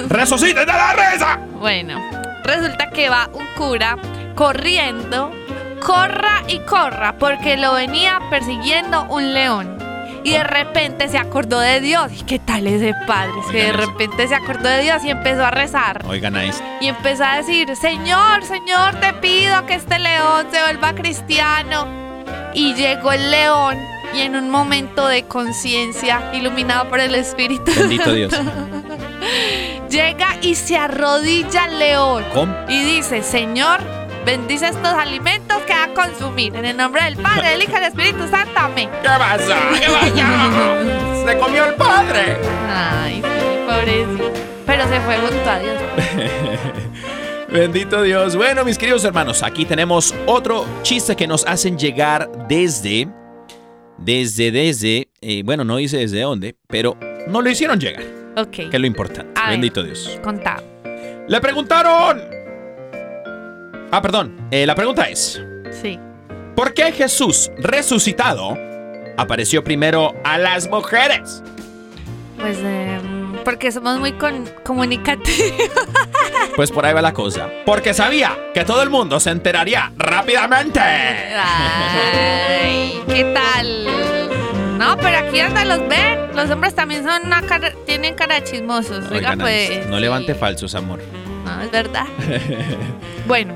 ¡Resuciten 0.09 0.67
de 0.67 0.73
la 0.73 0.93
risa! 0.95 1.39
Bueno, 1.59 2.01
resulta 2.45 2.91
que 2.91 3.09
va 3.09 3.29
un 3.33 3.47
cura 3.57 3.97
corriendo, 4.35 5.33
corra 5.81 6.43
y 6.49 6.61
corra, 6.61 7.17
porque 7.19 7.57
lo 7.57 7.75
venía 7.75 8.21
persiguiendo 8.31 9.05
un 9.05 9.33
león. 9.35 9.79
Y 10.23 10.33
de 10.33 10.45
repente 10.45 11.09
se 11.09 11.17
acordó 11.17 11.61
de 11.61 11.81
Dios. 11.81 12.13
¿Y 12.13 12.25
qué 12.25 12.39
tal 12.39 12.67
ese 12.67 12.95
padre? 13.07 13.33
Que 13.51 13.65
de 13.65 13.73
repente 13.73 14.29
se 14.29 14.35
acordó 14.35 14.69
de 14.69 14.83
Dios 14.83 15.03
y 15.03 15.11
empezó 15.11 15.45
a 15.45 15.51
rezar. 15.51 16.05
Oigan 16.07 16.37
a 16.37 16.45
esto. 16.45 16.63
Y 16.81 16.89
empezó 16.89 17.25
a 17.25 17.39
decir, 17.39 17.75
Señor, 17.75 18.45
Señor, 18.45 18.97
te 18.97 19.15
pido 19.15 19.65
que 19.65 19.75
este 19.75 19.99
león 19.99 20.47
se 20.51 20.61
vuelva 20.61 20.95
cristiano. 20.95 21.87
Y 22.53 22.75
llegó 22.75 23.13
el 23.13 23.31
león 23.31 23.79
y 24.13 24.21
en 24.21 24.37
un 24.37 24.51
momento 24.51 25.07
de 25.07 25.25
conciencia, 25.25 26.31
iluminado 26.35 26.89
por 26.89 27.01
el 27.01 27.15
Espíritu, 27.15 27.73
Bendito 27.75 28.13
Dios. 28.13 28.35
llega 29.91 30.37
y 30.43 30.55
se 30.55 30.77
arrodilla 30.77 31.65
al 31.65 31.79
león. 31.79 32.25
¿Cómo? 32.35 32.55
Y 32.69 32.83
dice, 32.83 33.23
Señor, 33.23 33.81
bendice 34.25 34.69
estos 34.69 34.93
alimentos 34.95 35.59
que 35.63 35.73
va 35.73 35.85
a 35.85 35.95
consumir. 35.95 36.55
En 36.57 36.65
el 36.65 36.77
nombre 36.77 37.03
del 37.05 37.17
Padre, 37.17 37.51
del 37.51 37.63
Hijo 37.63 37.73
y 37.73 37.75
del 37.75 37.85
Espíritu 37.85 38.29
Santo. 38.29 38.53
Amén. 38.57 38.89
¿Qué 39.03 39.09
pasa? 39.09 39.57
¿Qué 39.79 39.87
pasa? 39.87 41.27
¡Se 41.27 41.39
comió 41.39 41.65
el 41.67 41.75
padre! 41.75 42.37
Ay, 42.69 43.23
sí, 43.23 43.59
pobrecito. 43.67 44.33
Pero 44.67 44.89
se 44.89 45.01
fue 45.01 45.17
junto 45.17 45.51
a 45.51 45.59
Dios. 45.59 45.75
Bendito 47.49 48.03
Dios. 48.03 48.37
Bueno, 48.37 48.65
mis 48.65 48.79
queridos 48.79 49.05
hermanos, 49.05 49.43
aquí 49.43 49.65
tenemos 49.65 50.15
otro 50.27 50.65
chiste 50.83 51.17
que 51.17 51.27
nos 51.27 51.45
hacen 51.47 51.77
llegar 51.79 52.31
desde. 52.49 53.09
Desde, 53.99 54.51
desde. 54.51 55.09
eh, 55.21 55.43
bueno, 55.45 55.65
no 55.65 55.77
dice 55.77 55.99
desde 55.99 56.21
dónde, 56.23 56.57
pero 56.69 56.97
no 57.27 57.43
lo 57.43 57.51
hicieron 57.51 57.79
llegar, 57.79 58.03
Ok, 58.37 58.51
que 58.51 58.71
es 58.73 58.81
lo 58.81 58.87
importante. 58.87 59.39
A 59.39 59.43
ver. 59.45 59.51
Bendito 59.53 59.83
Dios. 59.83 60.19
contado. 60.23 60.63
Le 61.29 61.41
preguntaron. 61.41 62.23
Ah, 63.93 64.03
perdón. 64.03 64.37
eh, 64.51 64.67
la 64.67 64.75
pregunta 64.75 65.09
es: 65.09 65.41
Sí. 65.83 65.99
¿Por 66.55 66.75
qué 66.75 66.93
Jesús 66.93 67.51
resucitado 67.59 68.57
apareció 69.17 69.65
primero 69.65 70.15
a 70.25 70.39
las 70.39 70.69
mujeres? 70.69 71.43
Pues 72.39 72.59
eh, 72.63 72.99
porque 73.45 73.73
somos 73.73 73.99
muy 73.99 74.13
con- 74.13 74.49
comunicativos. 74.65 75.53
Pues 76.57 76.71
por 76.71 76.85
ahí 76.85 76.93
va 76.93 77.01
la 77.03 77.13
cosa. 77.15 77.49
Porque 77.65 77.95
sabía 77.95 78.37
que 78.55 78.65
todo 78.65 78.83
el 78.83 78.91
mundo 78.91 79.19
se 79.21 79.31
enteraría 79.31 79.93
rápidamente. 79.97 80.81
Ay, 80.81 83.01
¿qué 83.09 83.25
tal? 83.35 83.87
No, 84.79 84.97
pero 84.97 85.19
aquí 85.19 85.41
donde 85.41 85.65
los 85.65 85.89
ven, 85.89 86.35
los 86.35 86.51
hombres 86.51 86.75
también 86.75 87.05
son 87.05 87.27
una 87.27 87.43
cara, 87.43 87.73
tienen 87.87 88.15
cara 88.15 88.37
de 88.37 88.45
chismosos. 88.45 89.05
Oiga, 89.11 89.31
Oigan, 89.33 89.39
pues. 89.39 89.87
no 89.87 89.99
levante 90.01 90.33
sí. 90.35 90.39
falsos, 90.39 90.75
amor. 90.75 91.01
No, 91.45 91.63
es 91.63 91.71
verdad. 91.71 92.05
bueno, 93.27 93.55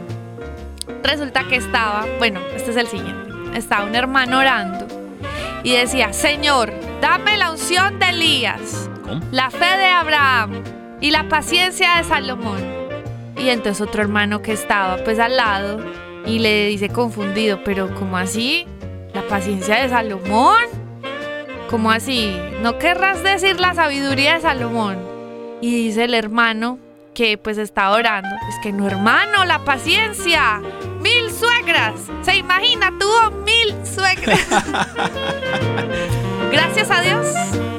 resulta 1.03 1.47
que 1.49 1.57
estaba, 1.57 2.07
bueno, 2.19 2.41
este 2.55 2.71
es 2.71 2.77
el 2.77 2.87
siguiente. 2.87 3.33
Estaba 3.55 3.85
un 3.85 3.95
hermano 3.95 4.39
orando 4.39 4.87
y 5.63 5.73
decía, 5.73 6.13
Señor, 6.13 6.73
dame 7.01 7.37
la 7.37 7.51
unción 7.51 7.99
de 7.99 8.11
Elías, 8.11 8.91
¿Cómo? 9.05 9.21
la 9.31 9.51
fe 9.51 9.77
de 9.79 9.87
Abraham 9.87 10.63
y 11.01 11.11
la 11.11 11.29
paciencia 11.29 11.97
de 11.97 12.05
Salomón. 12.05 12.63
Y 13.37 13.49
entonces 13.49 13.81
otro 13.87 14.03
hermano 14.03 14.43
que 14.43 14.53
estaba 14.53 14.97
pues 15.05 15.19
al 15.19 15.37
lado 15.37 15.79
y 16.27 16.39
le 16.39 16.67
dice 16.69 16.89
confundido, 16.89 17.63
pero 17.65 17.95
¿cómo 17.95 18.17
así? 18.17 18.67
¿La 19.13 19.23
paciencia 19.23 19.83
de 19.83 19.89
Salomón? 19.89 20.63
¿Cómo 21.71 21.91
así? 21.91 22.37
¿No 22.63 22.79
querrás 22.79 23.23
decir 23.23 23.61
la 23.61 23.75
sabiduría 23.75 24.35
de 24.35 24.41
Salomón? 24.41 24.99
Y 25.61 25.87
dice 25.87 26.05
el 26.05 26.15
hermano 26.15 26.79
que 27.15 27.39
pues 27.39 27.59
está 27.59 27.91
orando, 27.91 28.29
es 28.49 28.57
que 28.63 28.73
no 28.73 28.87
hermano, 28.87 29.45
la 29.45 29.61
paciencia, 29.61 30.61
mil 31.01 31.31
suegras, 31.33 31.95
se 32.23 32.37
imagina, 32.37 32.93
tuvo 32.99 33.31
mil 33.45 33.75
suegras. 33.87 34.41
Gracias 36.53 36.91
a 36.91 37.01
Dios, 37.01 37.27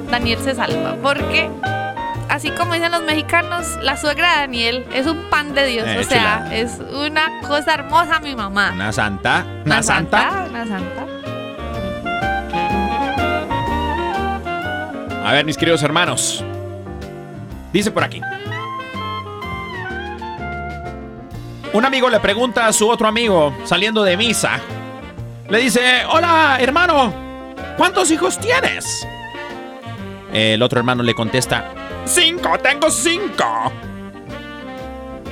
Daniel 0.10 0.40
se 0.40 0.56
salva, 0.56 0.96
porque 1.02 1.50
así 2.30 2.50
como 2.52 2.74
dicen 2.74 2.92
los 2.92 3.04
mexicanos, 3.04 3.78
la 3.82 3.98
suegra 3.98 4.34
de 4.36 4.40
Daniel 4.40 4.86
es 4.94 5.06
un 5.06 5.18
pan 5.30 5.54
de 5.54 5.66
Dios, 5.68 5.86
Eh, 5.88 6.00
o 6.00 6.04
sea, 6.04 6.48
es 6.52 6.80
una 6.80 7.42
cosa 7.48 7.74
hermosa 7.74 8.20
mi 8.22 8.36
mamá. 8.36 8.72
Una 8.74 8.92
santa. 8.94 9.46
Una, 9.66 9.84
santa. 9.84 10.46
Una 10.50 10.66
santa. 10.66 11.06
A 15.26 15.34
ver, 15.34 15.46
mis 15.46 15.58
queridos 15.58 15.84
hermanos. 15.84 16.44
Dice 17.74 17.92
por 17.92 18.04
aquí. 18.04 18.22
Un 21.76 21.84
amigo 21.84 22.10
le 22.10 22.22
pregunta 22.22 22.68
a 22.68 22.72
su 22.72 22.88
otro 22.88 23.06
amigo, 23.06 23.54
saliendo 23.66 24.02
de 24.02 24.16
misa. 24.16 24.62
Le 25.50 25.58
dice, 25.58 26.06
hola, 26.10 26.56
hermano, 26.58 27.14
¿cuántos 27.76 28.10
hijos 28.12 28.40
tienes? 28.40 29.06
El 30.32 30.64
otro 30.64 30.80
hermano 30.80 31.04
le 31.04 31.14
contesta, 31.14 31.74
cinco, 32.06 32.58
tengo 32.60 32.90
cinco. 32.90 33.74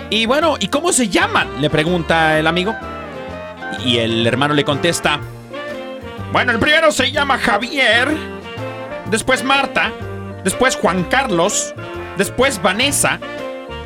Y 0.10 0.26
bueno, 0.26 0.58
¿y 0.60 0.68
cómo 0.68 0.92
se 0.92 1.08
llaman? 1.08 1.62
Le 1.62 1.70
pregunta 1.70 2.38
el 2.38 2.46
amigo. 2.46 2.76
Y 3.86 4.00
el 4.00 4.28
hermano 4.28 4.54
le 4.54 4.66
contesta, 4.66 5.22
bueno, 6.34 6.52
el 6.52 6.60
primero 6.60 6.92
se 6.92 7.10
llama 7.10 7.38
Javier, 7.38 8.18
después 9.10 9.46
Marta, 9.46 9.94
después 10.44 10.76
Juan 10.76 11.06
Carlos, 11.06 11.74
después 12.18 12.62
Vanessa 12.62 13.18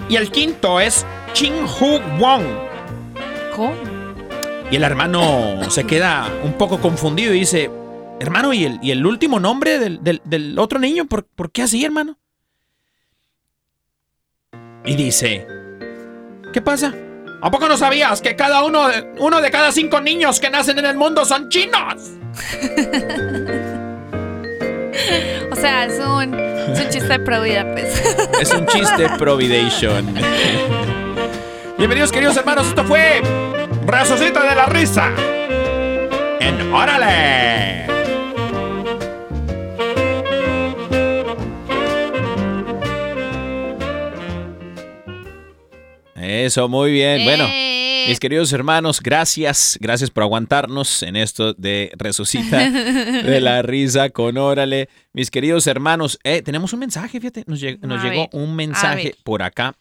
y 0.09 0.15
el 0.15 0.31
quinto 0.31 0.79
es 0.79 1.05
Ching 1.33 1.63
Hu 1.65 1.99
Wong. 2.19 2.43
¿Cómo? 3.55 3.73
Y 4.71 4.75
el 4.75 4.83
hermano 4.83 5.69
se 5.69 5.85
queda 5.85 6.29
un 6.43 6.53
poco 6.53 6.79
confundido 6.79 7.33
y 7.33 7.39
dice, 7.39 7.71
hermano, 8.19 8.53
¿y 8.53 8.65
el, 8.65 8.79
y 8.81 8.91
el 8.91 9.05
último 9.05 9.39
nombre 9.39 9.79
del, 9.79 10.03
del- 10.03 10.21
del 10.25 10.59
otro 10.59 10.79
niño? 10.79 11.05
¿Por, 11.05 11.25
por 11.25 11.51
qué 11.51 11.63
así, 11.63 11.83
hermano? 11.85 12.17
Y 14.85 14.95
dice, 14.95 15.47
¿qué 16.53 16.61
pasa? 16.61 16.93
¿A 17.41 17.51
poco 17.51 17.67
no 17.69 17.77
sabías 17.77 18.21
que 18.21 18.35
cada 18.35 18.63
uno, 18.63 18.87
de- 18.87 19.13
uno 19.19 19.39
de 19.41 19.51
cada 19.51 19.71
cinco 19.71 20.01
niños 20.01 20.39
que 20.39 20.49
nacen 20.49 20.79
en 20.79 20.85
el 20.85 20.97
mundo 20.97 21.23
son 21.25 21.49
chinos? 21.49 21.95
O 25.51 25.55
sea, 25.55 25.85
es 25.85 25.99
un, 25.99 26.33
es 26.33 26.79
un 26.79 26.89
chiste 26.89 27.07
de 27.07 27.19
pro 27.19 27.41
vida, 27.41 27.65
pues. 27.71 28.03
Es 28.41 28.51
un 28.51 28.65
chiste 28.67 29.07
Providation. 29.17 30.13
Bienvenidos, 31.77 32.11
queridos 32.11 32.35
hermanos. 32.37 32.67
Esto 32.67 32.83
fue 32.83 33.21
Resucita 33.85 34.43
de 34.43 34.55
la 34.55 34.65
Risa. 34.65 35.11
En 36.39 36.73
Órale. 36.73 37.85
Eso, 46.15 46.67
muy 46.67 46.91
bien. 46.91 47.23
Bueno. 47.23 47.47
Mis 48.07 48.19
queridos 48.19 48.53
hermanos, 48.53 49.01
gracias, 49.01 49.77
gracias 49.81 50.09
por 50.11 50.23
aguantarnos 50.23 51.03
en 51.03 51.15
esto 51.15 51.53
de 51.53 51.91
Resucita 51.97 52.57
de 52.69 53.41
la 53.41 53.61
risa 53.63 54.09
con 54.09 54.37
Órale. 54.37 54.89
Mis 55.13 55.29
queridos 55.31 55.67
hermanos, 55.67 56.19
eh, 56.23 56.41
tenemos 56.41 56.73
un 56.73 56.79
mensaje, 56.79 57.19
fíjate, 57.19 57.43
nos, 57.47 57.61
lleg- 57.61 57.79
nos 57.81 57.99
A 58.01 58.03
llegó 58.03 58.21
ver, 58.21 58.29
un 58.33 58.55
mensaje 58.55 59.15
por 59.23 59.41
acá. 59.43 59.75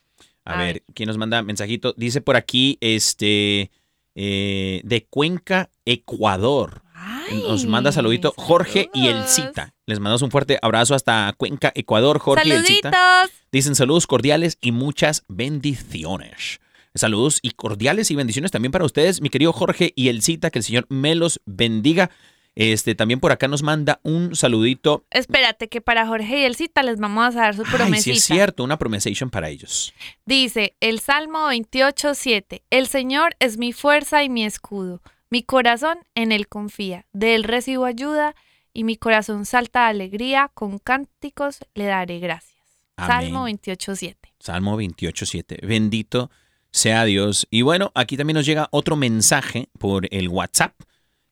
A, 0.44 0.54
A 0.54 0.58
ver, 0.58 0.74
ver. 0.74 0.82
¿quién 0.94 1.06
nos 1.08 1.18
manda 1.18 1.42
mensajito? 1.42 1.94
Dice 1.96 2.20
por 2.20 2.36
aquí, 2.36 2.78
este, 2.80 3.70
eh, 4.14 4.80
de 4.84 5.04
Cuenca, 5.08 5.70
Ecuador. 5.84 6.82
ay, 6.94 7.42
Nos 7.46 7.66
manda 7.66 7.90
saludito 7.92 8.32
Jorge 8.36 8.88
y 8.94 9.06
saludos. 9.06 9.38
Elcita. 9.38 9.74
Les 9.86 9.98
mandamos 10.00 10.22
un 10.22 10.30
fuerte 10.30 10.58
abrazo 10.62 10.94
hasta 10.94 11.32
Cuenca, 11.36 11.72
Ecuador, 11.74 12.18
Jorge 12.18 12.48
y 12.48 12.52
Elcita. 12.52 13.28
Dicen 13.52 13.74
saludos 13.74 14.06
cordiales 14.06 14.58
y 14.60 14.72
muchas 14.72 15.24
bendiciones. 15.28 16.60
Saludos 16.96 17.38
y 17.42 17.50
cordiales 17.52 18.10
y 18.10 18.14
bendiciones 18.16 18.50
también 18.50 18.72
para 18.72 18.84
ustedes, 18.84 19.20
mi 19.20 19.28
querido 19.28 19.52
Jorge 19.52 19.92
y 19.96 20.08
Elcita, 20.08 20.50
que 20.50 20.58
el 20.58 20.64
Señor 20.64 20.86
me 20.88 21.14
los 21.14 21.40
bendiga. 21.46 22.10
Este 22.54 22.94
también 22.94 23.20
por 23.20 23.32
acá 23.32 23.48
nos 23.48 23.62
manda 23.62 24.00
un 24.02 24.34
saludito. 24.34 25.04
Espérate, 25.10 25.68
que 25.68 25.82
para 25.82 26.06
Jorge 26.06 26.40
y 26.40 26.44
Elcita 26.44 26.82
les 26.82 26.98
vamos 26.98 27.36
a 27.36 27.40
dar 27.40 27.54
su 27.54 27.64
Ay, 27.66 27.70
promesita. 27.70 28.02
sí 28.02 28.10
es 28.12 28.24
cierto, 28.24 28.64
una 28.64 28.78
promesation 28.78 29.28
para 29.28 29.50
ellos. 29.50 29.92
Dice 30.24 30.74
el 30.80 31.00
Salmo 31.00 31.50
28.7, 31.50 32.62
El 32.70 32.86
Señor 32.86 33.36
es 33.40 33.58
mi 33.58 33.74
fuerza 33.74 34.24
y 34.24 34.30
mi 34.30 34.46
escudo. 34.46 35.02
Mi 35.28 35.42
corazón 35.42 35.98
en 36.14 36.32
Él 36.32 36.48
confía. 36.48 37.04
De 37.12 37.34
Él 37.34 37.44
recibo 37.44 37.84
ayuda 37.84 38.34
y 38.72 38.84
mi 38.84 38.96
corazón 38.96 39.44
salta 39.44 39.84
de 39.84 39.90
alegría. 39.90 40.50
Con 40.54 40.78
cánticos 40.78 41.58
le 41.74 41.84
daré 41.84 42.20
gracias. 42.20 42.56
Amén. 42.96 43.32
Salmo 43.32 43.48
28.7. 43.48 44.16
Salmo 44.38 44.80
28.7. 44.80 45.66
Bendito 45.66 46.30
sea 46.76 47.04
Dios. 47.04 47.46
Y 47.50 47.62
bueno, 47.62 47.90
aquí 47.94 48.16
también 48.16 48.36
nos 48.36 48.46
llega 48.46 48.68
otro 48.70 48.96
mensaje 48.96 49.68
por 49.78 50.06
el 50.10 50.28
WhatsApp. 50.28 50.74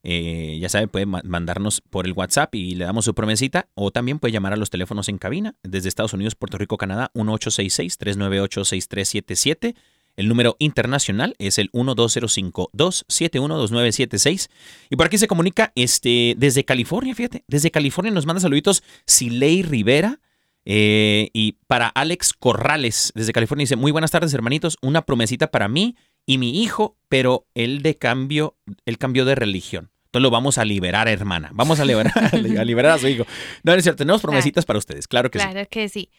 Eh, 0.07 0.59
ya 0.61 0.69
sabe, 0.69 0.87
puede 0.89 1.07
ma- 1.07 1.23
mandarnos 1.25 1.81
por 1.81 2.07
el 2.07 2.13
WhatsApp 2.13 2.55
y 2.55 2.75
le 2.75 2.85
damos 2.85 3.05
su 3.05 3.15
promesita. 3.15 3.69
O 3.75 3.91
también 3.91 4.19
puede 4.19 4.33
llamar 4.33 4.53
a 4.53 4.57
los 4.57 4.71
teléfonos 4.71 5.09
en 5.09 5.19
cabina 5.19 5.55
desde 5.63 5.89
Estados 5.89 6.13
Unidos, 6.13 6.35
Puerto 6.35 6.59
Rico, 6.59 6.77
Canadá, 6.79 7.11
1866-398-6377. 7.15 9.75
El 10.17 10.29
número 10.29 10.55
internacional 10.61 11.35
es 11.39 11.59
el 11.59 11.73
12052712976. 11.73 14.49
Y 14.91 14.97
por 14.97 15.07
aquí 15.07 15.19
se 15.19 15.27
comunica 15.27 15.73
este, 15.75 16.35
desde 16.39 16.65
California, 16.65 17.15
fíjate. 17.15 17.45
Desde 17.49 17.71
California 17.71 18.13
nos 18.13 18.27
manda 18.27 18.41
saluditos 18.41 18.83
Siley 19.07 19.63
Rivera. 19.63 20.21
Eh, 20.65 21.31
y 21.33 21.59
para 21.67 21.89
Alex 21.89 22.33
Corrales, 22.33 23.13
desde 23.15 23.33
California, 23.33 23.65
dice: 23.65 23.77
Muy 23.77 23.93
buenas 23.93 24.11
tardes, 24.11 24.33
hermanitos. 24.35 24.79
Una 24.83 25.03
promesita 25.03 25.51
para 25.51 25.69
mí 25.69 25.97
y 26.27 26.39
mi 26.39 26.63
hijo, 26.63 26.97
pero 27.09 27.47
él 27.55 27.83
de 27.83 27.97
cambio, 27.97 28.57
él 28.87 28.99
cambió 28.99 29.25
de 29.25 29.35
religión. 29.35 29.91
Entonces 30.07 30.23
lo 30.23 30.31
vamos 30.31 30.59
a 30.59 30.65
liberar, 30.65 31.09
hermana. 31.09 31.51
Vamos 31.53 31.81
a 31.81 31.85
liberar, 31.85 32.13
a 32.33 32.65
liberar 32.65 32.93
a 32.93 32.99
su 32.99 33.09
hijo. 33.09 33.25
No, 33.63 33.73
no 33.73 33.79
es 33.79 33.83
cierto. 33.83 33.99
Tenemos 33.99 34.23
promesitas 34.23 34.65
para 34.65 34.79
ustedes, 34.79 35.09
claro 35.09 35.31
que 35.31 35.41
sí. 35.41 35.45
Claro 35.45 35.69
que 35.69 35.89
sí. 35.89 36.11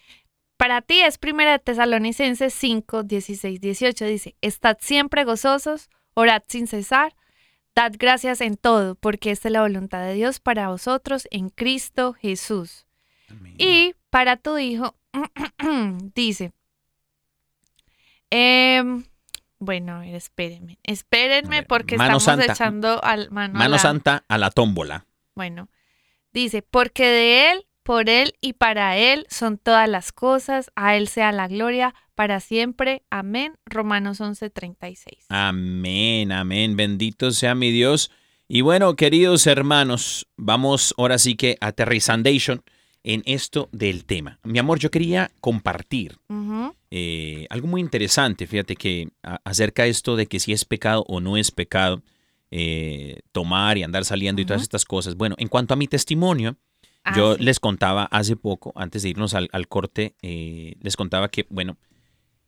Para 0.57 0.81
ti 0.81 1.01
es 1.01 1.17
Primera 1.17 1.53
de 1.53 1.59
Tesalonicenses 1.59 2.53
5, 2.53 3.03
16, 3.03 3.59
18. 3.59 4.05
Dice, 4.05 4.35
estad 4.41 4.77
siempre 4.79 5.23
gozosos, 5.25 5.89
orad 6.13 6.43
sin 6.47 6.67
cesar, 6.67 7.13
dad 7.75 7.93
gracias 7.97 8.41
en 8.41 8.55
todo, 8.55 8.95
porque 8.95 9.31
esta 9.31 9.49
es 9.49 9.53
la 9.53 9.61
voluntad 9.61 10.05
de 10.05 10.13
Dios 10.13 10.39
para 10.39 10.69
vosotros 10.69 11.27
en 11.31 11.49
Cristo 11.49 12.13
Jesús. 12.13 12.85
Y 13.57 13.95
para 14.15 14.37
tu 14.37 14.57
hijo, 14.57 14.95
dice, 16.15 16.53
em, 18.29 19.03
bueno, 19.59 19.95
a 19.95 19.99
ver, 19.99 20.15
espérenme, 20.15 20.79
espérenme 20.83 21.57
A 21.57 21.59
ver, 21.59 21.67
porque 21.67 21.95
estamos 21.95 22.23
santa. 22.23 22.53
echando 22.53 23.03
al 23.03 23.29
mano, 23.31 23.61
a 23.61 23.67
la- 23.67 23.77
santa 23.77 24.23
a 24.29 24.37
la 24.37 24.51
tómbola. 24.51 25.05
bueno, 25.35 25.67
dice, 26.31 26.61
porque 26.61 27.03
de 27.07 27.51
Él, 27.51 27.65
por 27.83 28.07
Él 28.09 28.35
y 28.39 28.53
para 28.53 28.95
Él 28.95 29.27
son 29.29 29.57
todas 29.57 29.89
las 29.89 30.13
cosas, 30.13 30.71
a 30.75 30.95
Él 30.95 31.09
sea 31.09 31.33
la 31.33 31.49
gloria 31.49 31.93
para 32.15 32.39
siempre. 32.39 33.03
Amén. 33.09 33.57
Romanos 33.65 34.21
11:36. 34.21 35.25
Amén, 35.27 36.31
amén. 36.31 36.77
Bendito 36.77 37.31
sea 37.31 37.53
mi 37.53 37.69
Dios. 37.69 38.11
Y 38.47 38.61
bueno, 38.61 38.95
queridos 38.95 39.45
hermanos, 39.45 40.25
vamos 40.37 40.95
ahora 40.97 41.17
sí 41.17 41.35
que 41.35 41.57
aterrizandation 41.59 42.63
en 43.05 43.21
esto 43.25 43.69
del 43.71 44.03
tema. 44.05 44.39
Mi 44.43 44.59
amor, 44.59 44.79
yo 44.79 44.91
quería 44.91 45.31
compartir 45.39 46.17
eh, 46.91 47.45
algo 47.49 47.67
muy 47.67 47.81
interesante, 47.81 48.47
fíjate 48.47 48.75
que 48.75 49.09
a- 49.23 49.39
acerca 49.43 49.83
de 49.83 49.89
esto 49.89 50.15
de 50.15 50.25
que 50.27 50.39
si 50.39 50.51
es 50.53 50.65
pecado 50.65 51.03
o 51.07 51.19
no 51.21 51.37
es 51.37 51.51
pecado 51.51 52.01
eh, 52.51 53.19
tomar 53.31 53.77
y 53.77 53.83
andar 53.83 54.05
saliendo 54.05 54.41
y 54.41 54.45
todas 54.45 54.61
estas 54.61 54.85
cosas. 54.85 55.15
Bueno, 55.15 55.35
en 55.39 55.47
cuanto 55.47 55.73
a 55.73 55.77
mi 55.77 55.87
testimonio, 55.87 56.57
yo 57.15 57.31
Ah, 57.31 57.35
sí. 57.37 57.43
les 57.43 57.59
contaba 57.59 58.05
hace 58.05 58.35
poco, 58.35 58.71
antes 58.75 59.03
de 59.03 59.09
irnos 59.09 59.33
al, 59.33 59.49
al 59.51 59.67
corte, 59.67 60.15
eh, 60.21 60.75
les 60.81 60.95
contaba 60.95 61.29
que, 61.29 61.45
bueno, 61.49 61.77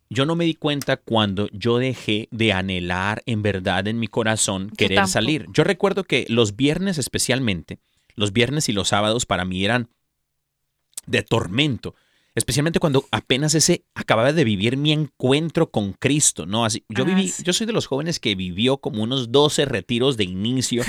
yo 0.09 0.25
no 0.25 0.35
me 0.35 0.45
di 0.45 0.53
cuenta 0.53 0.95
cuando 0.97 1.49
yo 1.51 1.77
dejé 1.77 2.29
de 2.31 2.53
anhelar 2.53 3.21
en 3.25 3.41
verdad 3.41 3.87
en 3.87 3.99
mi 3.99 4.07
corazón 4.07 4.69
Yo 4.69 4.75
querer 4.77 5.07
salir. 5.07 5.45
Yo 5.51 5.63
recuerdo 5.65 6.03
que 6.05 6.25
los 6.29 6.55
viernes 6.55 6.97
especialmente, 6.97 7.79
los 8.15 8.31
viernes 8.31 8.69
y 8.69 8.73
los 8.73 8.87
sábados 8.87 9.25
para 9.25 9.43
mí 9.43 9.65
eran 9.65 9.89
de 11.07 11.23
tormento. 11.23 11.95
Especialmente 12.35 12.79
cuando 12.79 13.03
apenas 13.09 13.55
ese 13.55 13.83
acababa 13.95 14.31
de 14.31 14.43
vivir 14.43 14.77
mi 14.77 14.91
encuentro 14.91 15.71
con 15.71 15.93
Cristo, 15.93 16.45
¿no? 16.45 16.65
Así, 16.65 16.83
yo 16.87 17.03
viví, 17.03 17.33
yo 17.43 17.51
soy 17.51 17.65
de 17.65 17.73
los 17.73 17.87
jóvenes 17.87 18.19
que 18.19 18.35
vivió 18.35 18.77
como 18.77 19.01
unos 19.01 19.31
12 19.31 19.65
retiros 19.65 20.17
de 20.17 20.25
inicio, 20.25 20.83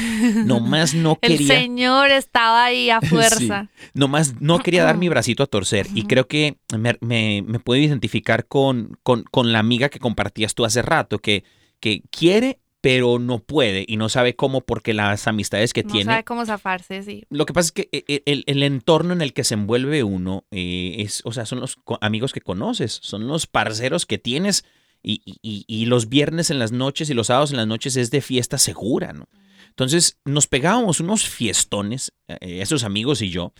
nomás 0.44 0.92
no 0.92 1.16
El 1.22 1.38
quería 1.38 1.54
Señor 1.60 2.10
estaba 2.10 2.64
ahí 2.66 2.90
a 2.90 3.00
fuerza. 3.00 3.70
nomás 3.94 4.38
no 4.42 4.58
quería 4.58 4.84
dar 4.84 4.98
mi 4.98 5.08
bracito 5.08 5.42
a 5.42 5.46
torcer. 5.46 5.86
Y 5.94 6.02
creo 6.02 6.26
que 6.28 6.58
me, 6.76 6.98
me- 7.00 7.42
me 7.46 7.58
puedo 7.60 7.80
identificar 7.80 8.46
con, 8.46 8.98
con, 9.02 9.22
con 9.30 9.50
la 9.50 9.58
amiga 9.60 9.88
que 9.88 10.00
compartías 10.00 10.54
tú 10.54 10.66
hace 10.66 10.82
rato, 10.82 11.18
que, 11.18 11.44
que 11.80 12.02
quiere, 12.10 12.58
pero 12.90 13.18
no 13.18 13.38
puede 13.40 13.84
y 13.86 13.98
no 13.98 14.08
sabe 14.08 14.34
cómo 14.34 14.62
porque 14.62 14.94
las 14.94 15.26
amistades 15.26 15.74
que 15.74 15.82
no 15.82 15.92
tiene. 15.92 16.10
sabe 16.12 16.24
cómo 16.24 16.46
zafarse, 16.46 17.02
sí. 17.02 17.24
Lo 17.28 17.44
que 17.44 17.52
pasa 17.52 17.66
es 17.66 17.72
que 17.72 17.88
eh, 17.92 18.22
el, 18.24 18.44
el 18.46 18.62
entorno 18.62 19.12
en 19.12 19.20
el 19.20 19.34
que 19.34 19.44
se 19.44 19.52
envuelve 19.54 20.02
uno 20.04 20.44
eh, 20.50 20.96
es, 21.00 21.20
o 21.26 21.32
sea, 21.32 21.44
son 21.44 21.60
los 21.60 21.76
amigos 22.00 22.32
que 22.32 22.40
conoces, 22.40 22.98
son 23.02 23.26
los 23.26 23.46
parceros 23.46 24.06
que 24.06 24.16
tienes 24.16 24.64
y, 25.02 25.20
y- 25.26 25.38
y- 25.42 25.64
y 25.68 25.84
los 25.84 26.08
viernes 26.08 26.50
en 26.50 26.58
las 26.58 26.72
noches 26.72 27.10
y 27.10 27.14
los 27.14 27.26
sábados 27.26 27.50
en 27.50 27.58
las 27.58 27.66
noches 27.66 27.96
es 27.96 28.10
de 28.10 28.22
fiesta 28.22 28.56
segura, 28.56 29.12
¿no? 29.12 29.28
Entonces 29.68 30.18
nos 30.24 30.46
pegábamos 30.46 31.00
unos 31.00 31.28
fiestones, 31.28 32.12
eh, 32.28 32.60
esos 32.62 32.84
amigos 32.84 33.20
y 33.20 33.28
yo, 33.28 33.52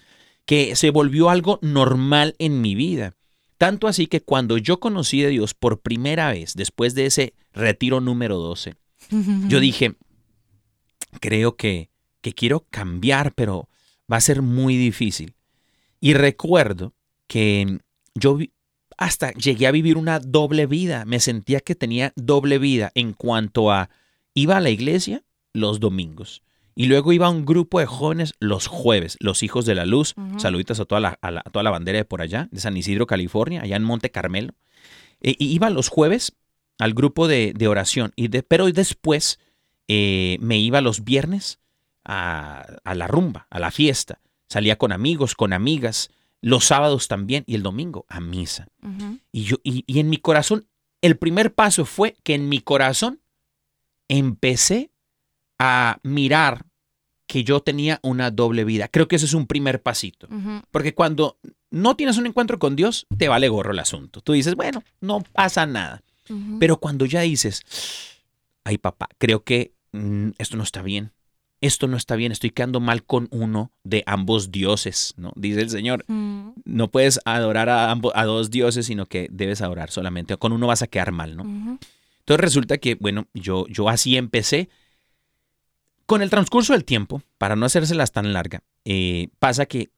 que 0.46 0.74
se 0.74 0.88
volvió 0.88 1.28
algo 1.28 1.58
normal 1.60 2.34
en 2.38 2.62
mi 2.62 2.74
vida. 2.74 3.14
Tanto 3.58 3.88
así 3.88 4.06
que 4.06 4.22
cuando 4.22 4.56
yo 4.56 4.80
conocí 4.80 5.22
a 5.22 5.28
Dios 5.28 5.52
por 5.52 5.80
primera 5.80 6.30
vez, 6.32 6.54
después 6.54 6.94
de 6.94 7.04
ese 7.06 7.34
retiro 7.52 8.00
número 8.00 8.38
12, 8.38 8.74
yo 9.48 9.61
dije, 9.61 9.94
creo 11.20 11.56
que, 11.56 11.90
que 12.20 12.32
quiero 12.32 12.66
cambiar, 12.70 13.32
pero 13.34 13.68
va 14.11 14.16
a 14.16 14.20
ser 14.20 14.42
muy 14.42 14.76
difícil. 14.76 15.34
Y 16.00 16.14
recuerdo 16.14 16.94
que 17.26 17.78
yo 18.14 18.38
hasta 18.96 19.32
llegué 19.32 19.66
a 19.66 19.70
vivir 19.72 19.96
una 19.96 20.18
doble 20.20 20.66
vida. 20.66 21.04
Me 21.04 21.20
sentía 21.20 21.61
que 21.61 21.74
tenía 21.74 22.12
doble 22.16 22.59
vida 22.59 22.90
en 22.94 23.12
cuanto 23.12 23.70
a 23.70 23.90
iba 24.34 24.56
a 24.56 24.61
la 24.61 24.70
iglesia 24.70 25.22
los 25.52 25.80
domingos 25.80 26.42
y 26.74 26.86
luego 26.86 27.12
iba 27.12 27.26
a 27.26 27.30
un 27.30 27.44
grupo 27.44 27.80
de 27.80 27.86
jóvenes 27.86 28.34
los 28.38 28.66
jueves, 28.68 29.16
los 29.20 29.42
hijos 29.42 29.66
de 29.66 29.74
la 29.74 29.84
luz. 29.86 30.14
Ujú. 30.16 30.38
Saluditos 30.38 30.78
a 30.78 30.84
toda, 30.84 31.00
la, 31.00 31.18
a 31.20 31.30
la- 31.32 31.42
a 31.44 31.50
toda 31.50 31.62
la 31.64 31.70
bandera 31.70 31.98
de 31.98 32.04
por 32.04 32.22
allá, 32.22 32.48
de 32.52 32.61
San 32.61 32.76
Isidro, 32.76 33.06
California, 33.06 33.62
allá 33.62 33.74
en 33.76 33.82
Monte 33.84 34.11
Carmelo. 34.11 34.54
E- 35.20 35.34
y 35.38 35.46
iba 35.52 35.70
los 35.70 35.88
jueves 35.88 36.36
al 36.78 36.94
grupo 36.94 37.28
de, 37.28 37.52
de 37.56 37.68
oración, 37.68 38.12
y 38.16 38.28
de, 38.28 38.42
pero 38.42 38.66
después 38.70 39.38
eh, 39.88 40.38
me 40.40 40.58
iba 40.58 40.80
los 40.80 41.04
viernes 41.04 41.58
a, 42.04 42.66
a 42.84 42.94
la 42.94 43.06
rumba, 43.06 43.46
a 43.50 43.58
la 43.58 43.70
fiesta. 43.70 44.20
Salía 44.48 44.78
con 44.78 44.92
amigos, 44.92 45.34
con 45.34 45.52
amigas, 45.52 46.10
los 46.40 46.64
sábados 46.64 47.08
también 47.08 47.44
y 47.46 47.54
el 47.54 47.62
domingo 47.62 48.06
a 48.08 48.20
misa. 48.20 48.68
Y, 49.32 49.42
yo, 49.42 49.56
y, 49.62 49.84
y 49.86 49.98
en 49.98 50.08
mi 50.08 50.18
corazón, 50.18 50.66
el 51.02 51.16
primer 51.16 51.54
paso 51.54 51.84
fue 51.84 52.16
que 52.22 52.34
en 52.34 52.48
mi 52.48 52.60
corazón 52.60 53.20
empecé 54.08 54.90
a 55.58 55.98
mirar 56.02 56.64
que 57.26 57.44
yo 57.44 57.60
tenía 57.60 58.00
una 58.02 58.30
doble 58.30 58.64
vida. 58.64 58.88
Creo 58.88 59.06
que 59.06 59.16
ese 59.16 59.26
es 59.26 59.34
un 59.34 59.46
primer 59.46 59.82
pasito. 59.82 60.28
Porque 60.70 60.94
cuando 60.94 61.38
no 61.70 61.94
tienes 61.94 62.16
un 62.16 62.26
encuentro 62.26 62.58
con 62.58 62.74
Dios, 62.74 63.06
te 63.18 63.28
vale 63.28 63.48
gorro 63.48 63.72
el 63.72 63.78
asunto. 63.78 64.22
Tú 64.22 64.32
dices, 64.32 64.54
bueno, 64.54 64.82
no 65.00 65.20
pasa 65.32 65.66
nada. 65.66 66.02
Pero 66.58 66.78
cuando 66.78 67.06
ya 67.06 67.22
dices, 67.22 67.62
ay 68.64 68.78
papá, 68.78 69.08
creo 69.18 69.44
que 69.44 69.72
mm, 69.92 70.30
esto 70.38 70.56
no 70.56 70.62
está 70.62 70.82
bien. 70.82 71.12
Esto 71.60 71.88
no 71.88 71.96
está 71.96 72.14
bien, 72.14 72.30
estoy 72.30 72.50
quedando 72.50 72.78
mal 72.78 73.02
con 73.02 73.26
uno 73.32 73.72
de 73.82 74.04
ambos 74.06 74.52
dioses, 74.52 75.14
¿no? 75.16 75.32
Dice 75.34 75.60
el 75.60 75.70
Señor, 75.70 76.04
Mm, 76.06 76.50
no 76.64 76.90
puedes 76.90 77.20
adorar 77.24 77.68
a, 77.68 77.90
ambos, 77.90 78.12
a 78.14 78.24
dos 78.24 78.50
dioses, 78.50 78.86
sino 78.86 79.06
que 79.06 79.28
debes 79.30 79.60
adorar 79.60 79.90
solamente. 79.90 80.36
Con 80.36 80.52
uno 80.52 80.66
vas 80.66 80.82
a 80.82 80.86
quedar 80.86 81.12
mal, 81.12 81.36
¿no? 81.36 81.42
Entonces 81.42 82.40
resulta 82.40 82.78
que, 82.78 82.94
bueno, 82.94 83.26
yo, 83.34 83.66
yo 83.68 83.88
así 83.88 84.16
empecé. 84.16 84.68
Con 86.06 86.22
el 86.22 86.30
transcurso 86.30 86.72
del 86.72 86.84
tiempo, 86.84 87.22
para 87.36 87.54
no 87.56 87.66
hacérselas 87.66 88.12
tan 88.12 88.32
larga, 88.32 88.62
eh, 88.84 89.28
pasa 89.38 89.66
que 89.66 89.90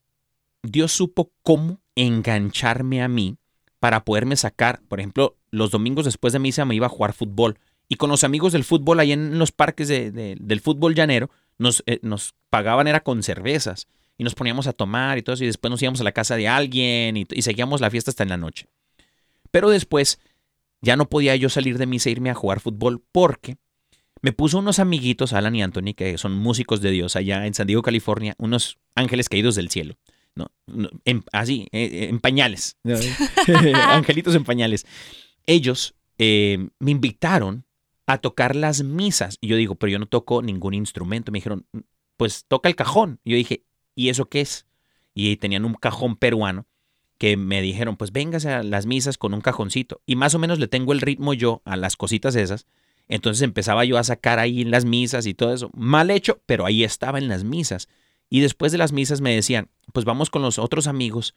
Dios 0.62 0.92
supo 0.92 1.30
cómo 1.42 1.80
engancharme 1.94 3.02
a 3.02 3.08
mí 3.08 3.36
para 3.80 4.04
poderme 4.04 4.36
sacar, 4.36 4.80
por 4.88 5.00
ejemplo, 5.00 5.36
los 5.50 5.70
domingos 5.70 6.04
después 6.04 6.32
de 6.32 6.38
misa 6.38 6.64
me 6.64 6.74
iba 6.74 6.86
a 6.86 6.90
jugar 6.90 7.12
fútbol. 7.12 7.58
Y 7.88 7.96
con 7.96 8.08
los 8.10 8.22
amigos 8.22 8.52
del 8.52 8.62
fútbol, 8.62 9.00
ahí 9.00 9.10
en 9.12 9.38
los 9.38 9.50
parques 9.50 9.88
de- 9.88 10.12
de- 10.12 10.36
del 10.38 10.60
fútbol 10.60 10.94
llanero, 10.94 11.28
nos, 11.58 11.82
eh, 11.86 11.98
nos 12.02 12.34
pagaban, 12.50 12.86
era 12.86 13.00
con 13.00 13.22
cervezas. 13.22 13.88
Y 14.16 14.22
nos 14.24 14.34
poníamos 14.34 14.66
a 14.66 14.72
tomar 14.74 15.18
y 15.18 15.22
todo 15.22 15.34
eso. 15.34 15.44
Y 15.44 15.48
después 15.48 15.70
nos 15.70 15.82
íbamos 15.82 16.00
a 16.00 16.04
la 16.04 16.12
casa 16.12 16.36
de 16.36 16.46
alguien 16.46 17.16
y, 17.16 17.26
y 17.30 17.42
seguíamos 17.42 17.80
la 17.80 17.90
fiesta 17.90 18.10
hasta 18.10 18.22
en 18.22 18.28
la 18.28 18.36
noche. 18.36 18.66
Pero 19.50 19.70
después 19.70 20.20
ya 20.82 20.96
no 20.96 21.08
podía 21.08 21.34
yo 21.36 21.48
salir 21.48 21.78
de 21.78 21.86
misa 21.86 22.10
e 22.10 22.12
irme 22.12 22.30
a 22.30 22.34
jugar 22.34 22.60
fútbol 22.60 23.02
porque 23.12 23.56
me 24.22 24.32
puso 24.32 24.58
unos 24.58 24.78
amiguitos, 24.78 25.32
Alan 25.32 25.56
y 25.56 25.62
Anthony, 25.62 25.94
que 25.96 26.18
son 26.18 26.34
músicos 26.36 26.82
de 26.82 26.90
Dios 26.90 27.16
allá 27.16 27.46
en 27.46 27.54
San 27.54 27.66
Diego, 27.66 27.80
California, 27.82 28.34
unos 28.38 28.78
ángeles 28.94 29.28
caídos 29.30 29.54
del 29.54 29.70
cielo. 29.70 29.94
¿No? 30.34 30.50
En- 31.04 31.24
así, 31.32 31.68
eh, 31.72 32.08
en 32.10 32.20
pañales. 32.20 32.76
¿no? 32.84 32.96
Angelitos 33.88 34.34
en 34.34 34.44
pañales. 34.44 34.86
Ellos 35.46 35.94
eh, 36.18 36.68
me 36.78 36.90
invitaron 36.90 37.64
a 38.06 38.18
tocar 38.18 38.56
las 38.56 38.82
misas. 38.82 39.38
Y 39.40 39.48
yo 39.48 39.56
digo, 39.56 39.74
pero 39.76 39.90
yo 39.90 39.98
no 39.98 40.06
toco 40.06 40.42
ningún 40.42 40.74
instrumento. 40.74 41.32
Me 41.32 41.38
dijeron, 41.38 41.66
pues 42.16 42.44
toca 42.48 42.68
el 42.68 42.76
cajón. 42.76 43.20
Y 43.24 43.30
yo 43.30 43.36
dije, 43.36 43.64
¿y 43.94 44.08
eso 44.08 44.28
qué 44.28 44.40
es? 44.42 44.66
Y 45.14 45.36
tenían 45.36 45.64
un 45.64 45.74
cajón 45.74 46.16
peruano 46.16 46.66
que 47.18 47.36
me 47.36 47.60
dijeron, 47.60 47.96
pues 47.96 48.12
véngase 48.12 48.50
a 48.50 48.62
las 48.62 48.86
misas 48.86 49.18
con 49.18 49.34
un 49.34 49.40
cajoncito. 49.42 50.00
Y 50.06 50.16
más 50.16 50.34
o 50.34 50.38
menos 50.38 50.58
le 50.58 50.68
tengo 50.68 50.92
el 50.92 51.00
ritmo 51.02 51.34
yo 51.34 51.60
a 51.64 51.76
las 51.76 51.96
cositas 51.96 52.34
esas. 52.34 52.66
Entonces 53.08 53.42
empezaba 53.42 53.84
yo 53.84 53.98
a 53.98 54.04
sacar 54.04 54.38
ahí 54.38 54.62
en 54.62 54.70
las 54.70 54.84
misas 54.84 55.26
y 55.26 55.34
todo 55.34 55.52
eso. 55.52 55.70
Mal 55.74 56.10
hecho, 56.10 56.40
pero 56.46 56.64
ahí 56.64 56.84
estaba 56.84 57.18
en 57.18 57.28
las 57.28 57.44
misas. 57.44 57.88
Y 58.30 58.40
después 58.40 58.72
de 58.72 58.78
las 58.78 58.92
misas 58.92 59.20
me 59.20 59.34
decían, 59.34 59.68
pues 59.92 60.06
vamos 60.06 60.30
con 60.30 60.40
los 60.40 60.58
otros 60.58 60.86
amigos 60.86 61.34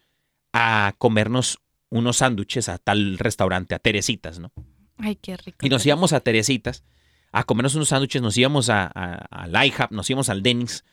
a 0.54 0.94
comernos 1.00 1.60
unos 1.90 2.18
sándwiches 2.18 2.70
a 2.70 2.78
tal 2.78 3.18
restaurante, 3.18 3.76
a 3.76 3.80
Teresitas, 3.80 4.40
¿no? 4.40 4.52
Ay, 4.98 5.16
qué 5.16 5.36
rico. 5.36 5.58
Y 5.66 5.70
nos 5.70 5.86
íbamos 5.86 6.14
a 6.14 6.20
Teresitas 6.22 6.84
a 7.32 7.44
comernos 7.44 7.74
unos 7.74 7.90
sándwiches, 7.90 8.22
nos 8.22 8.38
íbamos 8.38 8.70
a, 8.70 8.92
a, 8.94 9.66
IHOP, 9.66 9.92
nos 9.92 10.10
íbamos 10.10 10.30
al 10.30 10.44
Dennis 10.44 10.86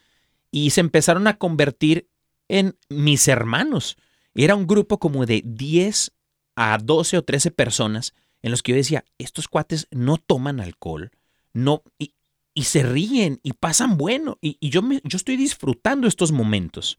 y 0.50 0.70
se 0.70 0.80
empezaron 0.80 1.26
a 1.26 1.36
convertir 1.36 2.08
en 2.48 2.78
mis 2.88 3.28
hermanos. 3.28 3.98
Era 4.34 4.56
un 4.56 4.66
grupo 4.66 4.98
como 4.98 5.26
de 5.26 5.42
10 5.44 6.12
a 6.56 6.78
12 6.78 7.18
o 7.18 7.22
13 7.22 7.50
personas 7.50 8.14
en 8.42 8.50
los 8.50 8.62
que 8.62 8.72
yo 8.72 8.76
decía, 8.76 9.04
estos 9.18 9.48
cuates 9.48 9.86
no 9.90 10.16
toman 10.16 10.60
alcohol, 10.60 11.10
no, 11.52 11.82
y, 11.98 12.14
y 12.54 12.64
se 12.64 12.82
ríen 12.82 13.40
y 13.42 13.52
pasan 13.52 13.96
bueno. 13.96 14.38
Y, 14.40 14.56
y 14.60 14.70
yo, 14.70 14.82
me, 14.82 15.00
yo 15.04 15.16
estoy 15.16 15.36
disfrutando 15.36 16.08
estos 16.08 16.32
momentos. 16.32 16.98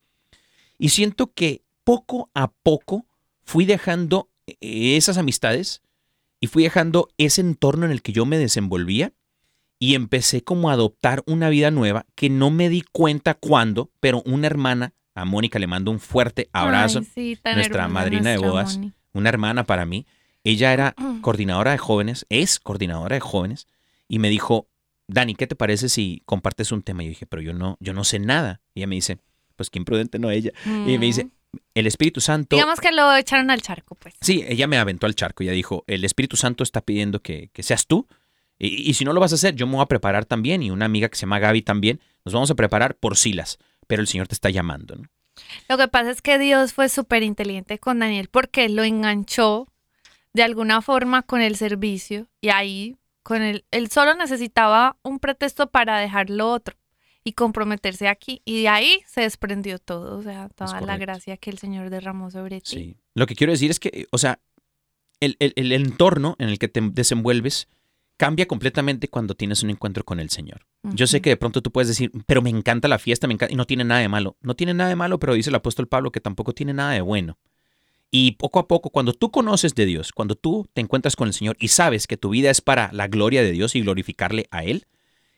Y 0.77 0.89
siento 0.89 1.31
que 1.33 1.63
poco 1.83 2.29
a 2.33 2.51
poco 2.51 3.05
fui 3.43 3.65
dejando 3.65 4.29
eh, 4.47 4.97
esas 4.97 5.17
amistades 5.17 5.81
y 6.39 6.47
fui 6.47 6.63
dejando 6.63 7.09
ese 7.17 7.41
entorno 7.41 7.85
en 7.85 7.91
el 7.91 8.01
que 8.01 8.11
yo 8.11 8.25
me 8.25 8.37
desenvolvía 8.37 9.13
y 9.77 9.95
empecé 9.95 10.43
como 10.43 10.69
a 10.69 10.73
adoptar 10.73 11.23
una 11.25 11.49
vida 11.49 11.71
nueva 11.71 12.05
que 12.15 12.29
no 12.29 12.49
me 12.51 12.69
di 12.69 12.83
cuenta 12.91 13.33
cuándo, 13.33 13.91
pero 13.99 14.21
una 14.25 14.47
hermana, 14.47 14.93
a 15.15 15.25
Mónica 15.25 15.59
le 15.59 15.67
mando 15.67 15.91
un 15.91 15.99
fuerte 15.99 16.49
abrazo, 16.53 16.99
Ay, 16.99 17.07
sí, 17.13 17.39
tan 17.41 17.55
nuestra 17.55 17.87
madrina 17.87 18.29
de 18.29 18.37
bodas, 18.37 18.77
Moni. 18.77 18.93
una 19.13 19.29
hermana 19.29 19.65
para 19.65 19.85
mí. 19.85 20.05
Ella 20.43 20.73
era 20.73 20.95
coordinadora 21.21 21.71
de 21.71 21.77
jóvenes, 21.77 22.25
es 22.29 22.59
coordinadora 22.59 23.15
de 23.15 23.21
jóvenes, 23.21 23.67
y 24.07 24.19
me 24.19 24.29
dijo, 24.29 24.67
Dani, 25.14 25.36
¿qué 25.36 25.47
te 25.47 25.55
parece 25.55 25.89
si 25.89 26.22
compartes 26.26 26.72
un 26.72 26.82
tema? 26.82 27.03
Y 27.03 27.07
yo 27.07 27.09
dije, 27.09 27.26
pero 27.26 27.41
yo 27.41 27.53
no, 27.53 27.78
yo 27.80 27.93
no 27.93 28.03
sé 28.03 28.20
nada. 28.20 28.62
Y 28.74 28.80
ella 28.80 28.88
me 28.88 28.95
dice, 28.95 29.20
pues 29.55 29.70
qué 29.70 29.80
imprudente 29.80 30.20
no 30.20 30.32
ella. 30.32 30.51
Y 30.66 30.97
me 30.97 31.05
dice, 31.05 31.30
el 31.74 31.88
Espíritu 31.88 32.22
Santo. 32.22 32.55
Digamos 32.55 32.80
que 32.80 32.91
lo 32.91 33.16
echaron 33.16 33.51
al 33.51 33.62
charco, 33.62 33.95
pues. 33.95 34.16
Sí, 34.22 34.43
ella 34.47 34.68
me 34.68 34.78
aventó 34.78 35.05
al 35.05 35.16
charco. 35.16 35.43
Ella 35.43 35.51
dijo, 35.51 35.84
el 35.88 36.05
Espíritu 36.05 36.38
Santo 36.38 36.64
está 36.64 36.82
pidiendo 36.82 37.22
que, 37.22 37.49
que 37.53 37.64
seas 37.64 37.88
tú. 37.88 38.07
Y, 38.57 38.89
y 38.89 38.93
si 38.93 39.05
no 39.05 39.14
lo 39.14 39.20
vas 39.20 39.32
a 39.32 39.36
hacer, 39.36 39.55
yo 39.55 39.68
me 39.68 39.74
voy 39.74 39.84
a 39.84 39.88
preparar 39.88 40.26
también. 40.26 40.64
Y 40.64 40.72
una 40.72 40.86
amiga 40.86 41.09
que 41.09 41.16
se 41.16 41.22
llama 41.22 41.39
Gaby 41.39 41.62
también. 41.62 41.99
Nos 42.24 42.34
vamos 42.34 42.51
a 42.51 42.55
preparar 42.55 42.95
por 42.95 43.18
Silas. 43.18 43.57
Pero 43.88 44.01
el 44.01 44.07
Señor 44.07 44.28
te 44.28 44.36
está 44.36 44.49
llamando, 44.49 44.95
¿no? 44.95 45.09
Lo 45.68 45.78
que 45.78 45.88
pasa 45.88 46.12
es 46.12 46.22
que 46.22 46.38
Dios 46.38 46.74
fue 46.74 46.89
súper 46.89 47.24
inteligente 47.24 47.80
con 47.80 47.99
Daniel 47.99 48.30
porque 48.30 48.70
lo 48.70 48.84
enganchó 48.84 49.68
de 50.34 50.43
alguna 50.43 50.82
forma 50.82 51.24
con 51.24 51.41
el 51.41 51.55
servicio 51.55 52.28
y 52.39 52.49
ahí 52.49 52.97
con 53.24 53.41
él, 53.41 53.65
él 53.72 53.89
solo 53.89 54.15
necesitaba 54.15 54.97
un 55.03 55.19
pretexto 55.19 55.69
para 55.69 55.99
dejar 55.99 56.30
lo 56.30 56.49
otro 56.51 56.76
y 57.24 57.34
comprometerse 57.34 58.07
aquí 58.07 58.41
y 58.45 58.61
de 58.63 58.69
ahí 58.69 58.99
se 59.07 59.22
desprendió 59.22 59.78
todo, 59.80 60.17
o 60.17 60.24
sea, 60.24 60.49
toda 60.49 60.82
la 60.82 60.97
gracia 60.97 61.38
que 61.38 61.49
el 61.51 61.59
Señor 61.59 61.89
derramó 61.89 62.32
sobre 62.32 62.61
ti. 62.61 62.69
Sí. 62.72 62.97
Lo 63.13 63.28
que 63.28 63.36
quiero 63.36 63.51
decir 63.53 63.69
es 63.69 63.80
que, 63.80 64.07
o 64.11 64.17
sea, 64.17 64.39
el, 65.19 65.36
el- 65.39 65.53
el 65.55 65.72
entorno 65.72 66.36
en 66.39 66.49
el 66.49 66.57
que 66.57 66.67
te 66.67 66.82
desenvuelves 66.82 67.67
cambia 68.17 68.47
completamente 68.47 69.07
cuando 69.07 69.36
tienes 69.36 69.61
un 69.63 69.69
encuentro 69.72 70.03
con 70.03 70.19
el 70.19 70.30
Señor. 70.30 70.65
Yo 70.84 71.05
sé 71.07 71.22
que 71.22 71.30
de 71.32 71.38
pronto 71.38 71.61
tú 71.61 71.72
puedes 71.72 71.88
decir, 71.88 72.11
pero 72.28 72.41
me 72.41 72.49
encanta 72.49 72.88
la 72.88 72.97
fiesta, 72.99 73.28
me 73.28 73.34
encanta, 73.36 73.53
y 73.53 73.55
no 73.55 73.65
tiene 73.65 73.84
nada 73.84 73.99
de 74.01 74.09
malo. 74.09 74.36
No 74.41 74.55
tiene 74.55 74.74
nada 74.74 74.89
de 74.89 74.95
malo, 74.95 75.19
pero 75.19 75.34
dice 75.34 75.49
el 75.49 75.55
apóstol 75.55 75.88
Pablo 75.88 76.11
que 76.11 76.22
tampoco 76.22 76.53
tiene 76.53 76.74
nada 76.74 76.91
de 76.91 77.01
bueno. 77.01 77.38
Y 78.12 78.34
poco 78.34 78.59
a 78.59 78.68
poco, 78.68 78.89
cuando 78.89 79.14
tú 79.14 79.32
conoces 79.32 79.74
de 79.74 79.86
Dios, 79.86 80.12
cuando 80.12 80.36
tú 80.36 80.68
te 80.74 80.82
encuentras 80.82 81.16
con 81.16 81.30
el 81.30 81.34
Señor 81.34 81.55
y 81.59 81.70
sabes 81.70 82.07
que 82.07 82.18
tu 82.18 82.30
vida 82.30 82.49
es 82.49 82.59
para 82.59 82.91
la 82.91 83.07
gloria 83.07 83.41
de 83.41 83.51
Dios 83.51 83.74
y 83.74 83.82
glorificarle 83.82 84.47
a 84.51 84.66
Él, 84.66 84.86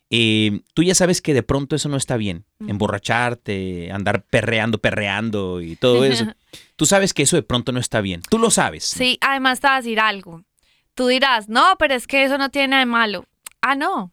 eh, 0.09 0.61
tú 0.73 0.83
ya 0.83 0.93
sabes 0.95 1.21
que 1.21 1.33
de 1.33 1.43
pronto 1.43 1.75
eso 1.75 1.89
no 1.89 1.97
está 1.97 2.17
bien. 2.17 2.45
Emborracharte, 2.67 3.91
andar 3.91 4.25
perreando, 4.25 4.79
perreando 4.79 5.61
y 5.61 5.75
todo 5.75 6.05
eso. 6.05 6.25
Tú 6.75 6.85
sabes 6.85 7.15
que 7.15 7.23
eso 7.23 7.35
de 7.35 7.41
pronto 7.41 7.71
no 7.71 7.79
está 7.79 7.99
bien. 7.99 8.21
Tú 8.29 8.37
lo 8.37 8.51
sabes. 8.51 8.83
Sí, 8.83 9.17
además 9.21 9.59
te 9.59 9.67
voy 9.67 9.73
a 9.73 9.77
decir 9.77 9.99
algo. 9.99 10.43
Tú 10.93 11.07
dirás, 11.07 11.49
no, 11.49 11.75
pero 11.79 11.95
es 11.95 12.05
que 12.05 12.23
eso 12.23 12.37
no 12.37 12.49
tiene 12.49 12.69
nada 12.69 12.81
de 12.81 12.85
malo. 12.85 13.25
Ah, 13.61 13.73
no. 13.73 14.11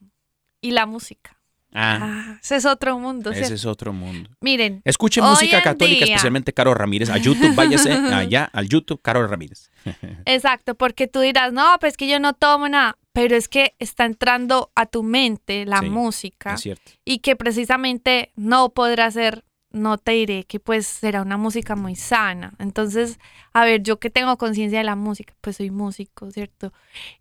Y 0.62 0.70
la 0.70 0.86
música. 0.86 1.39
Ah, 1.72 1.98
Ah, 2.02 2.38
ese 2.42 2.56
es 2.56 2.64
otro 2.66 2.98
mundo. 2.98 3.30
ese 3.30 3.54
es 3.54 3.64
otro 3.64 3.92
mundo. 3.92 4.28
Miren, 4.40 4.82
Escuche 4.84 5.22
música 5.22 5.62
católica, 5.62 6.04
día. 6.04 6.14
especialmente 6.16 6.52
Caro 6.52 6.74
Ramírez. 6.74 7.10
A 7.10 7.16
YouTube, 7.18 7.54
váyase 7.54 7.92
allá 8.12 8.44
al 8.52 8.68
YouTube, 8.68 9.00
Caro 9.02 9.26
Ramírez. 9.26 9.70
Exacto, 10.24 10.74
porque 10.74 11.06
tú 11.06 11.20
dirás, 11.20 11.52
no, 11.52 11.76
pues 11.80 11.92
es 11.92 11.96
que 11.96 12.08
yo 12.08 12.18
no 12.18 12.32
tomo 12.32 12.68
nada, 12.68 12.96
pero 13.12 13.36
es 13.36 13.48
que 13.48 13.74
está 13.78 14.04
entrando 14.04 14.70
a 14.74 14.86
tu 14.86 15.02
mente 15.02 15.64
la 15.64 15.80
Sí, 15.80 15.90
música 15.90 16.54
Es 16.54 16.60
cierto. 16.62 16.90
y 17.04 17.18
que 17.18 17.36
precisamente 17.36 18.32
no 18.36 18.70
podrá 18.70 19.10
ser, 19.10 19.44
no 19.72 19.96
te 19.98 20.12
diré 20.12 20.44
que 20.44 20.58
pues 20.58 20.86
será 20.88 21.22
una 21.22 21.36
música 21.36 21.76
muy 21.76 21.94
sana. 21.94 22.54
Entonces, 22.58 23.20
a 23.52 23.64
ver, 23.64 23.82
yo 23.82 24.00
que 24.00 24.10
tengo 24.10 24.36
conciencia 24.38 24.78
de 24.78 24.84
la 24.84 24.96
música, 24.96 25.34
pues 25.40 25.56
soy 25.58 25.70
músico, 25.70 26.30
¿cierto? 26.32 26.72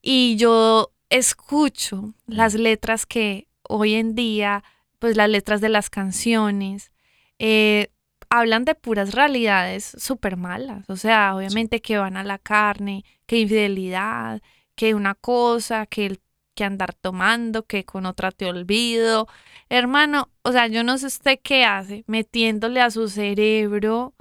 Y 0.01 0.35
yo 0.37 0.91
escucho 1.09 2.13
las 2.27 2.55
letras 2.55 3.05
que 3.05 3.47
hoy 3.69 3.93
en 3.93 4.15
día, 4.15 4.63
pues 4.99 5.15
las 5.15 5.29
letras 5.29 5.61
de 5.61 5.69
las 5.69 5.89
canciones, 5.89 6.91
eh, 7.39 7.87
hablan 8.29 8.65
de 8.65 8.75
puras 8.75 9.13
realidades 9.13 9.95
súper 9.97 10.35
malas. 10.37 10.89
O 10.89 10.95
sea, 10.97 11.35
obviamente 11.35 11.81
que 11.81 11.97
van 11.97 12.17
a 12.17 12.23
la 12.23 12.37
carne, 12.37 13.05
que 13.25 13.39
infidelidad, 13.39 14.41
que 14.75 14.93
una 14.93 15.15
cosa, 15.15 15.85
que, 15.85 16.05
el- 16.07 16.19
que 16.55 16.63
andar 16.65 16.93
tomando, 16.93 17.65
que 17.65 17.85
con 17.85 18.05
otra 18.05 18.31
te 18.31 18.45
olvido. 18.47 19.27
Hermano, 19.69 20.29
o 20.41 20.51
sea, 20.51 20.67
yo 20.67 20.83
no 20.83 20.97
sé 20.97 21.07
usted 21.07 21.39
qué 21.41 21.63
hace 21.63 22.03
metiéndole 22.07 22.81
a 22.81 22.89
su 22.91 23.07
cerebro 23.07 24.13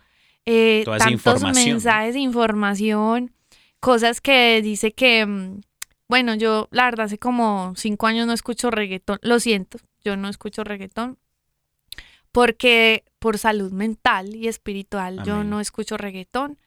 eh, 0.47 0.83
tantos 1.05 1.43
mensajes, 1.73 2.17
información, 2.17 3.33
cosas 3.81 4.21
que 4.21 4.63
dice 4.63 4.93
que, 4.93 5.27
mm, 5.27 5.61
bueno, 6.09 6.35
yo 6.35 6.69
la 6.71 6.85
verdad 6.85 7.07
hace 7.07 7.19
como 7.19 7.75
cinco 7.77 8.07
años 8.07 8.27
no 8.27 8.33
escucho 8.33 8.71
reggaetón. 8.71 9.19
Lo 9.23 9.39
siento, 9.41 9.79
yo 10.03 10.17
no 10.17 10.29
escucho 10.29 10.65
reggaetón 10.65 11.19
porque 12.33 13.05
por 13.19 13.39
salud 13.39 13.73
mental 13.73 14.35
y 14.35 14.49
espiritual 14.49 15.23
yo 15.25 15.45
no 15.45 15.61
escucho 15.61 15.97
reggaetón. 15.97 16.59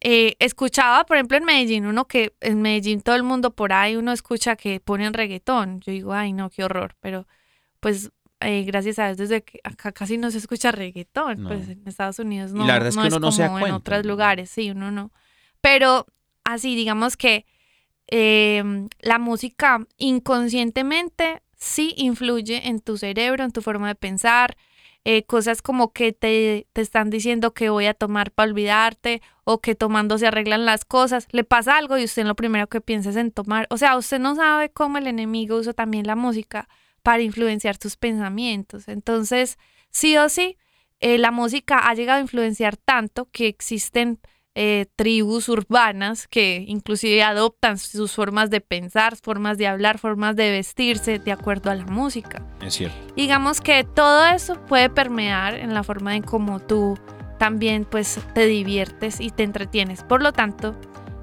Eh, 0.00 0.34
escuchaba, 0.40 1.04
por 1.04 1.16
ejemplo, 1.16 1.36
en 1.36 1.44
Medellín, 1.44 1.86
uno 1.86 2.06
que 2.06 2.34
en 2.40 2.60
Medellín 2.60 3.02
todo 3.02 3.14
el 3.14 3.22
mundo 3.22 3.54
por 3.54 3.72
ahí 3.72 3.94
uno 3.94 4.10
escucha 4.10 4.56
que 4.56 4.80
ponen 4.80 5.14
reggaetón. 5.14 5.80
Yo 5.80 5.92
digo, 5.92 6.12
ay, 6.12 6.32
no, 6.32 6.50
qué 6.50 6.64
horror. 6.64 6.96
Pero, 6.98 7.28
pues, 7.78 8.10
eh, 8.40 8.64
gracias 8.64 8.98
a 8.98 9.06
Dios, 9.06 9.18
desde 9.18 9.44
que 9.44 9.60
acá 9.62 9.92
casi 9.92 10.18
no 10.18 10.32
se 10.32 10.38
escucha 10.38 10.72
reggaetón. 10.72 11.44
No. 11.44 11.48
Pues 11.50 11.68
en 11.68 11.86
Estados 11.86 12.18
Unidos 12.18 12.50
Y 12.50 12.54
no, 12.54 12.66
la 12.66 12.72
verdad 12.72 12.88
es 12.88 12.96
que 12.96 13.00
uno 13.00 13.10
no 13.10 13.20
como 13.20 13.32
se 13.32 13.42
da 13.42 13.48
en 13.48 13.60
cuenta, 13.60 13.76
otros 13.76 14.06
lugares, 14.06 14.50
sí, 14.50 14.72
uno 14.72 14.90
no. 14.90 15.12
Pero 15.60 16.06
así, 16.42 16.74
digamos 16.74 17.16
que 17.16 17.46
eh, 18.14 18.62
la 19.00 19.18
música 19.18 19.86
inconscientemente 19.96 21.42
sí 21.56 21.94
influye 21.96 22.68
en 22.68 22.80
tu 22.80 22.98
cerebro, 22.98 23.42
en 23.42 23.52
tu 23.52 23.62
forma 23.62 23.88
de 23.88 23.94
pensar. 23.94 24.56
eh, 25.04 25.24
cosas 25.24 25.62
como 25.62 25.92
que 25.92 26.12
te, 26.12 26.66
te 26.72 26.80
están 26.80 27.10
diciendo 27.10 27.54
que 27.54 27.70
voy 27.70 27.86
a 27.86 27.94
tomar 27.94 28.30
para 28.30 28.50
olvidarte 28.50 29.20
o 29.44 29.60
que 29.60 29.74
tomando 29.74 30.16
se 30.18 30.28
arreglan 30.28 30.64
las 30.64 30.84
cosas. 30.84 31.26
Le 31.32 31.44
pasa 31.44 31.76
algo 31.76 31.98
y 31.98 32.04
usted 32.04 32.24
lo 32.24 32.36
primero 32.36 32.68
que 32.68 32.80
piensa 32.80 33.10
es 33.10 33.16
en 33.16 33.32
tomar. 33.32 33.66
O 33.70 33.78
sea, 33.78 33.96
usted 33.96 34.20
no 34.20 34.36
sabe 34.36 34.70
cómo 34.70 34.98
el 34.98 35.06
enemigo 35.08 35.56
usa 35.56 35.72
también 35.72 36.06
la 36.06 36.14
música 36.16 36.68
para 37.02 37.22
influenciar 37.22 37.78
tus 37.78 37.96
pensamientos. 37.96 38.86
Entonces, 38.88 39.58
sí 39.90 40.16
o 40.16 40.28
sí, 40.28 40.56
eh, 41.00 41.18
la 41.18 41.32
música 41.32 41.88
ha 41.88 41.94
llegado 41.94 42.18
a 42.18 42.22
influenciar 42.22 42.76
tanto 42.76 43.28
que 43.32 43.48
existen 43.48 44.20
eh, 44.54 44.86
tribus 44.96 45.48
urbanas 45.48 46.28
que 46.28 46.64
inclusive 46.66 47.22
adoptan 47.22 47.78
sus 47.78 48.12
formas 48.12 48.50
de 48.50 48.60
pensar, 48.60 49.16
formas 49.16 49.58
de 49.58 49.66
hablar, 49.66 49.98
formas 49.98 50.36
de 50.36 50.50
vestirse 50.50 51.18
de 51.18 51.32
acuerdo 51.32 51.70
a 51.70 51.74
la 51.74 51.86
música. 51.86 52.44
Es 52.60 52.74
cierto. 52.74 52.96
Digamos 53.16 53.60
que 53.60 53.84
todo 53.84 54.26
eso 54.26 54.60
puede 54.66 54.90
permear 54.90 55.54
en 55.54 55.72
la 55.74 55.82
forma 55.82 56.16
en 56.16 56.22
cómo 56.22 56.60
tú 56.60 56.98
también 57.38 57.84
pues 57.84 58.20
te 58.34 58.46
diviertes 58.46 59.20
y 59.20 59.30
te 59.30 59.42
entretienes. 59.42 60.04
Por 60.04 60.22
lo 60.22 60.32
tanto, 60.32 60.76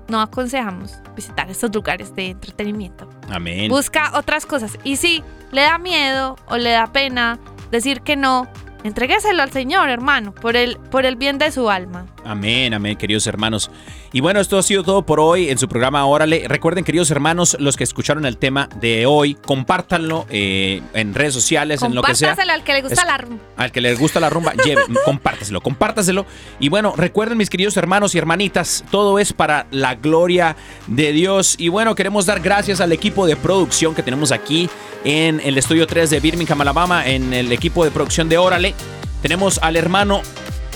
no 0.09 0.21
aconsejamos 0.21 0.97
visitar 1.15 1.49
estos 1.49 1.73
lugares 1.73 2.13
de 2.15 2.31
entretenimiento. 2.31 3.07
Amén. 3.29 3.69
Busca 3.69 4.11
otras 4.17 4.45
cosas. 4.45 4.77
Y 4.83 4.97
si 4.97 5.23
le 5.51 5.61
da 5.61 5.77
miedo 5.77 6.35
o 6.47 6.57
le 6.57 6.71
da 6.71 6.87
pena 6.91 7.39
decir 7.71 8.01
que 8.01 8.15
no, 8.15 8.49
entrégueselo 8.83 9.43
al 9.43 9.51
Señor, 9.51 9.89
hermano, 9.89 10.33
por 10.33 10.55
el, 10.55 10.77
por 10.77 11.05
el 11.05 11.15
bien 11.15 11.37
de 11.37 11.51
su 11.51 11.69
alma. 11.69 12.05
Amén, 12.25 12.73
amén, 12.73 12.95
queridos 12.97 13.25
hermanos. 13.27 13.71
Y 14.11 14.19
bueno, 14.21 14.39
esto 14.39 14.57
ha 14.57 14.63
sido 14.63 14.83
todo 14.83 15.03
por 15.03 15.19
hoy 15.19 15.49
en 15.49 15.57
su 15.57 15.67
programa 15.67 16.05
Órale. 16.05 16.45
Recuerden, 16.47 16.83
queridos 16.83 17.09
hermanos, 17.11 17.55
los 17.59 17.77
que 17.77 17.83
escucharon 17.83 18.25
el 18.25 18.37
tema 18.37 18.69
de 18.79 19.05
hoy, 19.05 19.35
compártanlo 19.35 20.25
eh, 20.29 20.81
en 20.93 21.13
redes 21.13 21.33
sociales, 21.33 21.81
en 21.81 21.95
lo 21.95 22.01
que 22.03 22.15
sea. 22.15 22.29
Compártaselo 22.35 22.53
al 22.53 22.63
que 22.63 22.73
le 22.73 22.81
gusta 22.81 23.01
Es- 23.01 23.07
la 23.07 23.17
rumba. 23.17 23.43
Al 23.57 23.71
que 23.71 23.81
le 23.81 23.95
gusta 23.95 24.19
la 24.19 24.29
rumba, 24.29 24.53
lleve, 24.53 24.81
compártaselo, 25.05 25.61
compártaselo. 25.61 26.25
Y 26.59 26.69
bueno, 26.69 26.93
recuerden, 26.95 27.37
mis 27.37 27.49
queridos 27.49 27.77
hermanos 27.77 28.13
y 28.13 28.17
hermanitas, 28.17 28.83
todo 28.91 29.17
es 29.19 29.33
para 29.33 29.65
la 29.71 29.95
gloria 29.95 30.55
de 30.87 31.11
Dios. 31.13 31.55
Y 31.57 31.69
bueno, 31.69 31.95
queremos 31.95 32.25
dar 32.25 32.41
gracias 32.41 32.81
al 32.81 32.91
equipo 32.91 33.25
de 33.27 33.35
producción 33.37 33.95
que 33.95 34.03
tenemos 34.03 34.31
aquí 34.31 34.69
en 35.03 35.39
el 35.43 35.57
estudio 35.57 35.87
3 35.87 36.09
de 36.09 36.19
Birmingham, 36.19 36.59
Alabama, 36.61 37.07
en 37.07 37.33
el 37.33 37.51
equipo 37.51 37.83
de 37.85 37.91
producción 37.91 38.27
de 38.29 38.37
Órale. 38.37 38.75
Tenemos 39.21 39.57
al 39.63 39.75
hermano 39.77 40.21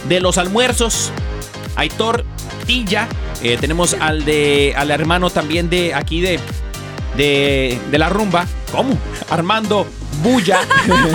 de 0.07 0.19
los 0.19 0.37
almuerzos, 0.37 1.11
Aitor 1.75 2.25
Tilla. 2.65 3.07
Eh, 3.41 3.57
tenemos 3.59 3.95
al 3.99 4.25
de 4.25 4.73
al 4.77 4.91
hermano 4.91 5.29
también 5.29 5.69
de 5.69 5.93
aquí 5.93 6.21
de, 6.21 6.39
de, 7.17 7.79
de 7.91 7.97
la 7.97 8.09
rumba. 8.09 8.45
¿Cómo? 8.71 8.97
Armando 9.29 9.87
Bulla. 10.21 10.61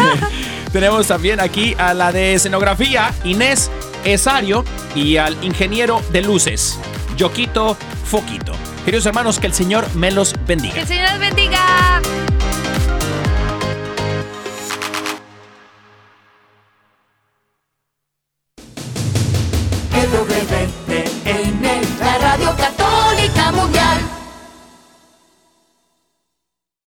tenemos 0.72 1.07
también 1.07 1.41
aquí 1.41 1.74
a 1.78 1.95
la 1.95 2.12
de 2.12 2.34
escenografía, 2.34 3.12
Inés 3.24 3.70
Esario. 4.05 4.64
Y 4.95 5.16
al 5.16 5.36
ingeniero 5.45 6.03
de 6.12 6.22
luces, 6.22 6.78
Yoquito 7.16 7.76
Foquito. 8.05 8.53
Queridos 8.84 9.07
hermanos, 9.07 9.39
que 9.39 9.47
el 9.47 9.55
Señor 9.55 9.86
me 9.95 10.11
los 10.11 10.34
bendiga. 10.47 10.74
Que 10.74 10.80
el 10.80 10.89
Señor 10.89 11.11
los 11.11 11.18
bendiga. 11.20 12.01